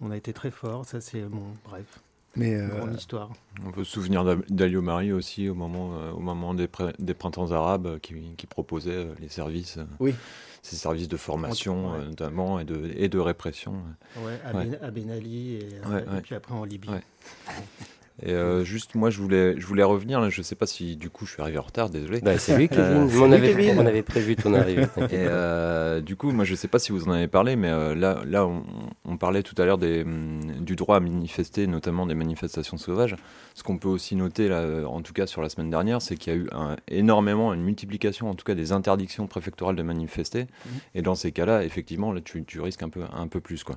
on 0.00 0.10
a 0.10 0.16
été 0.16 0.32
très 0.32 0.50
fort. 0.50 0.84
Ça, 0.84 1.00
c'est 1.00 1.22
bon. 1.22 1.42
Bref. 1.64 2.00
Mais 2.36 2.54
euh, 2.54 2.68
histoire. 2.96 3.30
On 3.66 3.70
peut 3.70 3.84
se 3.84 3.92
souvenir 3.92 4.24
d'Alio 4.48 4.82
Marie 4.82 5.12
aussi 5.12 5.48
au 5.48 5.54
moment, 5.54 5.92
euh, 5.94 6.12
au 6.12 6.20
moment 6.20 6.54
des, 6.54 6.68
des 6.98 7.14
printemps 7.14 7.50
arabes 7.50 7.86
euh, 7.86 7.98
qui, 7.98 8.14
qui 8.36 8.46
proposait 8.46 9.08
les 9.20 9.28
services. 9.28 9.78
Oui. 9.98 10.14
Ces 10.62 10.76
services 10.76 11.08
de 11.08 11.16
formation 11.16 11.96
notamment 12.00 12.58
et 12.58 12.64
de, 12.64 12.92
et 12.96 13.08
de 13.08 13.18
répression. 13.20 13.74
Ouais, 14.18 14.38
à, 14.44 14.52
ben, 14.52 14.76
à 14.82 14.90
Ben 14.90 15.10
Ali 15.10 15.54
et, 15.54 15.58
et, 15.58 16.20
puis 16.22 16.34
après 16.34 16.54
en 16.54 16.64
Libye. 16.64 16.90
Et 18.22 18.30
euh, 18.30 18.64
juste, 18.64 18.94
moi, 18.94 19.10
je 19.10 19.20
voulais, 19.20 19.60
je 19.60 19.66
voulais 19.66 19.82
revenir. 19.82 20.20
Là, 20.20 20.30
je 20.30 20.40
ne 20.40 20.42
sais 20.42 20.54
pas 20.54 20.66
si 20.66 20.96
du 20.96 21.10
coup 21.10 21.26
je 21.26 21.32
suis 21.32 21.42
arrivé 21.42 21.58
en 21.58 21.62
retard, 21.62 21.90
désolé. 21.90 22.20
Bah, 22.20 22.38
c'est 22.38 22.56
lui, 22.56 22.68
Kevin. 22.68 22.82
Euh, 22.82 23.08
on, 23.20 23.30
avait, 23.30 23.74
on 23.76 23.84
avait 23.84 24.02
prévu 24.02 24.36
ton 24.36 24.54
arrivée. 24.54 24.84
et 24.96 25.08
euh, 25.12 26.00
du 26.00 26.16
coup, 26.16 26.30
moi, 26.32 26.44
je 26.46 26.52
ne 26.52 26.56
sais 26.56 26.68
pas 26.68 26.78
si 26.78 26.92
vous 26.92 27.08
en 27.08 27.10
avez 27.10 27.28
parlé, 27.28 27.56
mais 27.56 27.68
euh, 27.68 27.94
là, 27.94 28.22
là 28.26 28.46
on, 28.46 28.62
on, 29.04 29.18
parlait 29.18 29.42
tout 29.42 29.54
à 29.60 29.66
l'heure 29.66 29.76
mm, 29.78 30.60
du 30.60 30.76
droit 30.76 30.96
à 30.96 31.00
manifester, 31.00 31.66
notamment 31.66 32.06
des 32.06 32.14
manifestations 32.14 32.78
sauvages. 32.78 33.16
Ce 33.54 33.62
qu'on 33.62 33.76
peut 33.76 33.88
aussi 33.88 34.16
noter, 34.16 34.48
là, 34.48 34.86
en 34.88 35.02
tout 35.02 35.12
cas 35.12 35.26
sur 35.26 35.42
la 35.42 35.50
semaine 35.50 35.70
dernière, 35.70 36.00
c'est 36.00 36.16
qu'il 36.16 36.32
y 36.32 36.36
a 36.36 36.38
eu 36.38 36.48
un, 36.52 36.76
énormément, 36.88 37.52
une 37.52 37.62
multiplication, 37.62 38.30
en 38.30 38.34
tout 38.34 38.44
cas, 38.44 38.54
des 38.54 38.72
interdictions 38.72 39.26
préfectorales 39.26 39.76
de 39.76 39.82
manifester. 39.82 40.44
Mmh. 40.44 40.68
Et 40.94 41.02
dans 41.02 41.14
ces 41.14 41.32
cas-là, 41.32 41.64
effectivement, 41.64 42.12
là, 42.12 42.22
tu, 42.22 42.44
tu, 42.44 42.60
risques 42.62 42.82
un 42.82 42.88
peu, 42.88 43.02
un 43.12 43.28
peu 43.28 43.40
plus. 43.40 43.62
Quoi. 43.62 43.76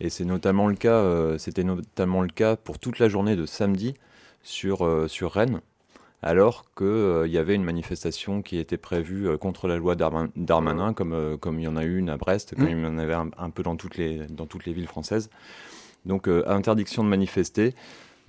Et 0.00 0.10
c'est 0.10 0.26
notamment 0.26 0.66
le 0.66 0.76
cas, 0.76 1.38
c'était 1.38 1.64
notamment 1.64 2.20
le 2.20 2.28
cas 2.28 2.56
pour 2.56 2.78
toute 2.78 2.98
la 2.98 3.08
journée 3.08 3.34
de 3.34 3.46
samedi 3.46 3.77
sur, 4.42 5.06
sur 5.08 5.32
Rennes 5.32 5.60
alors 6.20 6.64
qu'il 6.76 7.30
y 7.30 7.38
avait 7.38 7.54
une 7.54 7.62
manifestation 7.62 8.42
qui 8.42 8.58
était 8.58 8.76
prévue 8.76 9.38
contre 9.38 9.68
la 9.68 9.76
loi 9.76 9.94
Darmanin, 9.94 10.92
comme, 10.92 11.38
comme 11.38 11.60
il 11.60 11.62
y 11.62 11.68
en 11.68 11.76
a 11.76 11.84
eu 11.84 11.96
une 11.96 12.08
à 12.08 12.16
Brest, 12.16 12.56
comme 12.56 12.64
mmh. 12.64 12.68
il 12.70 12.82
y 12.82 12.86
en 12.86 12.98
avait 12.98 13.14
un, 13.14 13.50
peu 13.50 13.62
dans 13.62 13.76
toutes, 13.76 13.96
les, 13.96 14.26
dans 14.26 14.46
toutes 14.46 14.66
les 14.66 14.72
villes 14.72 14.88
françaises. 14.88 15.30
Donc 16.06 16.26
interdiction 16.26 17.04
de 17.04 17.08
manifester. 17.08 17.74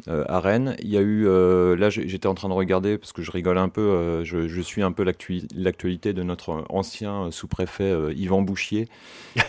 Euh, 0.08 0.24
à 0.30 0.40
Rennes. 0.40 0.78
Il 0.80 0.90
y 0.90 0.98
a 0.98 1.02
eu, 1.02 1.28
euh, 1.28 1.76
là 1.76 1.90
j'étais 1.90 2.28
en 2.28 2.34
train 2.34 2.48
de 2.48 2.54
regarder 2.54 2.98
parce 2.98 3.12
que 3.12 3.22
je 3.22 3.32
rigole 3.32 3.58
un 3.58 3.68
peu, 3.68 3.82
euh, 3.82 4.24
je, 4.24 4.62
suis 4.62 4.82
un 4.82 4.94
peu 4.94 5.04
l'actualité 5.04 6.14
de 6.14 6.24
notre 6.24 6.64
ancien 6.70 7.32
sous-préfet 7.32 7.94
Yvan 8.16 8.42
Bouchier 8.42 8.88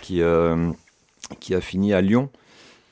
qui, 0.02 0.22
qui 1.38 1.54
a 1.54 1.60
fini 1.60 1.92
à 1.92 2.00
Lyon. 2.00 2.30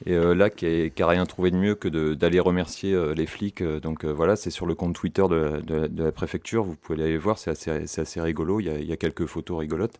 Et 0.06 0.14
là, 0.16 0.48
qui 0.48 0.92
n'a 0.96 1.06
rien 1.06 1.26
trouvé 1.26 1.50
de 1.50 1.56
mieux 1.56 1.74
que 1.74 1.88
d'aller 2.14 2.38
remercier 2.38 2.96
les 3.16 3.26
flics. 3.26 3.62
donc 3.62 4.04
voilà, 4.04 4.36
c'est 4.36 4.50
sur 4.50 4.64
le 4.64 4.74
compte 4.74 4.94
Twitter 4.94 5.24
de, 5.28 5.90
la 5.96 6.12
préfecture. 6.12 6.62
Vous 6.62 6.76
pouvez 6.76 7.02
aller 7.02 7.18
voir, 7.18 7.36
c'est 7.36 7.50
assez, 7.50 8.20
rigolo. 8.20 8.60
Il 8.60 8.84
y, 8.84 8.92
a, 8.92 8.96
quelques 8.96 9.26
photos 9.26 9.58
rigolotes. 9.58 9.98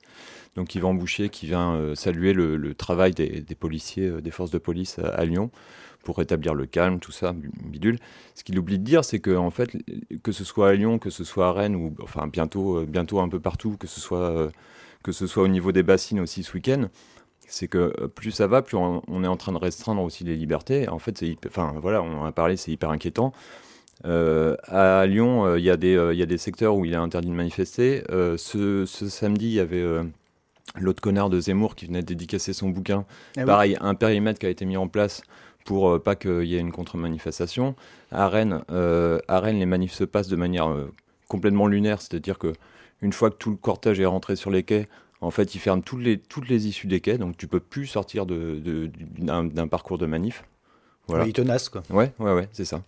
Donc 0.54 0.74
Yvan 0.74 0.94
Bouchier 0.94 1.30
qui 1.30 1.46
vient 1.46 1.94
saluer 1.96 2.32
le, 2.32 2.74
travail 2.74 3.12
des, 3.12 3.42
policiers, 3.58 4.22
des 4.22 4.30
forces 4.30 4.52
de 4.52 4.58
police 4.58 5.00
à 5.00 5.24
Lyon 5.24 5.50
pour 6.08 6.16
rétablir 6.16 6.54
le 6.54 6.64
calme, 6.64 7.00
tout 7.00 7.12
ça, 7.12 7.34
bidule. 7.34 7.98
Ce 8.34 8.42
qu'il 8.42 8.58
oublie 8.58 8.78
de 8.78 8.84
dire, 8.84 9.04
c'est 9.04 9.18
que 9.18 9.36
en 9.36 9.50
fait, 9.50 9.76
que 10.22 10.32
ce 10.32 10.42
soit 10.42 10.70
à 10.70 10.72
Lyon, 10.72 10.98
que 10.98 11.10
ce 11.10 11.22
soit 11.22 11.48
à 11.48 11.52
Rennes, 11.52 11.76
ou 11.76 11.94
enfin 12.02 12.26
bientôt, 12.28 12.78
euh, 12.78 12.86
bientôt 12.86 13.20
un 13.20 13.28
peu 13.28 13.40
partout, 13.40 13.76
que 13.78 13.86
ce 13.86 14.00
soit, 14.00 14.30
euh, 14.30 14.48
que 15.02 15.12
ce 15.12 15.26
soit 15.26 15.42
au 15.42 15.48
niveau 15.48 15.70
des 15.70 15.82
bassines 15.82 16.20
aussi 16.20 16.42
ce 16.42 16.54
week-end, 16.54 16.88
c'est 17.48 17.68
que 17.68 17.92
euh, 18.00 18.08
plus 18.08 18.30
ça 18.30 18.46
va, 18.46 18.62
plus 18.62 18.76
on, 18.76 19.24
est 19.24 19.26
en 19.26 19.36
train 19.36 19.52
de 19.52 19.58
restreindre 19.58 20.02
aussi 20.02 20.24
les 20.24 20.36
libertés. 20.36 20.88
En 20.88 20.98
fait, 20.98 21.24
enfin 21.46 21.74
voilà, 21.80 22.02
on 22.02 22.20
en 22.20 22.24
a 22.24 22.32
parlé, 22.32 22.56
c'est 22.56 22.70
hyper 22.70 22.90
inquiétant. 22.90 23.32
à 24.04 25.06
Lyon, 25.06 25.56
il 25.56 25.66
y, 25.66 25.76
des, 25.76 25.94
y 26.14 26.22
a 26.22 26.26
des 26.26 26.38
secteurs 26.38 26.76
où 26.76 26.84
il 26.84 26.92
est 26.92 26.96
interdit 26.96 27.28
de 27.28 27.34
manifester. 27.34 28.04
ce, 28.36 28.84
samedi, 28.86 29.46
il 29.46 29.54
y 29.54 29.60
avait 29.60 29.84
l'autre 30.76 31.00
connard 31.00 31.30
de 31.30 31.40
Zemmour 31.40 31.74
qui 31.74 31.86
venait 31.86 32.02
de 32.02 32.06
dédicacer 32.06 32.52
son 32.52 32.68
bouquin. 32.68 33.04
Ah 33.36 33.44
Pareil, 33.44 33.76
un 33.80 33.94
périmètre 33.94 34.38
qui 34.38 34.46
a 34.46 34.50
été 34.50 34.64
mis 34.64 34.76
en 34.76 34.88
place 34.88 35.22
pour 35.64 35.90
euh, 35.90 35.98
pas 35.98 36.16
qu'il 36.16 36.44
y 36.44 36.56
ait 36.56 36.60
une 36.60 36.72
contre-manifestation. 36.72 37.74
À 38.10 38.28
Rennes, 38.28 38.62
euh, 38.70 39.18
à 39.28 39.40
Rennes, 39.40 39.58
les 39.58 39.66
manifs 39.66 39.92
se 39.92 40.04
passent 40.04 40.28
de 40.28 40.36
manière 40.36 40.70
euh, 40.70 40.90
complètement 41.28 41.66
lunaire, 41.66 42.00
c'est-à-dire 42.00 42.38
que 42.38 42.52
une 43.02 43.12
fois 43.12 43.30
que 43.30 43.36
tout 43.36 43.50
le 43.50 43.56
cortège 43.56 44.00
est 44.00 44.06
rentré 44.06 44.34
sur 44.34 44.50
les 44.50 44.62
quais, 44.62 44.88
en 45.20 45.30
fait, 45.30 45.54
ils 45.54 45.58
ferment 45.58 45.82
toutes 45.82 46.02
les, 46.02 46.18
toutes 46.18 46.48
les 46.48 46.68
issues 46.68 46.86
des 46.86 47.00
quais, 47.00 47.18
donc 47.18 47.36
tu 47.36 47.46
peux 47.46 47.60
plus 47.60 47.86
sortir 47.86 48.26
de, 48.26 48.90
d'un, 49.18 49.68
parcours 49.68 49.98
de 49.98 50.06
manif. 50.06 50.44
Voilà. 51.08 51.26
ils 51.26 51.32
te 51.32 51.70
quoi. 51.70 51.82
Ouais, 51.90 52.12
ouais, 52.18 52.34
ouais, 52.34 52.48
c'est 52.52 52.66
ça. 52.66 52.82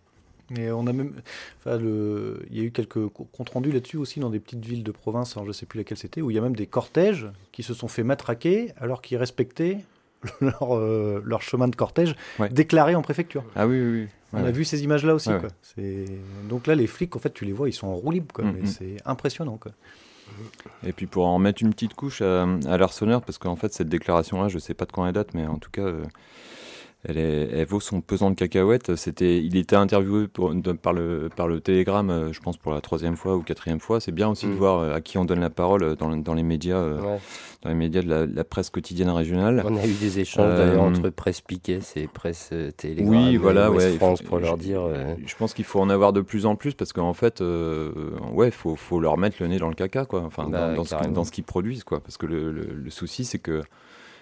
Mais 0.51 0.71
on 0.73 0.87
a 0.87 0.93
même, 0.93 1.15
enfin, 1.59 1.79
le... 1.79 2.45
il 2.51 2.59
y 2.59 2.61
a 2.61 2.65
eu 2.65 2.73
quelques 2.73 3.07
comptes 3.09 3.51
rendus 3.51 3.71
là-dessus 3.71 3.97
aussi 3.97 4.19
dans 4.19 4.31
des 4.31 4.41
petites 4.41 4.65
villes 4.65 4.83
de 4.83 4.91
province, 4.91 5.37
alors 5.37 5.47
je 5.47 5.53
sais 5.53 5.65
plus 5.65 5.79
laquelle 5.79 5.97
c'était, 5.97 6.21
où 6.21 6.31
il 6.31 6.35
y 6.35 6.39
a 6.39 6.43
même 6.43 6.57
des 6.57 6.67
cortèges 6.67 7.29
qui 7.53 7.63
se 7.63 7.73
sont 7.73 7.89
fait 7.89 8.03
matraquer 8.03 8.73
alors 8.77 9.01
qu'ils 9.01 9.17
respectaient 9.17 9.79
leur, 10.41 10.77
euh, 10.77 11.23
leur, 11.25 11.41
chemin 11.41 11.69
de 11.69 11.77
cortège 11.77 12.15
déclaré 12.51 12.95
en 12.95 13.03
préfecture. 13.03 13.45
Ah 13.55 13.67
oui, 13.67 13.81
oui, 13.81 14.01
oui. 14.03 14.09
On 14.33 14.45
a 14.45 14.51
vu 14.51 14.65
ces 14.65 14.83
images-là 14.85 15.15
aussi. 15.15 15.31
Quoi. 15.31 15.49
Donc 16.49 16.67
là, 16.67 16.75
les 16.75 16.87
flics, 16.87 17.17
en 17.17 17.19
fait, 17.19 17.33
tu 17.33 17.45
les 17.45 17.53
vois, 17.53 17.69
ils 17.69 17.73
sont 17.73 17.89
en 17.89 17.95
roue 17.95 18.13
libre. 18.13 18.33
Quoi. 18.33 18.45
Mm, 18.45 18.61
mm. 18.61 18.67
C'est 18.67 18.97
impressionnant. 19.05 19.57
Quoi. 19.57 19.73
Et 20.87 20.93
puis 20.93 21.07
pour 21.07 21.27
en 21.27 21.39
mettre 21.39 21.63
une 21.63 21.71
petite 21.71 21.95
couche 21.95 22.23
à, 22.23 22.47
à 22.67 22.77
parce 23.21 23.39
qu'en 23.39 23.57
fait, 23.57 23.73
cette 23.73 23.89
déclaration-là, 23.89 24.49
je 24.49 24.55
ne 24.55 24.61
sais 24.61 24.75
pas 24.75 24.87
de 24.87 24.93
quand 24.93 25.07
elle 25.07 25.13
date, 25.13 25.35
mais 25.35 25.47
en 25.47 25.59
tout 25.59 25.71
cas, 25.71 25.87
euh, 27.09 27.49
elle, 27.53 27.67
vaut 27.67 27.81
son 27.81 28.01
pesant 28.01 28.31
de 28.31 28.35
cacahuètes. 28.35 28.95
C'était, 28.97 29.39
il 29.39 29.57
était 29.57 29.77
interviewé 29.77 30.27
par, 30.29 30.93
le, 30.93 31.31
par 31.35 31.49
le 31.49 31.61
Télégramme, 31.61 32.11
euh, 32.11 32.33
je 32.33 32.41
pense 32.41 32.59
pour 32.59 32.73
la 32.73 32.81
troisième 32.81 33.17
fois 33.17 33.37
ou 33.37 33.43
quatrième 33.43 33.81
fois. 33.81 34.01
C'est 34.01 34.13
bien 34.13 34.29
aussi 34.29 34.47
de 34.47 34.53
mm. 34.53 34.57
voir 34.57 34.79
euh, 34.81 34.95
à 34.95 35.01
qui 35.01 35.17
on 35.17 35.25
donne 35.25 35.41
la 35.41 35.51
parole 35.51 35.83
euh, 35.83 35.97
dans, 35.97 36.15
dans 36.17 36.35
les 36.35 36.43
médias, 36.43 36.83
dans 37.63 37.69
les 37.69 37.75
médias 37.75 38.03
de 38.03 38.31
la, 38.35 38.45
presse 38.45 38.69
quotidienne 38.69 39.09
régionale. 39.09 39.63
On 39.65 39.77
a 39.77 39.87
eu 39.87 39.95
des 39.95 40.21
échanges 40.21 40.77
entre 40.77 41.09
presse 41.09 41.41
Piquet 41.41 41.81
et 41.97 42.07
presse 42.07 42.53
Télégramme. 42.77 43.29
Oui, 43.29 43.37
voilà, 43.37 43.71
ouais, 43.71 43.97
France 43.97 44.23
pour 44.23 44.39
leur 44.39 44.59
dire. 44.59 44.83
Je 45.25 45.35
pense 45.37 45.55
qu'il 45.55 45.65
faut 45.65 45.81
en 45.81 45.89
avoir 45.89 46.13
de 46.13 46.21
plus 46.21 46.47
en 46.47 46.57
plus 46.57 46.75
parce 46.75 46.93
qu'en 46.93 47.15
fait, 47.15 47.43
ouais, 48.33 48.51
faut, 48.51 48.77
faut 48.77 49.01
leur 49.01 49.17
mettre 49.17 49.37
le 49.41 49.49
nez 49.49 49.59
dans 49.59 49.69
le 49.69 49.75
caca, 49.75 50.05
quoi. 50.05 50.23
Enfin, 50.23 50.49
bah, 50.49 50.75
dans, 50.75 50.85
dans, 51.11 51.25
ce 51.25 51.33
qu'ils 51.33 51.45
produisent, 51.45 51.85
quoi. 51.85 52.01
Parce 52.01 52.17
que 52.19 52.27
le, 52.27 52.51
le 52.51 52.91
souci, 52.91 53.25
c'est 53.25 53.39
que 53.39 53.63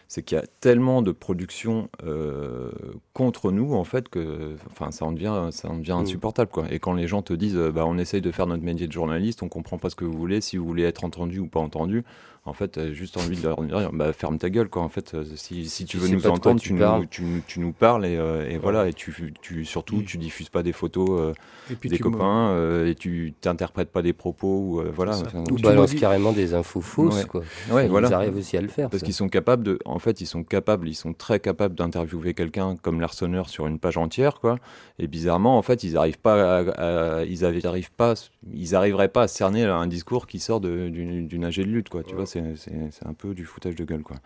c'est 0.08 0.22
qu'il 0.22 0.36
y 0.36 0.40
a 0.40 0.44
tellement 0.60 1.02
de 1.02 1.12
production 1.12 1.90
euh, 2.02 2.70
contre 3.12 3.52
nous 3.52 3.74
en 3.74 3.84
fait 3.84 4.08
que 4.08 4.56
enfin 4.70 4.90
ça 4.90 5.04
en 5.04 5.12
devient 5.12 5.48
ça 5.50 5.68
en 5.68 5.76
devient 5.76 5.96
mm. 5.98 6.02
insupportable 6.02 6.50
quoi 6.50 6.64
et 6.70 6.78
quand 6.78 6.94
les 6.94 7.06
gens 7.06 7.22
te 7.22 7.34
disent 7.34 7.56
bah 7.56 7.84
on 7.86 7.98
essaye 7.98 8.22
de 8.22 8.32
faire 8.32 8.46
notre 8.46 8.64
métier 8.64 8.86
de 8.86 8.92
journaliste 8.92 9.42
on 9.42 9.48
comprend 9.48 9.78
pas 9.78 9.90
ce 9.90 9.96
que 9.96 10.04
vous 10.04 10.16
voulez 10.16 10.40
si 10.40 10.56
vous 10.56 10.66
voulez 10.66 10.84
être 10.84 11.04
entendu 11.04 11.38
ou 11.38 11.46
pas 11.46 11.60
entendu 11.60 12.04
en 12.48 12.54
fait, 12.54 12.78
as 12.78 12.92
juste 12.92 13.16
envie 13.16 13.36
de 13.36 13.42
leur 13.42 13.62
dire 13.62 13.92
bah, 13.92 14.12
ferme 14.12 14.38
ta 14.38 14.50
gueule, 14.50 14.68
quoi. 14.68 14.82
En 14.82 14.88
fait, 14.88 15.14
euh, 15.14 15.24
si, 15.36 15.68
si 15.68 15.84
tu 15.84 15.98
veux 15.98 16.08
nous 16.08 16.26
entendre, 16.26 16.60
tu, 16.60 16.72
nous, 16.72 17.06
tu, 17.06 17.42
tu, 17.46 17.60
nous, 17.60 17.72
parles 17.72 18.06
et, 18.06 18.16
euh, 18.16 18.48
et 18.48 18.58
voilà. 18.58 18.88
Et 18.88 18.92
tu, 18.92 19.34
tu 19.40 19.64
surtout, 19.64 20.02
tu 20.02 20.18
diffuses 20.18 20.48
pas 20.48 20.62
des 20.62 20.72
photos 20.72 21.08
euh, 21.10 21.76
des 21.84 21.98
copains 21.98 22.56
et 22.86 22.94
tu 22.94 23.34
t'interprètes 23.40 23.90
pas 23.90 24.02
des 24.02 24.12
propos. 24.12 24.48
Ou, 24.48 24.82
voilà. 24.94 25.18
ou 25.50 25.56
balances 25.56 25.94
carrément 25.94 26.32
des 26.32 26.54
infos 26.54 26.80
fausses, 26.80 27.24
quoi. 27.26 27.42
Ouais, 27.70 27.88
voilà. 27.88 28.08
Ils 28.08 28.14
arrivent 28.14 28.36
aussi 28.36 28.56
à 28.56 28.62
le 28.62 28.68
faire. 28.68 28.88
Parce 28.88 29.02
qu'ils 29.02 29.14
sont 29.14 29.28
capables 29.28 29.62
de. 29.62 29.78
En 29.84 29.98
fait, 29.98 30.20
ils 30.20 30.26
sont 30.26 30.42
capables, 30.42 30.88
ils 30.88 30.94
sont 30.94 31.12
très 31.12 31.40
capables 31.40 31.74
d'interviewer 31.74 32.34
quelqu'un 32.34 32.76
comme 32.80 33.00
l'arseneur 33.00 33.48
sur 33.48 33.66
une 33.66 33.78
page 33.78 33.96
entière, 33.96 34.40
quoi. 34.40 34.56
Et 34.98 35.06
bizarrement, 35.06 35.58
en 35.58 35.62
fait, 35.62 35.84
ils 35.84 35.92
n'arrivent 35.94 36.18
pas, 36.18 36.60
à, 36.60 37.24
ils 37.24 37.44
arrivent 37.44 37.92
pas, 37.92 38.14
ils 38.52 38.74
arriveraient 38.74 39.08
pas 39.08 39.22
à 39.22 39.28
cerner 39.28 39.64
un 39.64 39.86
discours 39.86 40.26
qui 40.26 40.40
sort 40.40 40.60
d'une 40.60 41.44
AG 41.44 41.56
de 41.56 41.62
lutte, 41.62 41.88
quoi. 41.88 42.02
Tu 42.02 42.14
vois, 42.14 42.26
c'est 42.56 43.06
un 43.06 43.14
peu 43.14 43.34
du 43.34 43.44
foutage 43.44 43.74
de 43.74 43.84
gueule. 43.84 44.02
Quoi. 44.02 44.16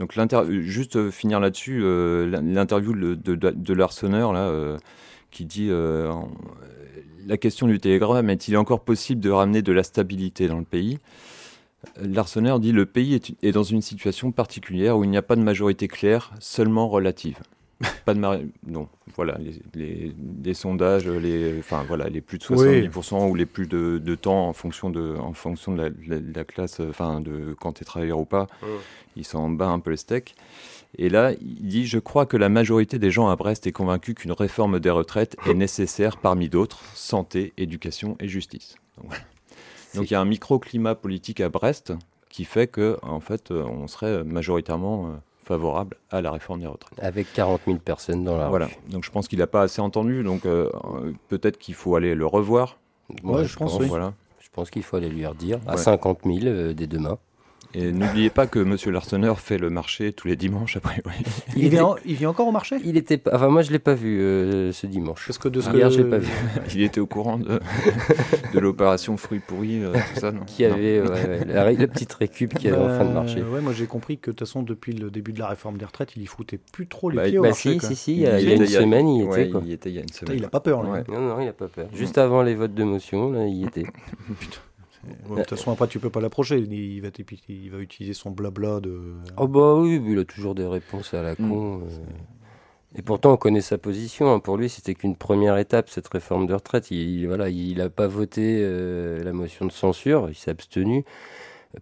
Donc, 0.00 0.12
juste 0.48 0.96
euh, 0.96 1.10
finir 1.10 1.40
là-dessus, 1.40 1.80
euh, 1.82 2.26
l'interview 2.42 2.92
de, 2.92 3.34
de, 3.34 3.74
l'arseneur, 3.74 4.32
là, 4.32 4.48
euh, 4.48 4.78
qui 5.30 5.44
dit 5.44 5.70
La 7.26 7.36
question 7.36 7.66
du 7.66 7.78
télégramme, 7.78 8.30
est-il 8.30 8.56
encore 8.56 8.84
possible 8.84 9.20
de 9.20 9.30
ramener 9.30 9.62
de 9.62 9.72
la 9.72 9.82
stabilité 9.82 10.48
dans 10.48 10.58
le 10.58 10.64
pays? 10.64 10.98
L'arseneur 12.00 12.60
dit 12.60 12.72
Le 12.72 12.86
pays 12.86 13.20
est 13.42 13.52
dans 13.52 13.62
une 13.62 13.82
situation 13.82 14.32
particulière 14.32 14.98
où 14.98 15.04
il 15.04 15.10
n'y 15.10 15.16
a 15.16 15.22
pas 15.22 15.36
de 15.36 15.42
majorité 15.42 15.88
claire, 15.88 16.32
seulement 16.38 16.88
relative. 16.88 17.38
Pas 18.04 18.14
de 18.14 18.20
non, 18.20 18.88
voilà, 19.14 19.38
les, 19.74 20.54
sondages, 20.54 21.08
les, 21.08 21.58
enfin 21.58 21.84
voilà, 21.86 22.08
les 22.08 22.20
plus 22.20 22.38
de 22.38 22.44
70% 22.44 23.28
ou 23.28 23.34
les 23.34 23.46
plus 23.46 23.66
de, 23.66 24.14
temps 24.14 24.48
en 24.48 24.52
fonction 24.52 24.90
de, 24.90 25.16
en 25.16 25.32
fonction 25.32 25.74
de 25.74 25.92
la, 26.06 26.44
classe, 26.44 26.80
enfin 26.80 27.20
de 27.20 27.54
quand 27.60 27.72
tu 27.72 27.82
es 27.82 27.84
travailleur 27.84 28.18
ou 28.18 28.24
pas, 28.24 28.46
ils 29.16 29.24
s'en 29.24 29.48
bat 29.48 29.68
un 29.68 29.80
peu 29.80 29.90
les 29.90 29.96
steaks. 29.96 30.34
Et 30.98 31.08
là, 31.08 31.32
il 31.40 31.68
dit 31.68 31.86
Je 31.86 31.98
crois 31.98 32.26
que 32.26 32.36
la 32.36 32.48
majorité 32.48 32.98
des 32.98 33.10
gens 33.10 33.28
à 33.28 33.36
Brest 33.36 33.66
est 33.66 33.72
convaincue 33.72 34.14
qu'une 34.14 34.32
réforme 34.32 34.78
des 34.78 34.90
retraites 34.90 35.36
est 35.46 35.54
nécessaire 35.54 36.18
parmi 36.18 36.48
d'autres 36.48 36.82
santé, 36.94 37.52
éducation 37.56 38.16
et 38.20 38.28
justice. 38.28 38.76
Donc, 39.94 40.10
il 40.10 40.12
y 40.12 40.16
a 40.16 40.20
un 40.20 40.26
microclimat 40.26 40.94
politique 40.94 41.40
à 41.40 41.48
Brest 41.48 41.92
qui 42.28 42.44
fait 42.44 42.66
que, 42.66 42.98
en 43.02 43.20
fait, 43.20 43.50
on 43.50 43.86
serait 43.88 44.24
majoritairement 44.24 45.08
euh, 45.08 45.10
favorable 45.42 45.96
à 46.10 46.20
la 46.20 46.30
réforme 46.30 46.60
des 46.60 46.66
retraites. 46.66 46.98
Avec 47.00 47.32
40 47.32 47.62
000 47.66 47.78
personnes 47.78 48.24
dans 48.24 48.36
la 48.36 48.48
Voilà, 48.48 48.68
donc 48.88 49.04
je 49.04 49.10
pense 49.10 49.28
qu'il 49.28 49.38
n'a 49.38 49.46
pas 49.46 49.62
assez 49.62 49.80
entendu, 49.80 50.22
donc 50.22 50.46
euh, 50.46 50.70
peut-être 51.28 51.58
qu'il 51.58 51.74
faut 51.74 51.96
aller 51.96 52.14
le 52.14 52.26
revoir. 52.26 52.78
Moi, 53.22 53.44
je, 53.44 53.56
pense, 53.56 53.80
voilà. 53.80 54.14
Je 54.40 54.48
pense 54.52 54.70
qu'il 54.70 54.82
faut 54.82 54.96
aller 54.96 55.08
lui 55.08 55.26
redire 55.26 55.58
à 55.66 55.76
50 55.76 56.20
000 56.24 56.38
euh, 56.46 56.72
dès 56.72 56.86
demain. 56.86 57.18
Et 57.74 57.90
n'oubliez 57.90 58.30
pas 58.30 58.46
que 58.46 58.58
Monsieur 58.58 58.90
Larseneur 58.90 59.40
fait 59.40 59.56
le 59.56 59.70
marché 59.70 60.12
tous 60.12 60.28
les 60.28 60.36
dimanches, 60.36 60.76
après. 60.76 61.02
Il, 61.56 61.68
vient, 61.70 61.94
il 62.04 62.14
vient 62.14 62.30
encore 62.30 62.48
au 62.48 62.52
marché? 62.52 62.76
Il 62.84 62.96
était, 62.96 63.20
enfin 63.32 63.48
moi 63.48 63.62
je 63.62 63.70
l'ai 63.70 63.78
pas 63.78 63.94
vu 63.94 64.20
euh, 64.20 64.72
ce 64.72 64.86
dimanche. 64.86 65.26
Parce 65.26 65.38
que 65.38 65.48
de 65.48 65.60
ce 65.60 65.70
Hier, 65.70 65.90
je 65.90 66.02
l'ai 66.02 66.08
pas 66.08 66.18
vu. 66.18 66.30
il 66.74 66.82
était 66.82 67.00
au 67.00 67.06
courant 67.06 67.38
de, 67.38 67.60
de 68.52 68.58
l'opération 68.58 69.16
fruits 69.16 69.40
pourris, 69.40 69.82
euh, 69.82 69.92
tout 69.92 70.20
ça, 70.20 70.32
non? 70.32 70.44
Qui 70.44 70.64
avait 70.64 71.00
ouais, 71.00 71.44
la, 71.46 71.86
petite 71.86 72.12
récup 72.14 72.54
qui 72.54 72.68
est 72.68 72.72
en 72.72 72.88
fin 72.88 73.04
de 73.04 73.12
marché. 73.12 73.42
Ouais, 73.42 73.60
moi 73.60 73.72
j'ai 73.72 73.86
compris 73.86 74.18
que 74.18 74.30
de 74.30 74.36
toute 74.36 74.46
façon 74.46 74.62
depuis 74.62 74.92
le 74.92 75.10
début 75.10 75.32
de 75.32 75.38
la 75.38 75.48
réforme 75.48 75.78
des 75.78 75.84
retraites, 75.84 76.12
il 76.16 76.22
y 76.22 76.26
foutait 76.26 76.60
plus 76.72 76.86
trop 76.86 77.10
les 77.10 77.16
bah, 77.16 77.24
pieds 77.24 77.38
au 77.38 77.42
bah 77.42 77.48
marché. 77.48 77.78
Si, 77.80 77.86
si, 77.86 77.96
si, 77.96 78.12
il 78.12 78.20
y 78.20 78.26
a, 78.26 78.40
il 78.40 78.48
y 78.48 78.52
a 78.52 78.56
une 78.56 78.66
semaine, 78.66 79.08
il 79.08 79.26
était. 79.26 79.50
Quoi. 79.50 79.62
Il 79.64 79.72
était 79.72 79.90
il 79.90 79.94
y 79.94 79.98
a 79.98 80.02
une 80.02 80.08
semaine. 80.08 80.36
il 80.36 80.44
a 80.44 80.48
pas 80.48 80.60
peur. 80.60 80.82
Là. 80.82 81.04
Non, 81.08 81.20
non, 81.20 81.40
il 81.40 81.48
a 81.48 81.52
pas 81.52 81.68
peur. 81.68 81.88
Juste 81.92 82.18
avant 82.18 82.42
les 82.42 82.54
votes 82.54 82.74
de 82.74 82.84
motion, 82.84 83.30
là, 83.30 83.46
il 83.46 83.56
y 83.56 83.64
était. 83.64 83.84
Putain. 84.40 84.58
De 85.04 85.36
toute 85.36 85.50
façon, 85.50 85.72
après, 85.72 85.88
tu 85.88 85.98
peux 85.98 86.10
pas 86.10 86.20
l'approcher. 86.20 86.58
Il 86.58 87.00
va, 87.02 87.08
il 87.48 87.70
va 87.70 87.78
utiliser 87.78 88.14
son 88.14 88.30
blabla 88.30 88.80
de. 88.80 89.14
Oh, 89.36 89.48
bah 89.48 89.74
oui, 89.74 90.00
il 90.06 90.18
a 90.18 90.24
toujours 90.24 90.54
des 90.54 90.66
réponses 90.66 91.12
à 91.14 91.22
la 91.22 91.32
mm. 91.32 91.36
con. 91.36 91.80
Euh. 91.80 91.88
Et 92.94 93.02
pourtant, 93.02 93.32
on 93.32 93.36
connaît 93.36 93.62
sa 93.62 93.78
position. 93.78 94.32
Hein. 94.32 94.38
Pour 94.38 94.56
lui, 94.56 94.68
c'était 94.68 94.94
qu'une 94.94 95.16
première 95.16 95.56
étape, 95.58 95.88
cette 95.88 96.08
réforme 96.08 96.46
de 96.46 96.54
retraite. 96.54 96.90
Il 96.90 97.26
voilà, 97.26 97.48
il 97.48 97.78
n'a 97.78 97.88
pas 97.88 98.06
voté 98.06 98.60
euh, 98.62 99.22
la 99.24 99.32
motion 99.32 99.66
de 99.66 99.72
censure, 99.72 100.28
il 100.28 100.34
s'est 100.34 100.50
abstenu. 100.50 101.04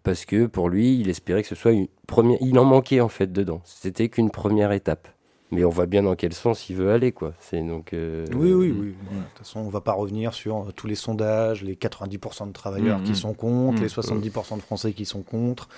Parce 0.05 0.25
que 0.25 0.47
pour 0.47 0.69
lui, 0.69 1.01
il 1.01 1.09
espérait 1.09 1.43
que 1.43 1.49
ce 1.49 1.57
soit 1.57 1.73
une 1.73 1.89
première. 2.07 2.39
Il 2.41 2.59
en 2.59 2.65
manquait 2.65 3.01
en 3.01 3.09
fait 3.09 3.33
dedans. 3.33 3.61
C'était 3.65 4.09
qu'une 4.09 4.31
première 4.31 4.73
étape. 4.73 5.09
Mais 5.51 5.65
on 5.65 5.71
voit 5.71 5.87
bien 5.87 6.03
dans 6.03 6.15
quel 6.15 6.33
sens 6.33 6.69
il 6.71 6.77
veut 6.77 6.91
aller, 6.93 7.13
quoi. 7.13 7.33
C'est 7.41 7.61
donc. 7.61 7.93
euh, 7.93 8.25
Oui, 8.35 8.53
oui, 8.53 8.75
oui. 8.77 8.95
Bon, 9.11 9.17
De 9.17 9.23
toute 9.25 9.39
façon, 9.39 9.61
on 9.61 9.69
va 9.69 9.81
pas 9.81 9.93
revenir 9.93 10.33
sur 10.35 10.57
euh, 10.69 10.73
tous 10.75 10.87
les 10.87 10.95
sondages, 10.95 11.63
les 11.63 11.75
90% 11.77 12.47
de 12.49 12.53
travailleurs 12.53 13.03
qui 13.03 13.15
sont 13.17 13.35
contre, 13.35 13.79
Mhm. 13.79 13.83
les 13.83 13.89
70% 13.89 14.57
de 14.57 14.63
Français 14.63 14.93
qui 14.93 15.05
sont 15.05 15.23
contre. 15.23 15.69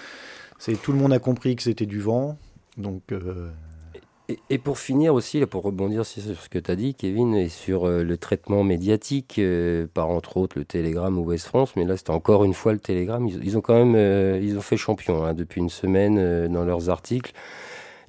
C'est 0.59 0.81
tout 0.81 0.93
le 0.93 0.99
monde 0.99 1.13
a 1.13 1.19
compris 1.19 1.57
que 1.57 1.63
c'était 1.63 1.87
du 1.87 2.01
vent. 2.01 2.37
Donc, 2.77 3.03
euh, 3.13 3.51
Et, 4.29 4.39
et 4.51 4.59
pour 4.59 4.79
finir 4.79 5.13
aussi, 5.15 5.41
là, 5.41 5.47
pour 5.49 5.63
rebondir 5.65 6.07
sur 6.07 6.23
ce 6.23 6.49
que 6.49 6.59
tu 6.61 6.71
as 6.71 6.77
dit, 6.77 6.95
Kevin, 6.95 7.35
et 7.35 7.49
sur 7.49 7.87
euh, 7.87 8.05
le 8.05 8.17
traitement 8.17 8.63
médiatique 8.63 9.35
euh, 9.41 9.89
par 9.93 10.09
entre 10.11 10.37
autres 10.37 10.57
le 10.59 10.65
Télégramme 10.65 11.19
ou 11.19 11.23
Ouest 11.25 11.47
France, 11.49 11.75
mais 11.77 11.85
là 11.85 11.97
c'était 11.97 12.13
encore 12.13 12.45
une 12.45 12.55
fois 12.55 12.73
le 12.73 12.79
Télégramme. 12.79 13.27
Ils, 13.27 13.45
ils 13.45 13.59
ont 13.59 13.61
quand 13.61 13.75
même, 13.75 13.95
euh, 13.97 14.39
ils 14.41 14.57
ont 14.57 14.61
fait 14.63 14.77
champion 14.77 15.25
hein, 15.25 15.35
depuis 15.35 15.61
une 15.61 15.69
semaine 15.69 16.17
euh, 16.19 16.47
dans 16.49 16.65
leurs 16.65 16.89
articles. 16.89 17.33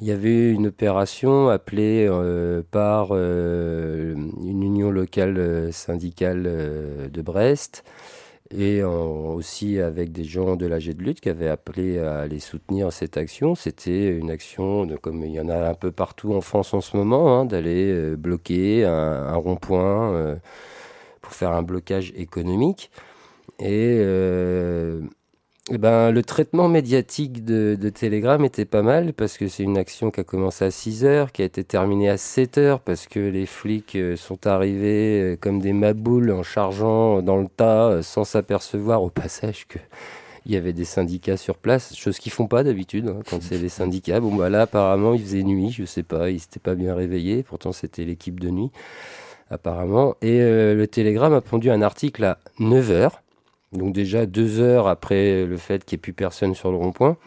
Il 0.04 0.08
y 0.08 0.12
avait 0.12 0.51
une 0.51 0.68
opération 0.68 1.47
appelée 1.47 2.06
euh, 2.10 2.62
par 2.72 3.12
euh, 3.12 4.14
une 4.43 4.62
union 4.62 4.91
locale 4.91 5.38
euh, 5.38 5.72
syndicale 5.72 6.43
de 6.43 7.22
Brest 7.22 7.86
et 8.51 8.84
aussi 8.84 9.80
avec 9.80 10.12
des 10.12 10.26
gens 10.26 10.58
de 10.58 10.66
l'AG 10.66 10.93
de 10.93 11.01
lutte 11.01 11.22
qui 11.22 11.30
avaient 11.30 11.47
appelé 11.47 11.99
à 11.99 12.20
aller 12.20 12.41
soutenir 12.41 12.91
cette 12.91 13.16
action. 13.16 13.56
C'était 13.56 14.10
une 14.10 14.30
action, 14.30 14.86
comme 15.01 15.24
il 15.24 15.32
y 15.32 15.39
en 15.39 15.47
a 15.47 15.70
un 15.70 15.74
peu 15.74 15.93
partout 15.93 16.34
en 16.34 16.41
France 16.41 16.74
en 16.74 16.82
ce 16.82 16.97
moment, 16.97 17.39
hein, 17.39 17.45
d'aller 17.45 18.18
bloquer 18.18 18.84
un, 18.84 18.91
un 18.91 19.36
rond-point 19.36 20.38
pour 21.22 21.32
faire 21.32 21.54
un 21.54 21.64
blocage 21.64 22.12
économique. 22.18 22.91
Et, 23.60 24.04
eh 25.72 25.78
ben, 25.78 26.11
le 26.11 26.24
traitement 26.24 26.68
médiatique 26.68 27.45
de, 27.45 27.78
Telegram 27.89 28.43
était 28.43 28.66
pas 28.66 28.82
mal 28.82 29.14
parce 29.14 29.38
que 29.38 29.47
c'est 29.47 29.64
une 29.64 29.78
action 29.78 30.11
qui 30.11 30.20
a 30.20 30.26
commencé 30.26 30.66
à 30.66 30.72
6 30.72 31.05
heures, 31.05 31.32
qui 31.32 31.41
a 31.41 31.45
été 31.45 31.64
terminée 31.64 32.09
à 32.09 32.18
7 32.18 32.57
heures 32.57 32.80
parce 32.82 33.07
que 33.07 33.20
les 33.22 33.45
flics 33.45 33.95
euh, 33.95 34.18
sont 34.18 34.45
arrivés 34.45 35.22
euh, 35.22 35.38
comme 35.39 35.61
des 35.61 35.72
maboules 35.72 36.32
en 36.32 36.43
chargeant 36.43 37.22
dans 37.22 37.38
le 37.38 37.47
tas 37.47 37.88
euh, 37.88 38.01
sans 38.01 38.26
s'apercevoir 38.26 39.03
au 39.03 39.09
passage 39.09 39.66
que 39.68 39.80
il 40.45 40.51
y 40.51 40.57
avait 40.57 40.74
des 40.74 40.84
syndicats 40.84 41.38
sur 41.38 41.57
place, 41.57 41.95
chose 41.95 42.20
qu'ils 42.20 42.34
font 42.34 42.47
pas 42.47 42.66
d'habitude 42.66 43.07
hein, 43.07 43.20
quand 43.30 43.41
c'est 43.41 43.57
les 43.57 43.70
syndicats. 43.70 44.20
Bon 44.20 44.36
bah 44.36 44.49
là 44.49 44.64
apparemment 44.64 45.14
il 45.14 45.22
faisait 45.22 45.43
nuit, 45.43 45.72
je 45.72 45.86
sais 45.86 46.03
pas, 46.03 46.30
ils 46.30 46.41
s'étaient 46.41 46.59
pas 46.59 46.76
bien 46.76 46.93
réveillés, 46.93 47.43
pourtant 47.43 47.72
c'était 47.72 48.03
l'équipe 48.03 48.41
de 48.41 48.49
nuit 48.49 48.70
apparemment. 49.49 50.18
Et 50.22 50.39
le 50.39 50.86
Télégramme 50.88 51.34
a 51.34 51.39
pondu 51.39 51.72
un 51.72 51.82
article 51.82 52.26
à 52.26 52.39
9 52.59 52.91
heures, 52.91 53.23
donc 53.74 53.94
déjà 53.94 54.26
deux 54.26 54.60
heures 54.60 54.88
après 54.88 55.46
le 55.46 55.58
fait 55.58 55.86
qu'il 55.86 55.98
n'y 55.98 56.00
ait 56.00 56.04
plus 56.04 56.14
personne 56.14 56.56
sur 56.56 56.72
le 56.72 56.78
rond-point. 56.78 57.18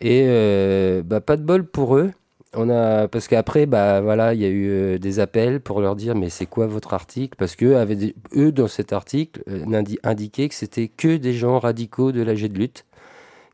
Et 0.00 0.24
euh, 0.28 1.02
bah, 1.04 1.20
pas 1.20 1.36
de 1.36 1.42
bol 1.42 1.64
pour 1.66 1.96
eux. 1.96 2.12
On 2.54 2.68
a 2.68 3.06
parce 3.08 3.28
qu'après 3.28 3.66
bah 3.66 4.00
voilà 4.00 4.34
il 4.34 4.40
y 4.40 4.44
a 4.44 4.48
eu 4.48 4.68
euh, 4.70 4.98
des 4.98 5.20
appels 5.20 5.60
pour 5.60 5.80
leur 5.80 5.94
dire 5.94 6.16
mais 6.16 6.30
c'est 6.30 6.46
quoi 6.46 6.66
votre 6.66 6.94
article? 6.94 7.36
Parce 7.38 7.54
que 7.56 7.74
avaient 7.76 7.94
des- 7.96 8.14
dans 8.52 8.66
cet 8.68 8.92
article 8.92 9.42
euh, 9.48 9.64
indiquaient 10.02 10.48
que 10.48 10.54
c'était 10.56 10.88
que 10.88 11.16
des 11.16 11.32
gens 11.32 11.60
radicaux 11.60 12.10
de 12.12 12.22
l'AG 12.22 12.48
de 12.48 12.58
lutte 12.58 12.86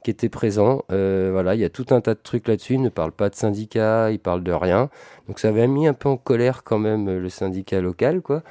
qui 0.04 0.10
étaient 0.10 0.28
présents. 0.30 0.82
Voilà 0.90 1.54
il 1.54 1.60
y 1.60 1.64
a 1.64 1.70
tout 1.70 1.86
un 1.90 2.00
tas 2.00 2.14
de 2.14 2.20
trucs 2.22 2.48
là-dessus. 2.48 2.74
Ils 2.74 2.82
ne 2.82 2.88
parlent 2.90 3.12
pas 3.12 3.28
de 3.30 3.34
syndicats 3.34 4.10
ils 4.10 4.18
parlent 4.20 4.44
de 4.44 4.52
rien. 4.52 4.90
Donc 5.28 5.38
ça 5.40 5.48
avait 5.48 5.66
mis 5.68 5.86
un 5.88 5.94
peu 5.94 6.08
en 6.08 6.16
colère 6.16 6.62
quand 6.64 6.78
même 6.78 7.18
le 7.18 7.28
syndicat 7.28 7.80
local 7.80 8.22
quoi 8.22 8.42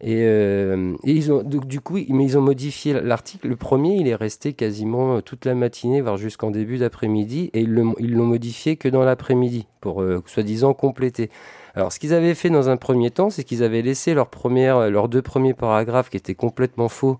et, 0.00 0.22
euh, 0.22 0.94
et 1.02 1.10
ils 1.10 1.32
ont 1.32 1.42
donc 1.42 1.66
du 1.66 1.80
coup 1.80 1.98
mais 2.08 2.24
ils 2.24 2.38
ont 2.38 2.42
modifié 2.42 3.00
l'article. 3.00 3.48
Le 3.48 3.56
premier 3.56 3.96
il 3.96 4.06
est 4.06 4.14
resté 4.14 4.52
quasiment 4.52 5.16
euh, 5.16 5.20
toute 5.20 5.44
la 5.44 5.56
matinée 5.56 6.00
voire 6.00 6.16
jusqu'en 6.16 6.52
début 6.52 6.78
d'après-midi. 6.78 7.50
Et 7.52 7.62
ils 7.62 7.74
l'ont 8.14 8.26
modifié 8.26 8.76
que 8.76 8.88
dans 8.88 9.02
l'après-midi 9.02 9.66
pour 9.80 10.02
euh, 10.02 10.22
soi-disant 10.26 10.72
compléter. 10.72 11.30
Alors 11.74 11.92
ce 11.92 11.98
qu'ils 11.98 12.14
avaient 12.14 12.34
fait 12.34 12.50
dans 12.50 12.68
un 12.68 12.76
premier 12.76 13.10
temps 13.10 13.30
c'est 13.30 13.42
qu'ils 13.42 13.64
avaient 13.64 13.82
laissé 13.82 14.14
leurs 14.14 15.08
deux 15.08 15.22
premiers 15.22 15.54
paragraphes 15.54 16.10
qui 16.10 16.16
étaient 16.16 16.36
complètement 16.36 16.88
faux 16.88 17.18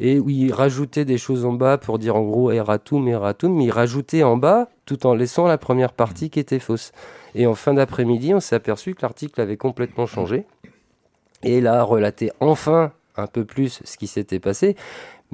et 0.00 0.18
où 0.18 0.28
ils 0.28 0.52
rajoutaient 0.52 1.04
des 1.04 1.18
choses 1.18 1.44
en 1.44 1.52
bas 1.52 1.78
pour 1.78 2.00
dire 2.00 2.16
en 2.16 2.22
gros 2.22 2.50
erratum 2.50 3.06
erratum. 3.06 3.54
Mais 3.54 3.66
ils 3.66 3.70
rajoutaient 3.70 4.24
en 4.24 4.36
bas 4.36 4.68
tout 4.86 5.06
en 5.06 5.14
laissant 5.14 5.46
la 5.46 5.58
première 5.58 5.92
partie 5.92 6.30
qui 6.30 6.40
était 6.40 6.58
fausse. 6.58 6.90
Et 7.36 7.46
en 7.46 7.54
fin 7.54 7.74
d'après-midi 7.74 8.34
on 8.34 8.40
s'est 8.40 8.56
aperçu 8.56 8.92
que 8.96 9.02
l'article 9.02 9.40
avait 9.40 9.56
complètement 9.56 10.06
changé 10.06 10.46
et 11.42 11.60
là 11.60 11.82
relater 11.82 12.30
enfin 12.40 12.92
un 13.16 13.26
peu 13.26 13.44
plus 13.44 13.80
ce 13.84 13.96
qui 13.96 14.06
s'était 14.06 14.40
passé. 14.40 14.76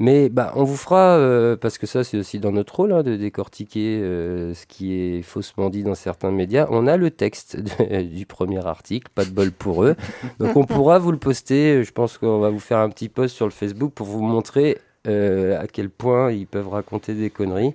Mais 0.01 0.29
bah, 0.29 0.53
on 0.55 0.63
vous 0.63 0.77
fera, 0.77 1.17
euh, 1.17 1.57
parce 1.57 1.77
que 1.77 1.89
ça 1.89 2.05
c'est 2.05 2.17
aussi 2.17 2.39
dans 2.39 2.53
notre 2.53 2.77
rôle 2.77 2.93
hein, 2.93 3.03
de 3.03 3.17
décortiquer 3.17 3.99
euh, 4.01 4.55
ce 4.55 4.65
qui 4.65 4.95
est 4.95 5.23
faussement 5.23 5.71
dit 5.71 5.83
dans 5.83 5.97
certains 5.97 6.31
médias, 6.31 6.69
on 6.71 6.87
a 6.87 6.97
le 6.97 7.11
texte 7.11 7.57
de- 7.57 8.03
du 8.17 8.25
premier 8.25 8.65
article, 8.65 9.09
pas 9.13 9.25
de 9.25 9.31
bol 9.31 9.51
pour 9.51 9.83
eux. 9.83 9.97
Donc 10.39 10.57
on 10.57 10.65
pourra 10.65 11.01
vous 11.01 11.11
le 11.11 11.19
poster, 11.19 11.83
je 11.83 11.91
pense 11.91 12.17
qu'on 12.17 12.39
va 12.39 12.49
vous 12.49 12.61
faire 12.61 12.79
un 12.79 12.91
petit 12.91 13.09
post 13.09 13.35
sur 13.35 13.47
le 13.47 13.51
Facebook 13.51 13.93
pour 13.93 14.07
vous 14.07 14.23
montrer 14.23 14.79
euh, 15.09 15.61
à 15.61 15.67
quel 15.67 15.91
point 15.91 16.31
ils 16.31 16.47
peuvent 16.47 16.69
raconter 16.69 17.15
des 17.15 17.31
conneries. 17.31 17.75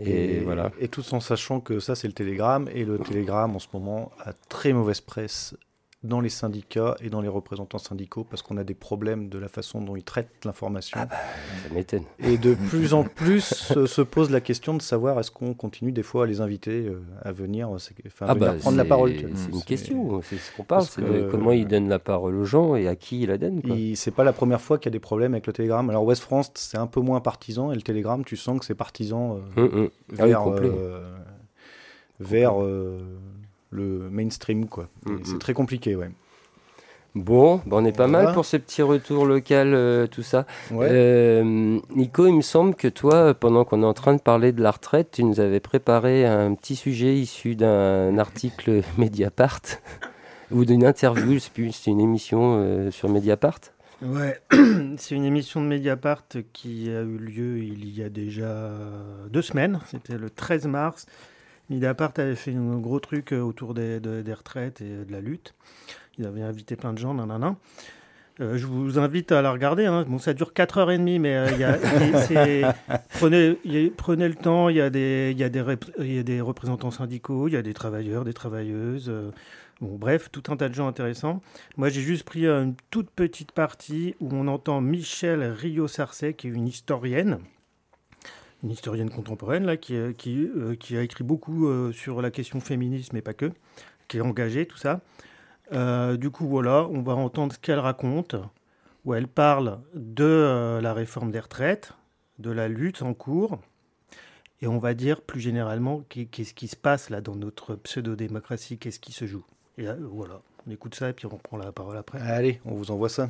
Et, 0.00 0.40
voilà. 0.40 0.70
Et 0.78 0.88
tout 0.88 1.02
en 1.12 1.20
sachant 1.20 1.60
que 1.60 1.80
ça, 1.80 1.94
c'est 1.96 2.06
le 2.06 2.12
Télégramme. 2.12 2.68
Et 2.72 2.84
le 2.84 2.98
Télégramme, 2.98 3.56
en 3.56 3.58
ce 3.58 3.66
moment, 3.72 4.12
a 4.24 4.32
très 4.48 4.72
mauvaise 4.72 5.00
presse 5.00 5.56
dans 6.04 6.20
les 6.20 6.28
syndicats 6.28 6.94
et 7.00 7.10
dans 7.10 7.20
les 7.20 7.28
représentants 7.28 7.78
syndicaux 7.78 8.22
parce 8.22 8.42
qu'on 8.42 8.56
a 8.56 8.62
des 8.62 8.74
problèmes 8.74 9.28
de 9.28 9.38
la 9.38 9.48
façon 9.48 9.80
dont 9.80 9.96
ils 9.96 10.04
traitent 10.04 10.30
l'information. 10.44 10.98
Ah 11.00 11.06
bah, 11.06 11.16
Ça 11.66 11.74
m'étonne. 11.74 12.04
Et 12.20 12.38
de 12.38 12.54
plus 12.54 12.94
en 12.94 13.02
plus 13.16 13.40
se, 13.42 13.86
se 13.86 14.02
pose 14.02 14.30
la 14.30 14.40
question 14.40 14.74
de 14.74 14.82
savoir 14.82 15.18
est-ce 15.18 15.32
qu'on 15.32 15.54
continue 15.54 15.90
des 15.90 16.04
fois 16.04 16.24
à 16.24 16.26
les 16.26 16.40
inviter 16.40 16.86
euh, 16.86 17.02
à 17.22 17.32
venir, 17.32 17.68
enfin, 17.70 18.26
à 18.26 18.30
Ah 18.30 18.34
venir 18.34 18.52
bah, 18.52 18.58
prendre 18.60 18.76
la 18.76 18.84
parole. 18.84 19.12
C'est 19.34 19.52
une 19.52 19.62
question, 19.62 20.22
c'est 20.22 20.36
ce 20.36 20.52
qu'on 20.56 20.62
parle, 20.62 20.84
c'est 20.84 21.02
comment 21.30 21.50
ils 21.50 21.66
donnent 21.66 21.88
la 21.88 21.98
parole 21.98 22.36
aux 22.36 22.44
gens 22.44 22.76
et 22.76 22.86
à 22.86 22.94
qui 22.94 23.22
ils 23.22 23.28
la 23.28 23.38
donnent. 23.38 23.60
C'est 23.96 24.14
pas 24.14 24.24
la 24.24 24.32
première 24.32 24.60
fois 24.60 24.78
qu'il 24.78 24.86
y 24.86 24.92
a 24.92 24.96
des 24.96 25.00
problèmes 25.00 25.34
avec 25.34 25.46
le 25.48 25.52
Télégramme. 25.52 25.90
Alors 25.90 26.04
West 26.04 26.22
France, 26.22 26.52
c'est 26.54 26.78
un 26.78 26.86
peu 26.86 27.00
moins 27.00 27.20
partisan, 27.20 27.72
et 27.72 27.74
le 27.74 27.82
Télégramme, 27.82 28.24
tu 28.24 28.36
sens 28.36 28.60
que 28.60 28.64
c'est 28.64 28.74
partisan 28.74 29.36
euh, 29.36 29.40
Hum, 29.56 29.70
hum. 29.74 29.90
Ah 30.18 30.26
oui, 30.26 30.70
vers, 32.20 32.54
euh, 33.72 33.76
euh, 33.76 34.04
le 34.04 34.10
mainstream, 34.10 34.66
quoi. 34.66 34.88
Mm, 35.06 35.16
C'est 35.24 35.34
mm. 35.34 35.38
très 35.38 35.54
compliqué, 35.54 35.96
ouais. 35.96 36.10
Bon, 37.14 37.56
bah, 37.66 37.78
on 37.78 37.84
est 37.84 37.96
pas 37.96 38.06
Voilà. 38.06 38.26
mal 38.26 38.34
pour 38.34 38.44
ces 38.44 38.58
petits 38.58 38.82
retours 38.82 39.26
locaux, 39.26 39.54
euh, 39.54 40.06
tout 40.06 40.22
ça. 40.22 40.46
Ouais. 40.70 40.88
Euh, 40.90 41.78
Nico, 41.94 42.26
il 42.26 42.34
me 42.34 42.42
semble 42.42 42.74
que 42.74 42.86
toi, 42.86 43.34
pendant 43.34 43.64
qu'on 43.64 43.82
est 43.82 43.86
en 43.86 43.94
train 43.94 44.14
de 44.14 44.20
parler 44.20 44.52
de 44.52 44.62
la 44.62 44.70
retraite, 44.70 45.10
tu 45.12 45.24
nous 45.24 45.40
avais 45.40 45.60
préparé 45.60 46.26
un 46.26 46.54
petit 46.54 46.76
sujet 46.76 47.16
issu 47.16 47.56
d'un 47.56 48.18
article 48.18 48.82
Mediapart 48.98 49.60
ou 50.50 50.64
d'une 50.64 50.84
interview, 50.84 51.34
je 51.34 51.38
sais 51.38 51.50
plus, 51.52 51.72
c'est 51.72 51.90
une 51.90 52.00
émission 52.00 52.58
euh, 52.58 52.90
sur 52.90 53.08
Mediapart. 53.08 53.60
Ouais, 54.00 54.38
c'est 54.96 55.16
une 55.16 55.24
émission 55.24 55.60
de 55.60 55.66
Mediapart 55.66 56.24
qui 56.52 56.88
a 56.88 57.00
eu 57.00 57.16
lieu 57.18 57.58
il 57.58 57.88
y 57.90 58.04
a 58.04 58.08
déjà 58.08 58.70
deux 59.28 59.42
semaines. 59.42 59.80
C'était 59.90 60.16
le 60.16 60.30
13 60.30 60.66
mars. 60.68 61.06
Mediapart 61.70 62.12
avait 62.16 62.34
fait 62.36 62.54
un 62.54 62.78
gros 62.78 63.00
truc 63.00 63.32
euh, 63.32 63.40
autour 63.40 63.74
des, 63.74 64.00
de- 64.00 64.22
des 64.22 64.32
retraites 64.34 64.80
et 64.80 65.04
de 65.04 65.12
la 65.12 65.20
lutte. 65.20 65.54
Ils 66.18 66.26
avaient 66.26 66.42
invité 66.42 66.76
plein 66.76 66.92
de 66.92 66.98
gens, 66.98 67.14
nanana. 67.14 67.56
Euh, 68.40 68.56
je 68.56 68.66
vous 68.66 68.98
invite 69.00 69.32
à 69.32 69.42
la 69.42 69.50
regarder. 69.50 69.86
hein. 69.86 70.04
Bon, 70.08 70.18
ça 70.18 70.32
dure 70.32 70.52
4h30, 70.52 71.18
mais 71.18 71.36
euh, 71.36 71.50
y 71.58 71.64
a- 71.64 71.78
prenez, 73.18 73.58
il 73.64 73.72
y 73.72 73.86
a- 73.86 73.90
prenez 73.96 74.28
le 74.28 74.34
temps. 74.34 74.68
Il 74.68 74.76
y, 74.76 74.80
a 74.80 74.90
des, 74.90 75.34
y 75.36 75.50
des 75.50 75.60
rep- 75.60 75.92
y 75.98 76.18
a 76.18 76.22
des 76.22 76.40
représentants 76.40 76.90
syndicaux, 76.90 77.48
il 77.48 77.54
y 77.54 77.56
a 77.56 77.62
des 77.62 77.74
travailleurs, 77.74 78.24
des 78.24 78.32
travailleuses. 78.34 79.08
euh, 79.08 79.30
bon, 79.80 79.96
bref, 79.96 80.28
tout 80.30 80.44
un 80.52 80.56
tas 80.56 80.68
de 80.68 80.74
gens 80.74 80.86
intéressants. 80.88 81.42
Moi, 81.76 81.88
j'ai 81.88 82.00
juste 82.00 82.24
pris 82.24 82.46
euh, 82.46 82.62
une 82.64 82.74
toute 82.90 83.10
petite 83.10 83.52
partie 83.52 84.14
où 84.20 84.28
on 84.32 84.46
entend 84.46 84.80
Michel 84.80 85.42
Rio-Sarcey, 85.42 86.34
qui 86.34 86.46
est 86.46 86.50
une 86.50 86.68
historienne, 86.68 87.38
une 88.62 88.70
historienne 88.70 89.10
contemporaine, 89.10 89.64
là, 89.64 89.76
qui, 89.76 89.94
euh, 89.94 90.12
qui, 90.12 90.48
euh, 90.56 90.74
qui 90.74 90.96
a 90.96 91.02
écrit 91.02 91.24
beaucoup 91.24 91.68
euh, 91.68 91.92
sur 91.92 92.20
la 92.22 92.30
question 92.30 92.60
féminisme 92.60 93.16
et 93.16 93.22
pas 93.22 93.34
que, 93.34 93.52
qui 94.08 94.18
est 94.18 94.20
engagée, 94.20 94.66
tout 94.66 94.78
ça. 94.78 95.00
Du 96.16 96.30
coup, 96.30 96.48
voilà, 96.48 96.86
on 96.88 97.02
va 97.02 97.14
entendre 97.14 97.52
ce 97.52 97.58
qu'elle 97.58 97.78
raconte, 97.78 98.36
où 99.04 99.12
elle 99.12 99.28
parle 99.28 99.80
de 99.94 100.80
la 100.82 100.94
réforme 100.94 101.30
des 101.30 101.40
retraites, 101.40 101.92
de 102.38 102.50
la 102.50 102.68
lutte 102.68 103.02
en 103.02 103.12
cours, 103.12 103.58
et 104.62 104.66
on 104.66 104.78
va 104.78 104.94
dire 104.94 105.20
plus 105.20 105.40
généralement 105.40 106.02
qu'est- 106.08 106.24
qu'est-ce 106.24 106.54
qui 106.54 106.68
se 106.68 106.76
passe 106.76 107.10
là 107.10 107.20
dans 107.20 107.36
notre 107.36 107.74
pseudo-démocratie, 107.74 108.78
qu'est-ce 108.78 108.98
qui 108.98 109.12
se 109.12 109.26
joue. 109.26 109.44
Et 109.76 109.86
voilà, 110.10 110.40
on 110.66 110.70
écoute 110.70 110.94
ça 110.94 111.10
et 111.10 111.12
puis 111.12 111.26
on 111.26 111.30
reprend 111.30 111.58
la 111.58 111.70
parole 111.70 111.98
après. 111.98 112.18
Allez, 112.18 112.60
on 112.64 112.72
vous 112.72 112.90
envoie 112.90 113.10
ça. 113.10 113.28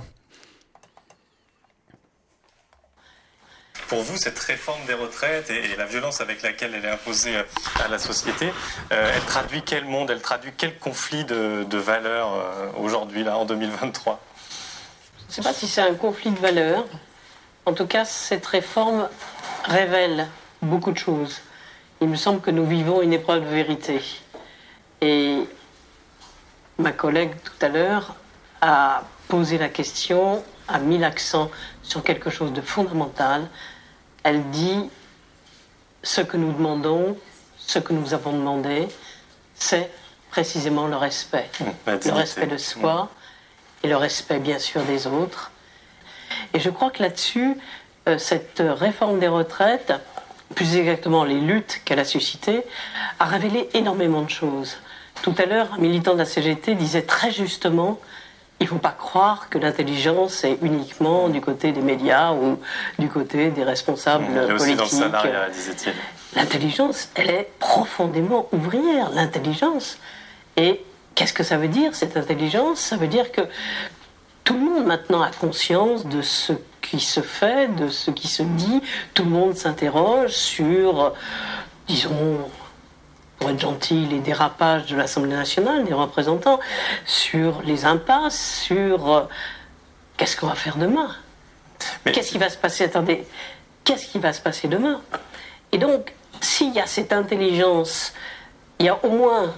Pour 3.89 4.03
vous, 4.03 4.19
cette 4.19 4.39
réforme 4.39 4.85
des 4.87 4.93
retraites 4.93 5.49
et, 5.51 5.75
la 5.77 5.87
violence 5.87 6.21
avec 6.21 6.43
laquelle 6.43 6.75
elle 6.75 6.85
est 6.85 6.91
imposée 6.91 7.37
euh, 7.37 7.43
à 7.83 7.89
la 7.89 7.99
société, 7.99 8.53
euh, 8.93 9.13
elle 9.15 9.25
traduit 9.25 9.63
quel 9.63 9.87
monde 9.87 10.11
Elle 10.11 10.21
traduit 10.21 10.53
quel 10.55 10.79
conflit 10.79 11.25
de, 11.25 11.65
de 11.65 11.79
valeurs 11.79 12.35
euh, 12.35 12.69
aujourd'hui, 12.79 13.25
là, 13.25 13.39
en 13.39 13.47
2023 13.47 14.21
Je 15.21 15.27
ne 15.29 15.33
sais 15.33 15.43
pas 15.43 15.55
si 15.55 15.67
c'est 15.67 15.81
un 15.81 15.95
conflit 15.95 16.31
de 16.31 16.39
valeurs. 16.39 16.85
En 17.65 17.73
tout 17.73 17.87
cas, 17.87 18.05
cette 18.05 18.45
réforme 18.45 19.09
révèle 19.65 20.29
beaucoup 20.61 20.93
de 20.93 20.99
choses. 20.99 21.41
Il 22.03 22.09
me 22.09 22.17
semble 22.17 22.43
que 22.43 22.51
nous 22.51 22.67
vivons 22.67 23.01
une 23.01 23.15
épreuve 23.15 23.45
de 23.45 23.49
vérité. 23.49 24.03
Et 25.01 25.49
ma 26.77 26.93
collègue 26.93 27.33
tout 27.43 27.65
à 27.65 27.69
l'heure 27.69 28.17
a 28.61 29.03
posé 29.29 29.57
la 29.57 29.71
question, 29.71 30.45
a 30.69 30.79
mis 30.79 30.99
l'accent 30.99 31.51
sur 31.83 32.03
quelque 32.03 32.29
chose 32.29 32.53
de 32.53 32.61
fondamental. 32.61 33.49
Elle 34.29 34.51
dit 34.51 34.91
ce 36.03 36.21
que 36.21 36.37
nous 36.37 36.53
demandons, 36.53 37.17
ce 37.57 37.79
que 37.79 37.95
nous 37.95 38.13
avons 38.13 38.35
demandé, 38.35 38.87
c'est 39.55 39.91
précisément 40.31 40.87
le 40.87 40.97
respect. 40.97 41.49
le 41.87 42.13
respect 42.13 42.47
de 42.47 42.59
soi 42.59 43.09
et 43.83 43.89
le 43.89 43.97
respect 43.97 44.39
bien 44.39 44.59
sûr 44.59 44.83
des 44.83 45.07
autres. 45.07 45.51
Et 46.53 46.61
je 46.61 46.69
crois 46.69 46.91
que 46.91 47.03
là-dessus, 47.03 47.57
euh, 48.07 48.19
cette 48.19 48.63
réforme 48.63 49.19
des 49.19 49.29
retraites, 49.29 49.95
plus 50.55 50.77
exactement 50.77 51.25
les 51.25 51.41
luttes 51.41 51.81
qu'elle 51.87 51.99
a 51.99 52.05
suscitées, 52.05 52.65
a 53.19 53.25
révélé 53.25 53.71
énormément 53.73 54.21
de 54.21 54.31
choses. 54.31 54.77
Tout 55.23 55.35
à 55.39 55.47
l'heure, 55.47 55.73
un 55.73 55.79
militant 55.79 56.13
de 56.13 56.19
la 56.19 56.27
CGT 56.27 56.75
disait 56.75 57.01
très 57.01 57.31
justement 57.31 57.99
il 58.61 58.65
ne 58.65 58.69
faut 58.69 58.79
pas 58.79 58.95
croire 58.97 59.49
que 59.49 59.59
l'intelligence 59.59 60.43
est 60.45 60.59
uniquement 60.63 61.29
du 61.29 61.41
côté 61.41 61.73
des 61.73 61.81
médias 61.81 62.33
ou 62.33 62.59
du 62.99 63.09
côté 63.09 63.51
des 63.51 63.63
responsables 63.63 64.27
politiques. 64.57 65.13
disait-il. 65.53 65.93
L'intelligence, 66.35 67.09
elle 67.15 67.31
est 67.31 67.51
profondément 67.59 68.49
ouvrière. 68.53 69.11
L'intelligence. 69.11 69.99
Et 70.57 70.85
qu'est-ce 71.15 71.33
que 71.33 71.45
ça 71.45 71.57
veut 71.57 71.69
dire, 71.69 71.95
cette 71.95 72.17
intelligence? 72.17 72.81
Ça 72.81 72.97
veut 72.97 73.07
dire 73.07 73.31
que 73.31 73.43
tout 74.43 74.55
le 74.55 74.61
monde 74.61 74.87
maintenant 74.87 75.23
a 75.23 75.31
conscience 75.31 76.07
de 76.07 76.21
ce 76.21 76.53
qui 76.83 77.01
se 77.01 77.21
fait, 77.21 77.69
de 77.77 77.89
ce 77.89 78.11
qui 78.11 78.27
se 78.27 78.43
dit. 78.43 78.83
Tout 79.15 79.25
le 79.25 79.31
monde 79.31 79.55
s'interroge 79.57 80.33
sur, 80.33 81.13
disons, 81.87 82.39
pour 83.39 83.51
être 83.51 83.61
gentil, 83.61 84.07
les 84.07 84.21
dérapages 84.21 84.87
de 84.87 84.97
l'Assemblée 84.97 85.35
nationale, 85.35 85.85
des 85.85 85.95
représentants, 85.95 86.59
sur 87.05 87.63
les 87.63 87.85
impasses, 87.85 88.63
sur 88.63 89.13
euh, 89.13 89.23
qu'est-ce 90.17 90.37
qu'on 90.37 90.49
va 90.49 90.55
faire 90.55 90.77
demain? 90.77 91.15
Qu'est-ce 92.05 92.33
qui 92.33 92.39
va 92.39 92.51
se 92.51 92.57
passer? 92.57 92.85
Attendez, 92.85 93.27
qu'est-ce 93.85 94.07
qui 94.07 94.19
va 94.19 94.33
se 94.33 94.41
passer 94.41 94.67
demain? 94.67 95.01
Et 95.73 95.79
donc, 95.79 96.15
s'il 96.41 96.73
y 96.73 96.81
a 96.81 96.87
cette 96.87 97.13
intelligence, 97.13 98.13
il 98.79 98.87
y 98.87 98.89
a 98.89 98.99
au 99.05 99.11
moins 99.11 99.55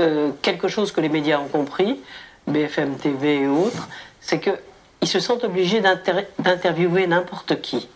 euh, 0.00 0.30
quelque 0.42 0.68
chose 0.68 0.92
que 0.92 1.00
les 1.00 1.08
médias 1.08 1.38
ont 1.38 1.48
compris, 1.48 2.00
BFM 2.46 2.96
TV 2.96 3.42
et 3.42 3.46
autres, 3.46 3.88
c'est 4.20 4.40
qu'ils 4.40 5.08
se 5.08 5.20
sentent 5.20 5.44
obligés 5.44 5.80
d'interviewer 5.80 7.06
n'importe 7.06 7.60
qui. 7.60 7.88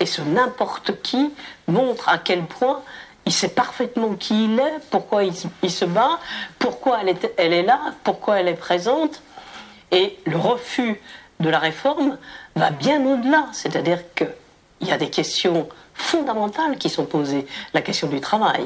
Et 0.00 0.06
ce 0.06 0.22
n'importe 0.22 1.02
qui 1.02 1.32
montre 1.66 2.08
à 2.08 2.18
quel 2.18 2.44
point 2.44 2.82
il 3.28 3.32
sait 3.32 3.50
parfaitement 3.50 4.14
qui 4.14 4.46
il 4.46 4.58
est, 4.58 4.78
pourquoi 4.90 5.22
il, 5.22 5.34
se 5.70 5.84
bat, 5.84 6.18
pourquoi 6.58 7.00
elle 7.02 7.10
est, 7.10 7.34
elle 7.36 7.52
est 7.52 7.62
là, 7.62 7.78
pourquoi 8.02 8.40
elle 8.40 8.48
est 8.48 8.54
présente. 8.54 9.20
Et 9.90 10.18
le 10.24 10.38
refus 10.38 10.98
de 11.38 11.50
la 11.50 11.58
réforme 11.58 12.16
va 12.56 12.70
bien 12.70 13.04
au-delà. 13.04 13.48
C'est-à-dire 13.52 13.98
qu'il 14.14 14.30
y 14.80 14.92
a 14.92 14.96
des 14.96 15.10
questions 15.10 15.68
fondamentales 15.92 16.78
qui 16.78 16.88
sont 16.88 17.04
posées. 17.04 17.46
La 17.74 17.82
question 17.82 18.08
du 18.08 18.18
travail. 18.18 18.64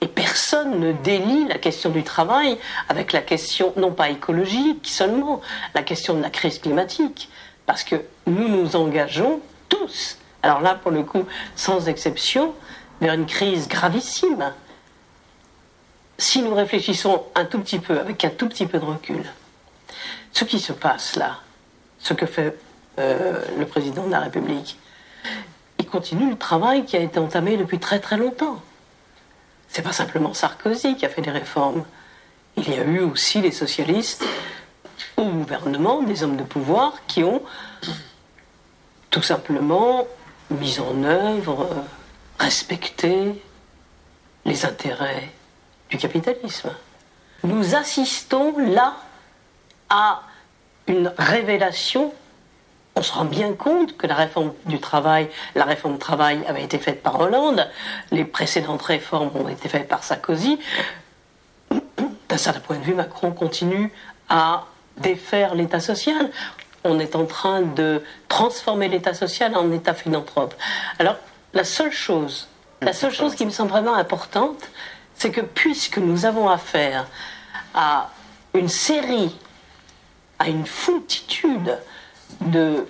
Et 0.00 0.08
personne 0.08 0.80
ne 0.80 0.92
délie 0.92 1.46
la 1.46 1.58
question 1.58 1.90
du 1.90 2.04
travail 2.04 2.56
avec 2.88 3.12
la 3.12 3.20
question, 3.20 3.74
non 3.76 3.92
pas 3.92 4.08
écologique 4.08 4.88
seulement, 4.88 5.42
la 5.74 5.82
question 5.82 6.14
de 6.14 6.22
la 6.22 6.30
crise 6.30 6.58
climatique. 6.58 7.28
Parce 7.66 7.84
que 7.84 7.96
nous 8.26 8.48
nous 8.48 8.76
engageons 8.76 9.40
tous, 9.68 10.16
alors 10.42 10.62
là 10.62 10.74
pour 10.74 10.90
le 10.90 11.02
coup 11.02 11.24
sans 11.54 11.86
exception, 11.86 12.54
vers 13.00 13.14
une 13.14 13.26
crise 13.26 13.68
gravissime. 13.68 14.52
Si 16.18 16.42
nous 16.42 16.54
réfléchissons 16.54 17.24
un 17.34 17.44
tout 17.44 17.58
petit 17.60 17.78
peu, 17.78 17.98
avec 17.98 18.24
un 18.24 18.30
tout 18.30 18.48
petit 18.48 18.66
peu 18.66 18.78
de 18.78 18.84
recul, 18.84 19.24
ce 20.32 20.44
qui 20.44 20.60
se 20.60 20.72
passe 20.72 21.16
là, 21.16 21.40
ce 21.98 22.14
que 22.14 22.26
fait 22.26 22.56
euh, 22.98 23.44
le 23.58 23.66
président 23.66 24.06
de 24.06 24.10
la 24.10 24.20
République, 24.20 24.78
il 25.78 25.86
continue 25.86 26.30
le 26.30 26.36
travail 26.36 26.84
qui 26.84 26.96
a 26.96 27.00
été 27.00 27.18
entamé 27.18 27.56
depuis 27.56 27.78
très 27.78 27.98
très 27.98 28.16
longtemps. 28.16 28.62
C'est 29.68 29.82
pas 29.82 29.92
simplement 29.92 30.34
Sarkozy 30.34 30.96
qui 30.96 31.04
a 31.04 31.08
fait 31.08 31.22
des 31.22 31.32
réformes. 31.32 31.84
Il 32.56 32.68
y 32.70 32.74
a 32.74 32.84
eu 32.84 33.00
aussi 33.00 33.40
les 33.40 33.50
socialistes 33.50 34.24
au 35.16 35.24
gouvernement, 35.24 36.02
des 36.02 36.22
hommes 36.22 36.36
de 36.36 36.44
pouvoir 36.44 36.94
qui 37.08 37.24
ont 37.24 37.42
tout 39.10 39.22
simplement 39.22 40.06
mis 40.50 40.78
en 40.78 41.02
œuvre 41.04 41.62
euh, 41.62 41.82
respecter 42.38 43.42
les 44.44 44.64
intérêts 44.64 45.30
du 45.90 45.96
capitalisme. 45.96 46.70
Nous 47.42 47.74
assistons 47.74 48.56
là 48.58 48.96
à 49.88 50.22
une 50.86 51.12
révélation. 51.18 52.12
On 52.96 53.02
se 53.02 53.12
rend 53.12 53.24
bien 53.24 53.52
compte 53.52 53.96
que 53.96 54.06
la 54.06 54.14
réforme 54.14 54.52
du 54.66 54.80
travail, 54.80 55.28
la 55.54 55.64
réforme 55.64 55.98
avait 56.46 56.62
été 56.62 56.78
faite 56.78 57.02
par 57.02 57.20
Hollande, 57.20 57.68
les 58.10 58.24
précédentes 58.24 58.82
réformes 58.82 59.30
ont 59.34 59.48
été 59.48 59.68
faites 59.68 59.88
par 59.88 60.04
Sarkozy. 60.04 60.58
D'un 62.28 62.36
certain 62.36 62.60
point 62.60 62.78
de 62.78 62.84
vue, 62.84 62.94
Macron 62.94 63.32
continue 63.32 63.92
à 64.28 64.66
défaire 64.96 65.54
l'État 65.54 65.80
social. 65.80 66.30
On 66.84 66.98
est 67.00 67.16
en 67.16 67.24
train 67.24 67.62
de 67.62 68.02
transformer 68.28 68.88
l'État 68.88 69.14
social 69.14 69.56
en 69.56 69.72
État 69.72 69.94
philanthrope. 69.94 70.54
La 71.54 71.64
seule 71.64 71.92
chose, 71.92 72.48
la 72.82 72.92
seule 72.92 73.12
chose 73.12 73.34
qui 73.34 73.46
me 73.46 73.50
semble 73.50 73.70
vraiment 73.70 73.94
importante, 73.94 74.68
c'est 75.14 75.30
que 75.30 75.40
puisque 75.40 75.98
nous 75.98 76.26
avons 76.26 76.48
affaire 76.48 77.06
à 77.72 78.10
une 78.52 78.68
série, 78.68 79.34
à 80.38 80.48
une 80.48 80.66
foultitude 80.66 81.78
de 82.40 82.86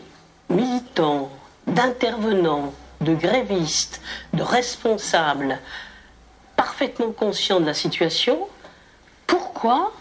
militants, 0.49 1.31
d'intervenants, 1.67 2.73
de 3.01 3.15
grévistes, 3.15 4.01
de 4.33 4.43
responsables, 4.43 5.59
parfaitement 6.57 7.12
conscients 7.12 7.61
de 7.61 7.67
la 7.67 7.75
situation, 7.75 8.49
pourquoi 9.27 9.93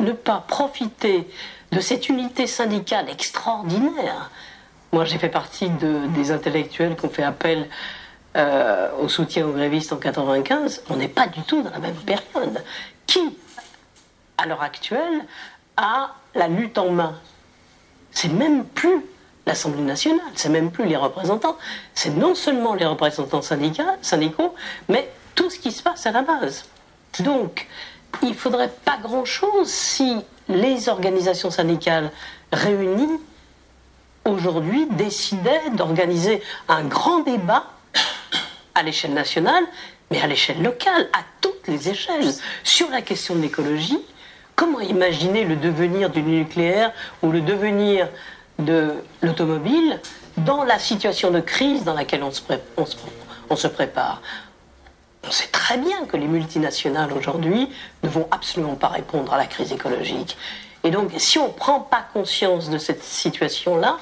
ne 0.00 0.12
pas 0.12 0.44
profiter 0.46 1.28
de 1.70 1.80
cette 1.80 2.08
unité 2.08 2.46
syndicale 2.46 3.08
extraordinaire? 3.08 4.30
Moi, 4.92 5.04
j'ai 5.04 5.18
fait 5.18 5.28
partie 5.28 5.70
des 5.70 6.32
intellectuels 6.32 6.96
qui 6.96 7.06
ont 7.06 7.10
fait 7.10 7.22
appel 7.22 7.68
euh, 8.36 8.90
au 9.00 9.08
soutien 9.08 9.46
aux 9.46 9.52
grévistes 9.52 9.92
en 9.92 9.96
95, 9.96 10.84
on 10.90 10.96
n'est 10.96 11.08
pas 11.08 11.26
du 11.26 11.42
tout 11.42 11.62
dans 11.62 11.70
la 11.70 11.78
même 11.78 11.96
période. 11.96 12.62
Qui, 13.06 13.36
à 14.38 14.46
l'heure 14.46 14.62
actuelle, 14.62 15.24
a 15.76 16.14
la 16.34 16.48
lutte 16.48 16.78
en 16.78 16.90
main? 16.90 17.14
C'est 18.12 18.32
même 18.32 18.64
plus 18.64 19.04
l'Assemblée 19.46 19.82
nationale, 19.82 20.20
c'est 20.34 20.48
même 20.48 20.70
plus 20.70 20.84
les 20.84 20.96
représentants, 20.96 21.56
c'est 21.94 22.10
non 22.10 22.34
seulement 22.34 22.74
les 22.74 22.86
représentants 22.86 23.42
syndicaux, 23.42 24.54
mais 24.88 25.10
tout 25.34 25.50
ce 25.50 25.58
qui 25.58 25.72
se 25.72 25.82
passe 25.82 26.06
à 26.06 26.12
la 26.12 26.22
base. 26.22 26.66
Donc, 27.20 27.66
il 28.22 28.34
faudrait 28.34 28.72
pas 28.84 28.98
grand-chose 29.02 29.68
si 29.68 30.16
les 30.48 30.88
organisations 30.88 31.50
syndicales 31.50 32.10
réunies 32.52 33.20
aujourd'hui 34.24 34.86
décidaient 34.90 35.70
d'organiser 35.72 36.42
un 36.68 36.84
grand 36.84 37.20
débat 37.20 37.64
à 38.74 38.82
l'échelle 38.82 39.14
nationale, 39.14 39.64
mais 40.10 40.20
à 40.20 40.26
l'échelle 40.26 40.62
locale, 40.62 41.08
à 41.12 41.20
toutes 41.40 41.66
les 41.68 41.88
échelles, 41.88 42.32
sur 42.64 42.90
la 42.90 43.02
question 43.02 43.34
de 43.34 43.40
l'écologie. 43.40 43.98
Comment 44.56 44.80
imaginer 44.80 45.44
le 45.44 45.56
devenir 45.56 46.10
du 46.10 46.22
nucléaire 46.22 46.92
ou 47.22 47.30
le 47.30 47.40
devenir 47.40 48.08
de 48.58 48.94
l'automobile 49.22 50.00
dans 50.36 50.64
la 50.64 50.78
situation 50.78 51.30
de 51.30 51.40
crise 51.40 51.84
dans 51.84 51.94
laquelle 51.94 52.22
on 52.22 52.30
se, 52.30 52.42
prépare? 53.68 54.20
On 55.26 55.30
sait 55.30 55.48
très 55.48 55.78
bien 55.78 56.04
que 56.06 56.16
les 56.16 56.26
multinationales 56.26 57.12
aujourd'hui 57.12 57.68
ne 58.02 58.08
vont 58.08 58.28
absolument 58.30 58.74
pas 58.74 58.88
répondre 58.88 59.32
à 59.32 59.38
la 59.38 59.46
crise 59.46 59.72
écologique. 59.72 60.36
Et 60.82 60.90
donc, 60.90 61.12
si 61.18 61.38
on 61.38 61.48
ne 61.48 61.52
prend 61.52 61.80
pas 61.80 62.04
conscience 62.12 62.70
de 62.70 62.78
cette 62.78 63.04
situation-là, 63.04 63.98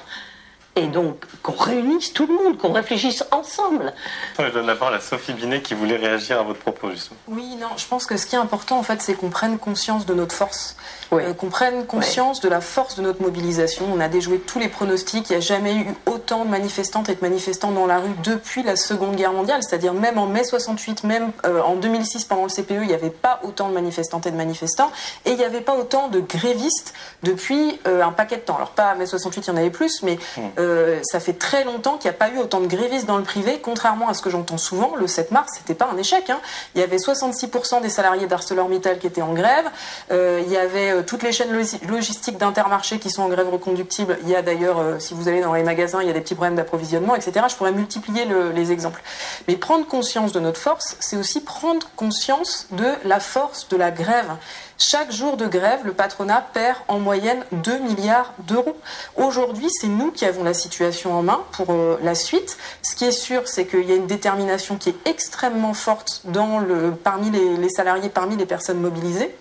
et 0.79 0.87
donc 0.87 1.25
qu'on 1.43 1.53
réunisse 1.53 2.13
tout 2.13 2.25
le 2.25 2.33
monde, 2.33 2.57
qu'on 2.57 2.71
réfléchisse 2.71 3.23
ensemble. 3.31 3.93
Je 4.37 4.49
donne 4.49 4.67
la 4.67 4.75
parole 4.75 4.95
à 4.95 4.99
Sophie 4.99 5.33
Binet 5.33 5.61
qui 5.61 5.73
voulait 5.73 5.97
réagir 5.97 6.39
à 6.39 6.43
votre 6.43 6.59
propos 6.59 6.91
justement. 6.91 7.19
Oui, 7.27 7.55
non, 7.59 7.69
je 7.77 7.85
pense 7.85 8.05
que 8.05 8.17
ce 8.17 8.25
qui 8.25 8.35
est 8.35 8.39
important 8.39 8.79
en 8.79 8.83
fait, 8.83 9.01
c'est 9.01 9.13
qu'on 9.13 9.29
prenne 9.29 9.57
conscience 9.57 10.05
de 10.05 10.13
notre 10.13 10.35
force, 10.35 10.75
euh, 11.13 11.33
qu'on 11.33 11.49
prenne 11.49 11.85
conscience 11.85 12.39
de 12.41 12.49
la 12.49 12.61
force 12.61 12.95
de 12.95 13.01
notre 13.01 13.21
mobilisation. 13.21 13.85
On 13.93 13.99
a 13.99 14.07
déjoué 14.07 14.39
tous 14.39 14.59
les 14.59 14.69
pronostics, 14.69 15.29
il 15.29 15.33
n'y 15.33 15.37
a 15.37 15.41
jamais 15.41 15.75
eu 15.75 15.87
autant 16.05 16.45
de 16.45 16.49
manifestantes 16.49 17.09
et 17.09 17.15
de 17.15 17.21
manifestants 17.21 17.71
dans 17.71 17.85
la 17.85 17.99
rue 17.99 18.13
depuis 18.23 18.63
la 18.63 18.75
Seconde 18.75 19.15
Guerre 19.15 19.33
mondiale, 19.33 19.61
c'est-à-dire 19.63 19.93
même 19.93 20.17
en 20.17 20.27
mai 20.27 20.43
68, 20.43 21.03
même 21.03 21.31
euh, 21.45 21.61
en 21.61 21.75
2006 21.75 22.25
pendant 22.25 22.43
le 22.43 22.49
CPE, 22.49 22.81
il 22.81 22.87
n'y 22.87 22.93
avait 22.93 23.09
pas 23.09 23.39
autant 23.43 23.69
de 23.69 23.73
manifestantes 23.73 24.27
et 24.27 24.31
de 24.31 24.37
manifestants, 24.37 24.91
et 25.25 25.31
il 25.31 25.37
n'y 25.37 25.43
avait 25.43 25.61
pas 25.61 25.75
autant 25.75 26.07
de 26.07 26.19
grévistes 26.19 26.93
depuis 27.23 27.79
euh, 27.87 28.03
un 28.03 28.11
paquet 28.11 28.37
de 28.37 28.41
temps. 28.41 28.55
Alors 28.55 28.71
pas 28.71 28.91
à 28.91 28.95
mai 28.95 29.05
68, 29.05 29.47
il 29.47 29.49
y 29.49 29.53
en 29.53 29.57
avait 29.57 29.69
plus, 29.69 30.03
mais 30.03 30.19
hmm. 30.37 30.41
euh, 30.59 30.99
ça 31.03 31.19
fait 31.19 31.33
très 31.33 31.63
longtemps 31.63 31.97
qu'il 31.97 32.09
n'y 32.09 32.15
a 32.15 32.19
pas 32.19 32.29
eu 32.29 32.37
autant 32.37 32.59
de 32.59 32.67
grévistes 32.67 33.07
dans 33.07 33.17
le 33.17 33.23
privé, 33.23 33.59
contrairement 33.61 34.09
à 34.09 34.13
ce 34.13 34.21
que 34.21 34.29
j'entends 34.29 34.57
souvent, 34.57 34.95
le 34.95 35.07
7 35.07 35.31
mars, 35.31 35.49
c'était 35.57 35.75
pas 35.75 35.89
un 35.91 35.97
échec. 35.97 36.29
Hein. 36.29 36.39
Il 36.75 36.81
y 36.81 36.83
avait 36.83 36.97
66% 36.97 37.81
des 37.81 37.89
salariés 37.89 38.27
d'ArcelorMittal 38.27 38.99
qui 38.99 39.07
étaient 39.07 39.21
en 39.21 39.33
grève, 39.33 39.65
il 40.11 40.49
y 40.49 40.57
avait 40.57 40.98
toutes 41.05 41.23
les 41.23 41.31
chaînes 41.31 41.51
logistiques 41.87 42.37
d'Intermarché 42.37 42.99
qui 42.99 43.09
sont 43.09 43.23
en 43.23 43.29
grève 43.29 43.49
reconductible. 43.49 44.17
Il 44.23 44.29
y 44.29 44.35
a 44.35 44.41
d'ailleurs, 44.41 44.99
si 44.99 45.13
vous 45.13 45.27
allez 45.27 45.41
dans 45.41 45.53
les 45.53 45.63
magasins, 45.63 46.01
il 46.01 46.07
y 46.07 46.09
a 46.09 46.13
des 46.13 46.21
petits 46.21 46.35
problèmes 46.35 46.55
d'approvisionnement, 46.55 47.15
etc. 47.15 47.45
Je 47.49 47.55
pourrais 47.55 47.71
multiplier 47.71 48.25
les 48.53 48.71
exemples. 48.71 49.01
Mais 49.47 49.55
prendre 49.55 49.85
conscience 49.85 50.31
de 50.31 50.39
notre 50.39 50.59
force, 50.59 50.97
c'est 50.99 51.17
aussi 51.17 51.41
prendre 51.41 51.89
conscience 51.95 52.67
de 52.71 52.87
la 53.03 53.19
force 53.19 53.67
de 53.69 53.77
la 53.77 53.91
grève. 53.91 54.31
Chaque 54.77 55.11
jour 55.11 55.35
de 55.35 55.45
grève, 55.45 55.81
le 55.83 55.91
patronat 55.91 56.41
perd 56.53 56.77
en 56.87 56.99
moyenne 56.99 57.43
2 57.51 57.79
milliards 57.79 58.33
d'euros. 58.47 58.77
Aujourd'hui, 59.17 59.67
c'est 59.69 59.87
nous 59.87 60.11
qui 60.11 60.25
avons 60.25 60.43
la 60.43 60.53
situation 60.53 61.13
en 61.13 61.21
main 61.21 61.41
pour 61.51 61.71
euh, 61.71 61.99
la 62.01 62.15
suite. 62.15 62.57
Ce 62.81 62.95
qui 62.95 63.03
est 63.03 63.11
sûr, 63.11 63.45
c'est 63.45 63.65
qu'il 63.65 63.83
y 63.83 63.91
a 63.91 63.95
une 63.95 64.07
détermination 64.07 64.77
qui 64.77 64.89
est 64.89 65.07
extrêmement 65.07 65.73
forte 65.73 66.23
parmi 67.03 67.29
les 67.29 67.69
salariés, 67.69 68.07
parmi 68.07 68.37
les 68.37 68.45
personnes 68.45 68.79
mobilisées. 68.79 69.35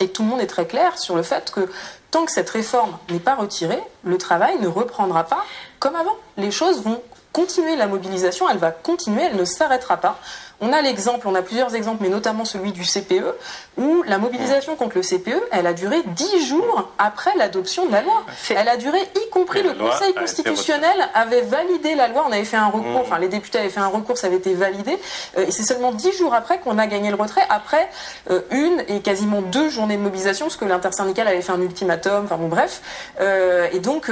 Et 0.00 0.08
tout 0.08 0.22
le 0.22 0.28
monde 0.28 0.40
est 0.40 0.46
très 0.46 0.66
clair 0.66 0.98
sur 0.98 1.16
le 1.16 1.22
fait 1.22 1.50
que 1.50 1.68
tant 2.10 2.24
que 2.24 2.32
cette 2.32 2.50
réforme 2.50 2.96
n'est 3.10 3.18
pas 3.18 3.34
retirée, 3.34 3.82
le 4.04 4.18
travail 4.18 4.58
ne 4.60 4.68
reprendra 4.68 5.24
pas 5.24 5.44
comme 5.78 5.96
avant. 5.96 6.16
Les 6.36 6.50
choses 6.50 6.82
vont 6.82 7.02
continuer, 7.32 7.76
la 7.76 7.86
mobilisation, 7.86 8.48
elle 8.48 8.58
va 8.58 8.70
continuer, 8.70 9.22
elle 9.22 9.36
ne 9.36 9.44
s'arrêtera 9.44 9.96
pas. 9.98 10.18
On 10.60 10.72
a 10.72 10.82
l'exemple, 10.82 11.28
on 11.28 11.34
a 11.36 11.42
plusieurs 11.42 11.74
exemples, 11.76 12.02
mais 12.02 12.08
notamment 12.08 12.44
celui 12.44 12.72
du 12.72 12.82
CPE, 12.82 13.34
où 13.76 14.02
la 14.06 14.18
mobilisation 14.18 14.74
contre 14.74 14.96
le 14.96 15.02
CPE, 15.02 15.40
elle 15.52 15.68
a 15.68 15.72
duré 15.72 16.02
dix 16.16 16.46
jours 16.46 16.90
après 16.98 17.30
l'adoption 17.36 17.86
de 17.86 17.92
la 17.92 18.02
loi. 18.02 18.24
Elle 18.50 18.68
a 18.68 18.76
duré, 18.76 18.98
y 18.98 19.30
compris 19.30 19.62
le 19.62 19.72
Conseil 19.74 20.14
constitutionnel 20.14 21.08
avait 21.14 21.42
validé 21.42 21.94
la 21.94 22.08
loi. 22.08 22.24
On 22.28 22.32
avait 22.32 22.44
fait 22.44 22.56
un 22.56 22.66
recours, 22.66 22.82
mmh. 22.82 22.96
enfin 22.96 23.18
les 23.18 23.28
députés 23.28 23.58
avaient 23.58 23.68
fait 23.68 23.80
un 23.80 23.86
recours, 23.86 24.18
ça 24.18 24.26
avait 24.26 24.36
été 24.36 24.54
validé. 24.54 24.98
Euh, 25.36 25.46
et 25.46 25.50
c'est 25.52 25.62
seulement 25.62 25.92
dix 25.92 26.12
jours 26.12 26.34
après 26.34 26.58
qu'on 26.58 26.78
a 26.78 26.86
gagné 26.88 27.10
le 27.10 27.16
retrait, 27.16 27.42
après 27.48 27.88
euh, 28.30 28.40
une 28.50 28.82
et 28.88 29.00
quasiment 29.00 29.42
deux 29.42 29.70
journées 29.70 29.96
de 29.96 30.02
mobilisation, 30.02 30.46
parce 30.46 30.56
que 30.56 30.64
l'intersyndicale 30.64 31.28
avait 31.28 31.42
fait 31.42 31.52
un 31.52 31.62
ultimatum, 31.62 32.24
enfin 32.24 32.36
bon 32.36 32.48
bref. 32.48 32.82
Euh, 33.20 33.68
et 33.72 33.78
donc 33.78 34.10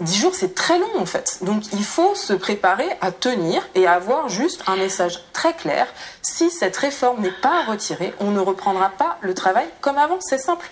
dix 0.00 0.18
jours, 0.18 0.34
c'est 0.34 0.54
très 0.54 0.78
long 0.78 0.98
en 0.98 1.06
fait. 1.06 1.38
Donc 1.42 1.64
il 1.72 1.84
faut 1.84 2.14
se 2.14 2.32
préparer 2.32 2.88
à 3.02 3.12
tenir 3.12 3.68
et 3.74 3.86
à 3.86 3.92
avoir 3.92 4.30
juste 4.30 4.62
un 4.66 4.76
message 4.76 5.22
très 5.34 5.49
clair. 5.52 5.86
Si 6.22 6.50
cette 6.50 6.76
réforme 6.76 7.22
n'est 7.22 7.30
pas 7.30 7.64
retirée, 7.64 8.14
on 8.20 8.30
ne 8.30 8.40
reprendra 8.40 8.90
pas 8.90 9.18
le 9.20 9.34
travail 9.34 9.66
comme 9.80 9.98
avant. 9.98 10.18
C'est 10.20 10.38
simple. 10.38 10.70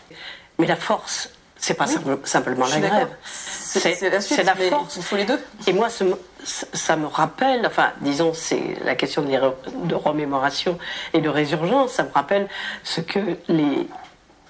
Mais 0.59 0.66
la 0.66 0.76
force, 0.76 1.31
c'est 1.57 1.74
pas 1.74 1.87
simplement 2.24 2.66
la 2.66 2.81
grève. 2.81 3.09
C'est 3.22 4.01
la, 4.45 4.55
force. 4.55 4.97
Il 4.97 5.03
faut 5.03 5.16
les 5.16 5.24
deux. 5.24 5.41
Et 5.66 5.72
moi, 5.72 5.89
ça 5.91 6.97
me 6.97 7.07
rappelle, 7.07 7.66
enfin, 7.66 7.93
disons, 8.01 8.33
c'est 8.35 8.76
la 8.85 8.95
question 8.95 9.22
de, 9.22 9.95
remémoration 9.95 10.79
et 11.12 11.20
de 11.20 11.29
résurgence, 11.29 11.93
ça 11.93 12.05
me 12.05 12.12
rappelle 12.12 12.49
ce 12.85 13.01
que 13.01 13.39
les 13.49 13.89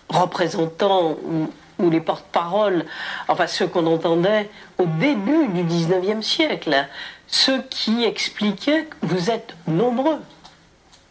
représentants 0.09 1.17
ou, 1.25 1.51
ou 1.79 1.91
les 1.91 2.01
porte-paroles, 2.01 2.85
enfin 3.29 3.47
ceux 3.47 3.67
qu'on 3.67 3.87
entendait 3.87 4.51
au 4.79 4.85
début 4.85 5.49
du 5.49 5.65
19e 5.65 6.23
siècle, 6.23 6.87
ceux 7.29 7.63
qui 7.63 8.05
expliquaient 8.05 8.87
que 8.87 9.07
vous 9.07 9.31
êtes 9.31 9.55
nombreux, 9.67 10.21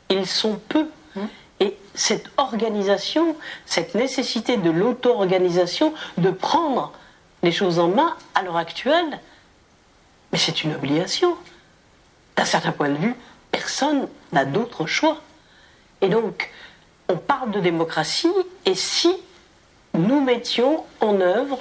ils 0.10 0.26
sont 0.26 0.60
peu. 0.68 0.90
Hein 1.16 1.28
Et 1.60 1.78
cette 1.94 2.30
organisation, 2.38 3.36
cette 3.66 3.96
nécessité 3.96 4.58
de 4.58 4.70
l'auto-organisation, 4.70 5.94
de 6.18 6.32
prendre 6.32 6.92
les 7.44 7.52
choses 7.52 7.80
en 7.80 7.88
main 7.88 8.16
à 8.36 8.42
l'heure 8.42 8.58
actuelle, 8.58 9.20
mais 10.32 10.40
c'est 10.40 10.64
une 10.64 10.76
obligation. 10.76 11.36
D'un 12.36 12.46
certain 12.46 12.72
point 12.72 12.90
de 12.90 12.98
vue, 12.98 13.16
personne 13.52 14.08
n'a 14.32 14.46
d'autre 14.46 14.86
choix. 14.86 15.22
Et 16.02 16.10
donc, 16.10 16.52
on 17.10 17.18
parle 17.18 17.52
de 17.52 17.60
démocratie, 17.60 18.34
et 18.66 18.76
si 18.76 19.16
nous 19.94 20.22
mettions 20.22 20.84
en 21.00 21.22
œuvre 21.22 21.60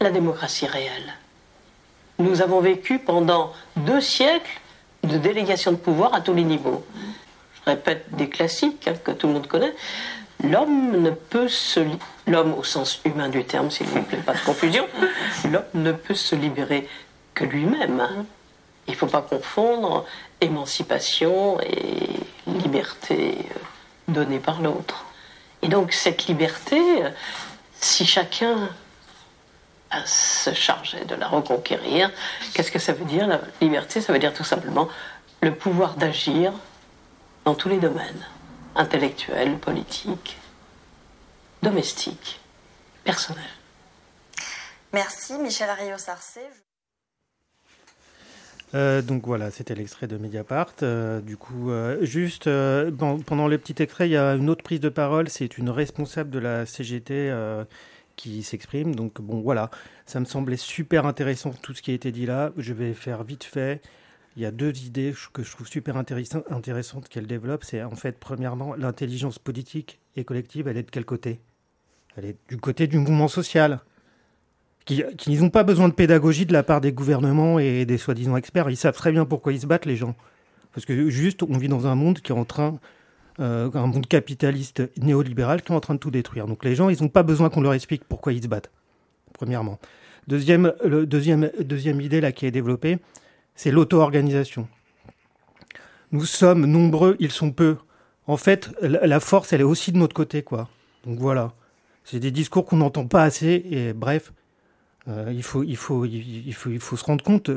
la 0.00 0.10
démocratie 0.10 0.66
réelle? 0.66 1.14
Nous 2.18 2.42
avons 2.42 2.60
vécu 2.60 2.98
pendant 2.98 3.52
deux 3.76 4.00
siècles 4.00 4.60
de 5.02 5.18
délégation 5.18 5.72
de 5.72 5.76
pouvoir 5.76 6.14
à 6.14 6.20
tous 6.20 6.34
les 6.34 6.44
niveaux. 6.44 6.84
Je 7.54 7.70
répète 7.70 8.06
des 8.12 8.28
classiques 8.28 8.88
hein, 8.88 8.94
que 9.02 9.10
tout 9.10 9.26
le 9.26 9.34
monde 9.34 9.46
connaît. 9.46 9.74
L'homme 10.42 11.00
ne 11.00 11.10
peut 11.10 11.48
se 11.48 11.80
l'homme 12.26 12.54
au 12.54 12.64
sens 12.64 13.00
humain 13.04 13.28
du 13.28 13.44
terme, 13.44 13.70
s'il 13.70 13.86
vous 13.86 14.02
plaît, 14.02 14.18
pas 14.18 14.34
de 14.34 14.40
confusion. 14.40 14.86
L'homme 15.50 15.62
ne 15.74 15.92
peut 15.92 16.14
se 16.14 16.34
libérer 16.34 16.88
que 17.34 17.44
lui-même. 17.44 18.24
Il 18.86 18.92
ne 18.92 18.96
faut 18.96 19.06
pas 19.06 19.22
confondre 19.22 20.04
émancipation 20.40 21.58
et 21.60 22.10
liberté 22.46 23.38
euh, 23.38 23.58
donnée 24.12 24.38
par 24.38 24.60
l'autre. 24.60 25.06
Et 25.62 25.68
donc 25.68 25.92
cette 25.92 26.26
liberté, 26.26 26.78
euh, 27.02 27.10
si 27.80 28.04
chacun 28.04 28.68
se 30.06 30.52
charger 30.52 31.04
de 31.04 31.14
la 31.14 31.28
reconquérir. 31.28 32.10
Qu'est-ce 32.54 32.70
que 32.70 32.78
ça 32.78 32.92
veut 32.92 33.04
dire 33.04 33.26
La 33.26 33.40
liberté, 33.60 34.00
ça 34.00 34.12
veut 34.12 34.18
dire 34.18 34.32
tout 34.32 34.44
simplement 34.44 34.88
le 35.42 35.54
pouvoir 35.54 35.94
d'agir 35.94 36.52
dans 37.44 37.54
tous 37.54 37.68
les 37.68 37.78
domaines, 37.78 38.26
intellectuels, 38.74 39.58
politiques, 39.58 40.38
domestiques, 41.62 42.40
personnels. 43.04 43.44
Merci 44.92 45.34
Michel 45.34 45.68
Ariot-Sarcé. 45.68 46.40
Euh, 48.74 49.02
donc 49.02 49.26
voilà, 49.26 49.50
c'était 49.50 49.74
l'extrait 49.74 50.06
de 50.06 50.16
Mediapart. 50.16 50.72
Euh, 50.82 51.20
du 51.20 51.36
coup, 51.36 51.70
euh, 51.70 52.04
juste 52.04 52.48
pendant 52.98 53.48
le 53.48 53.58
petit 53.58 53.80
extrait, 53.82 54.08
il 54.08 54.12
y 54.12 54.16
a 54.16 54.34
une 54.34 54.50
autre 54.50 54.64
prise 54.64 54.80
de 54.80 54.88
parole. 54.88 55.28
C'est 55.28 55.58
une 55.58 55.70
responsable 55.70 56.30
de 56.30 56.38
la 56.38 56.66
CGT 56.66 57.32
qui 58.16 58.42
s'exprime. 58.42 58.94
Donc 58.94 59.20
bon, 59.20 59.40
voilà, 59.40 59.70
ça 60.06 60.20
me 60.20 60.24
semblait 60.24 60.56
super 60.56 61.06
intéressant 61.06 61.52
tout 61.62 61.74
ce 61.74 61.82
qui 61.82 61.90
a 61.90 61.94
été 61.94 62.12
dit 62.12 62.26
là. 62.26 62.52
Je 62.56 62.72
vais 62.72 62.94
faire 62.94 63.24
vite 63.24 63.44
fait. 63.44 63.80
Il 64.36 64.42
y 64.42 64.46
a 64.46 64.50
deux 64.50 64.76
idées 64.84 65.14
que 65.32 65.42
je 65.42 65.50
trouve 65.50 65.68
super 65.68 65.96
intéressantes 65.96 67.08
qu'elle 67.08 67.26
développe. 67.26 67.64
C'est 67.64 67.82
en 67.82 67.94
fait, 67.94 68.18
premièrement, 68.18 68.74
l'intelligence 68.74 69.38
politique 69.38 70.00
et 70.16 70.24
collective, 70.24 70.66
elle 70.66 70.76
est 70.76 70.82
de 70.82 70.90
quel 70.90 71.04
côté? 71.04 71.40
Elle 72.16 72.24
est 72.24 72.36
du 72.48 72.56
côté 72.56 72.86
du 72.86 72.98
mouvement 72.98 73.28
social. 73.28 73.80
Qui, 74.84 75.02
qui 75.16 75.38
n'ont 75.38 75.48
pas 75.48 75.62
besoin 75.62 75.88
de 75.88 75.94
pédagogie 75.94 76.44
de 76.44 76.52
la 76.52 76.62
part 76.62 76.82
des 76.82 76.92
gouvernements 76.92 77.58
et 77.58 77.86
des 77.86 77.96
soi-disant 77.96 78.36
experts. 78.36 78.68
Ils 78.68 78.76
savent 78.76 78.96
très 78.96 79.12
bien 79.12 79.24
pourquoi 79.24 79.54
ils 79.54 79.60
se 79.60 79.66
battent, 79.66 79.86
les 79.86 79.96
gens. 79.96 80.14
Parce 80.74 80.84
que 80.84 81.08
juste, 81.08 81.42
on 81.42 81.56
vit 81.56 81.68
dans 81.68 81.86
un 81.86 81.94
monde 81.94 82.20
qui 82.20 82.32
est 82.32 82.34
en 82.34 82.44
train 82.44 82.78
euh, 83.40 83.70
un 83.74 83.86
monde 83.86 84.06
capitaliste 84.06 84.82
néolibéral 84.98 85.62
qui 85.62 85.72
est 85.72 85.74
en 85.74 85.80
train 85.80 85.94
de 85.94 85.98
tout 85.98 86.10
détruire. 86.10 86.46
Donc 86.46 86.64
les 86.64 86.74
gens, 86.74 86.88
ils 86.88 87.02
n'ont 87.02 87.08
pas 87.08 87.22
besoin 87.22 87.50
qu'on 87.50 87.60
leur 87.60 87.74
explique 87.74 88.04
pourquoi 88.04 88.32
ils 88.32 88.42
se 88.42 88.48
battent, 88.48 88.70
premièrement. 89.32 89.78
Deuxième, 90.28 90.72
le 90.84 91.04
deuxième, 91.06 91.50
deuxième 91.60 92.00
idée 92.00 92.32
qui 92.32 92.46
est 92.46 92.50
développée, 92.50 92.98
c'est 93.54 93.70
l'auto-organisation. 93.70 94.68
Nous 96.12 96.24
sommes 96.24 96.64
nombreux, 96.64 97.16
ils 97.18 97.32
sont 97.32 97.50
peu. 97.50 97.76
En 98.26 98.36
fait, 98.36 98.70
la 98.80 99.20
force, 99.20 99.52
elle 99.52 99.60
est 99.60 99.64
aussi 99.64 99.92
de 99.92 99.98
notre 99.98 100.14
côté, 100.14 100.42
quoi. 100.42 100.68
Donc 101.04 101.18
voilà. 101.18 101.52
C'est 102.04 102.20
des 102.20 102.30
discours 102.30 102.64
qu'on 102.64 102.76
n'entend 102.76 103.06
pas 103.06 103.22
assez, 103.22 103.66
et 103.70 103.92
bref, 103.92 104.32
euh, 105.08 105.32
il, 105.34 105.42
faut, 105.42 105.62
il, 105.62 105.76
faut, 105.76 106.04
il, 106.04 106.54
faut, 106.54 106.70
il 106.70 106.80
faut 106.80 106.96
se 106.96 107.04
rendre 107.04 107.24
compte, 107.24 107.50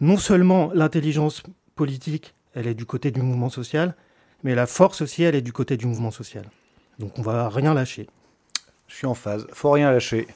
non 0.00 0.16
seulement 0.16 0.70
l'intelligence 0.74 1.42
politique, 1.74 2.34
elle 2.54 2.66
est 2.66 2.74
du 2.74 2.84
côté 2.84 3.10
du 3.10 3.22
mouvement 3.22 3.48
social, 3.48 3.96
mais 4.44 4.54
la 4.54 4.66
force 4.66 5.00
aussi, 5.00 5.22
elle 5.24 5.34
est 5.34 5.42
du 5.42 5.52
côté 5.52 5.76
du 5.76 5.86
mouvement 5.86 6.10
social. 6.10 6.44
Donc 6.98 7.18
on 7.18 7.22
va 7.22 7.48
rien 7.48 7.74
lâcher. 7.74 8.06
Je 8.86 8.94
suis 8.94 9.06
en 9.06 9.14
phase, 9.14 9.46
faut 9.52 9.70
rien 9.70 9.90
lâcher. 9.90 10.28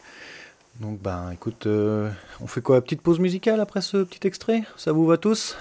Donc 0.80 0.98
ben 1.00 1.30
écoute, 1.32 1.66
euh, 1.66 2.10
on 2.40 2.46
fait 2.46 2.60
quoi? 2.60 2.80
Petite 2.80 3.02
pause 3.02 3.20
musicale 3.20 3.60
après 3.60 3.80
ce 3.80 3.98
petit 3.98 4.26
extrait? 4.26 4.64
Ça 4.76 4.92
vous 4.92 5.06
va 5.06 5.16
tous? 5.16 5.56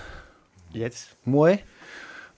Yes. 0.73 1.09
Ouais. 1.27 1.63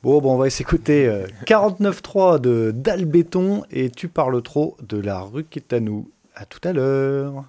Bon, 0.01 0.19
bon, 0.21 0.35
on 0.35 0.37
va 0.37 0.49
s'écouter 0.49 1.07
euh, 1.07 1.27
49.3 1.45 2.39
de 2.39 2.71
Dalbéton 2.73 3.63
et 3.69 3.89
Tu 3.89 4.07
parles 4.07 4.41
trop 4.41 4.77
de 4.81 4.97
la 4.97 5.19
rue 5.19 5.43
qui 5.43 5.59
est 5.59 5.73
à 5.73 5.79
nous. 5.79 6.09
À 6.35 6.45
tout 6.45 6.61
à 6.63 6.71
l'heure. 6.71 7.43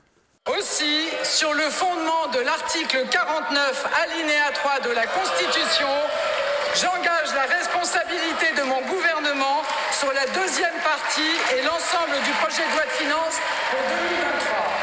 Aussi, 0.59 1.07
sur 1.23 1.53
le 1.55 1.71
fondement 1.71 2.27
de 2.35 2.45
l'article 2.45 3.07
49, 3.09 3.87
alinéa 4.03 4.51
3 4.53 4.81
de 4.81 4.95
la 4.95 5.07
Constitution, 5.07 5.87
J'engage 6.75 7.35
la 7.35 7.47
responsabilité 7.57 8.53
de 8.57 8.63
mon 8.63 8.81
gouvernement 8.83 9.63
sur 9.93 10.13
la 10.13 10.25
deuxième 10.27 10.79
partie 10.85 11.35
et 11.57 11.63
l'ensemble 11.63 12.15
du 12.25 12.31
projet 12.43 12.63
de 12.63 12.75
loi 12.75 12.85
de 12.85 12.91
finances 12.91 13.39
pour 13.71 13.81
2023. 13.81 14.80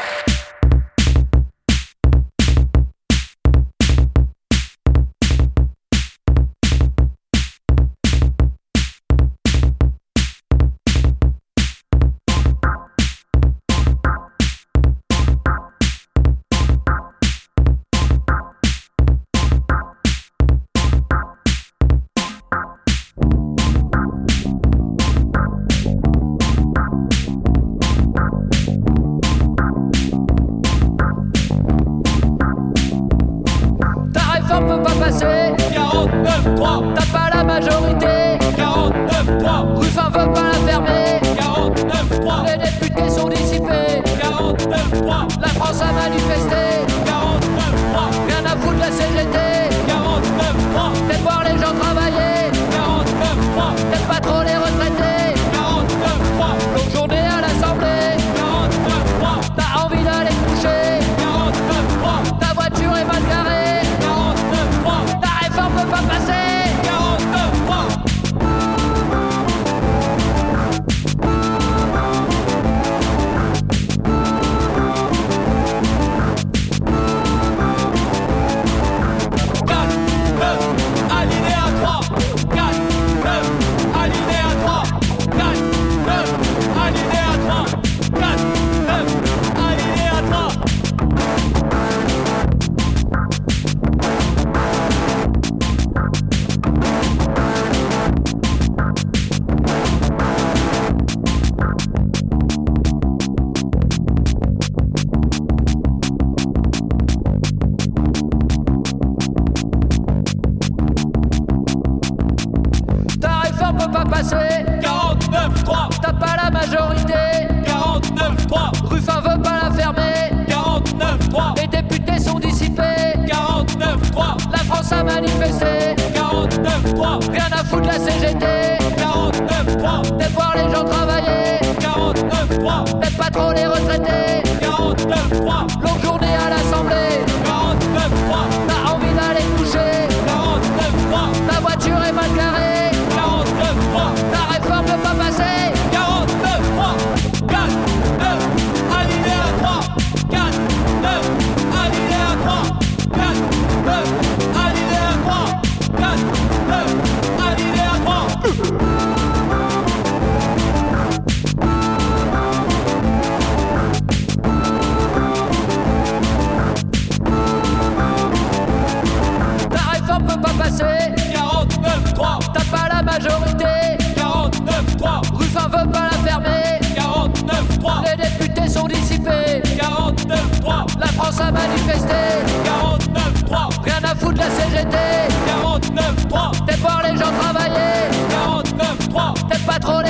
peut-être 189.48 189.66
pas 189.66 189.78
trop 189.78 190.02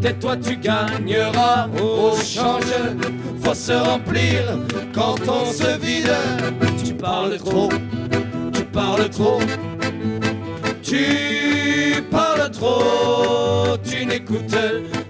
tais-toi, 0.00 0.36
tu 0.36 0.56
gagneras 0.56 1.68
au 1.82 2.16
change. 2.16 2.74
Faut 3.42 3.54
se 3.54 3.72
remplir 3.72 4.58
quand 4.94 5.16
on 5.28 5.44
se 5.52 5.78
vide. 5.78 6.12
Tu 6.84 6.94
parles 6.94 7.36
trop, 7.38 7.68
tu 8.52 8.64
parles 8.64 9.08
trop, 9.10 9.40
tu 10.82 12.02
parles 12.10 12.50
trop. 12.50 13.76
Tu 13.84 14.06
n'écoutes 14.06 14.56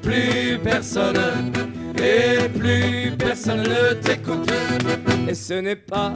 plus 0.02 0.58
personne 0.62 1.52
et 1.96 2.48
plus 2.48 3.12
personne 3.16 3.62
ne 3.62 3.94
t'écoute. 3.94 4.50
Et 5.28 5.34
ce 5.34 5.54
n'est 5.54 5.76
pas 5.76 6.12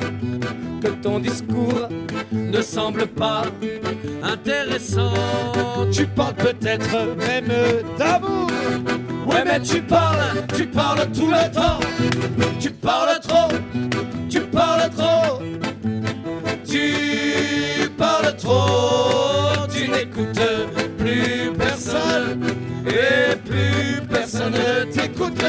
que 0.81 0.89
ton 0.89 1.19
discours 1.19 1.89
ne 2.33 2.61
semble 2.61 3.07
pas 3.07 3.43
intéressant. 4.23 5.13
Tu 5.93 6.07
parles 6.07 6.35
peut-être 6.35 7.17
même 7.17 7.53
d'amour. 7.99 8.49
Ouais, 9.27 9.45
mais 9.45 9.61
tu 9.61 9.81
parles, 9.81 10.45
tu 10.57 10.67
parles 10.67 11.07
tout 11.13 11.29
le 11.29 11.53
temps. 11.53 11.81
Tu 12.61 12.71
parles 12.71 13.21
trop, 13.21 13.49
tu 14.29 14.41
parles 14.41 14.91
trop. 14.91 15.43
Tu 16.67 17.89
parles 17.97 18.35
trop, 18.37 19.67
tu 19.73 19.89
n'écoutes 19.89 20.41
plus 20.99 21.53
personne. 21.57 22.43
Et 22.87 23.37
plus 23.37 24.07
personne 24.09 24.53
ne 24.53 24.85
t'écoute. 24.91 25.45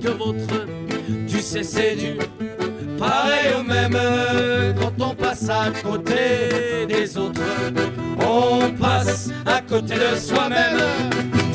Te 0.00 0.08
vautres. 0.08 0.66
Tu 1.28 1.40
sais, 1.40 1.62
c'est 1.62 1.96
du 1.96 2.18
pareil 2.98 3.54
au 3.58 3.62
même 3.62 3.98
quand 4.80 5.04
on 5.10 5.14
passe 5.14 5.48
à 5.48 5.70
côté 5.82 6.86
des 6.88 7.16
autres. 7.18 7.40
On 8.20 8.70
passe 8.70 9.30
à 9.46 9.60
côté 9.60 9.94
de 9.94 10.16
soi-même. 10.16 10.80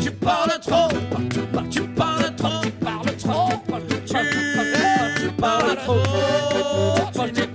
Tu 0.01 0.11
parles 0.11 0.59
trop, 0.61 0.89
tu 1.29 1.39
parles, 1.39 1.69
trop, 1.69 1.69
tu 1.71 1.81
parles 1.81 2.35
trop, 2.35 2.61
tu 2.61 2.71
parles, 2.71 3.17
trop. 3.25 3.47
Tu 5.15 5.29
parles, 5.31 5.75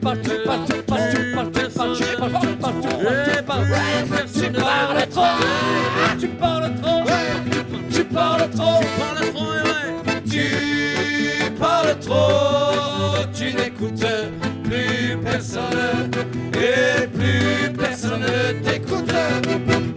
parles, 0.03 0.19
tu 0.19 0.31
parles, 0.43 0.43
parles, 0.43 0.67
tu 0.67 0.83
parles, 0.83 0.99
parles, 0.99 1.13
tu 1.13 1.25
parles, 1.33 1.53
trop, 1.53 1.93
tu 6.21 6.29
parles 6.29 6.75
trop, 6.81 7.03
tu 7.93 8.05
parles 8.05 8.51
trop, 8.51 8.81
tu 8.81 8.99
parles 8.99 9.31
trop, 9.31 9.72
Oh, 12.15 13.25
tu 13.35 13.55
n'écoutes 13.55 14.05
plus 14.65 15.17
personne 15.25 16.11
et 16.55 17.07
plus 17.07 17.73
personne 17.73 18.27
t'écoute. 18.63 19.92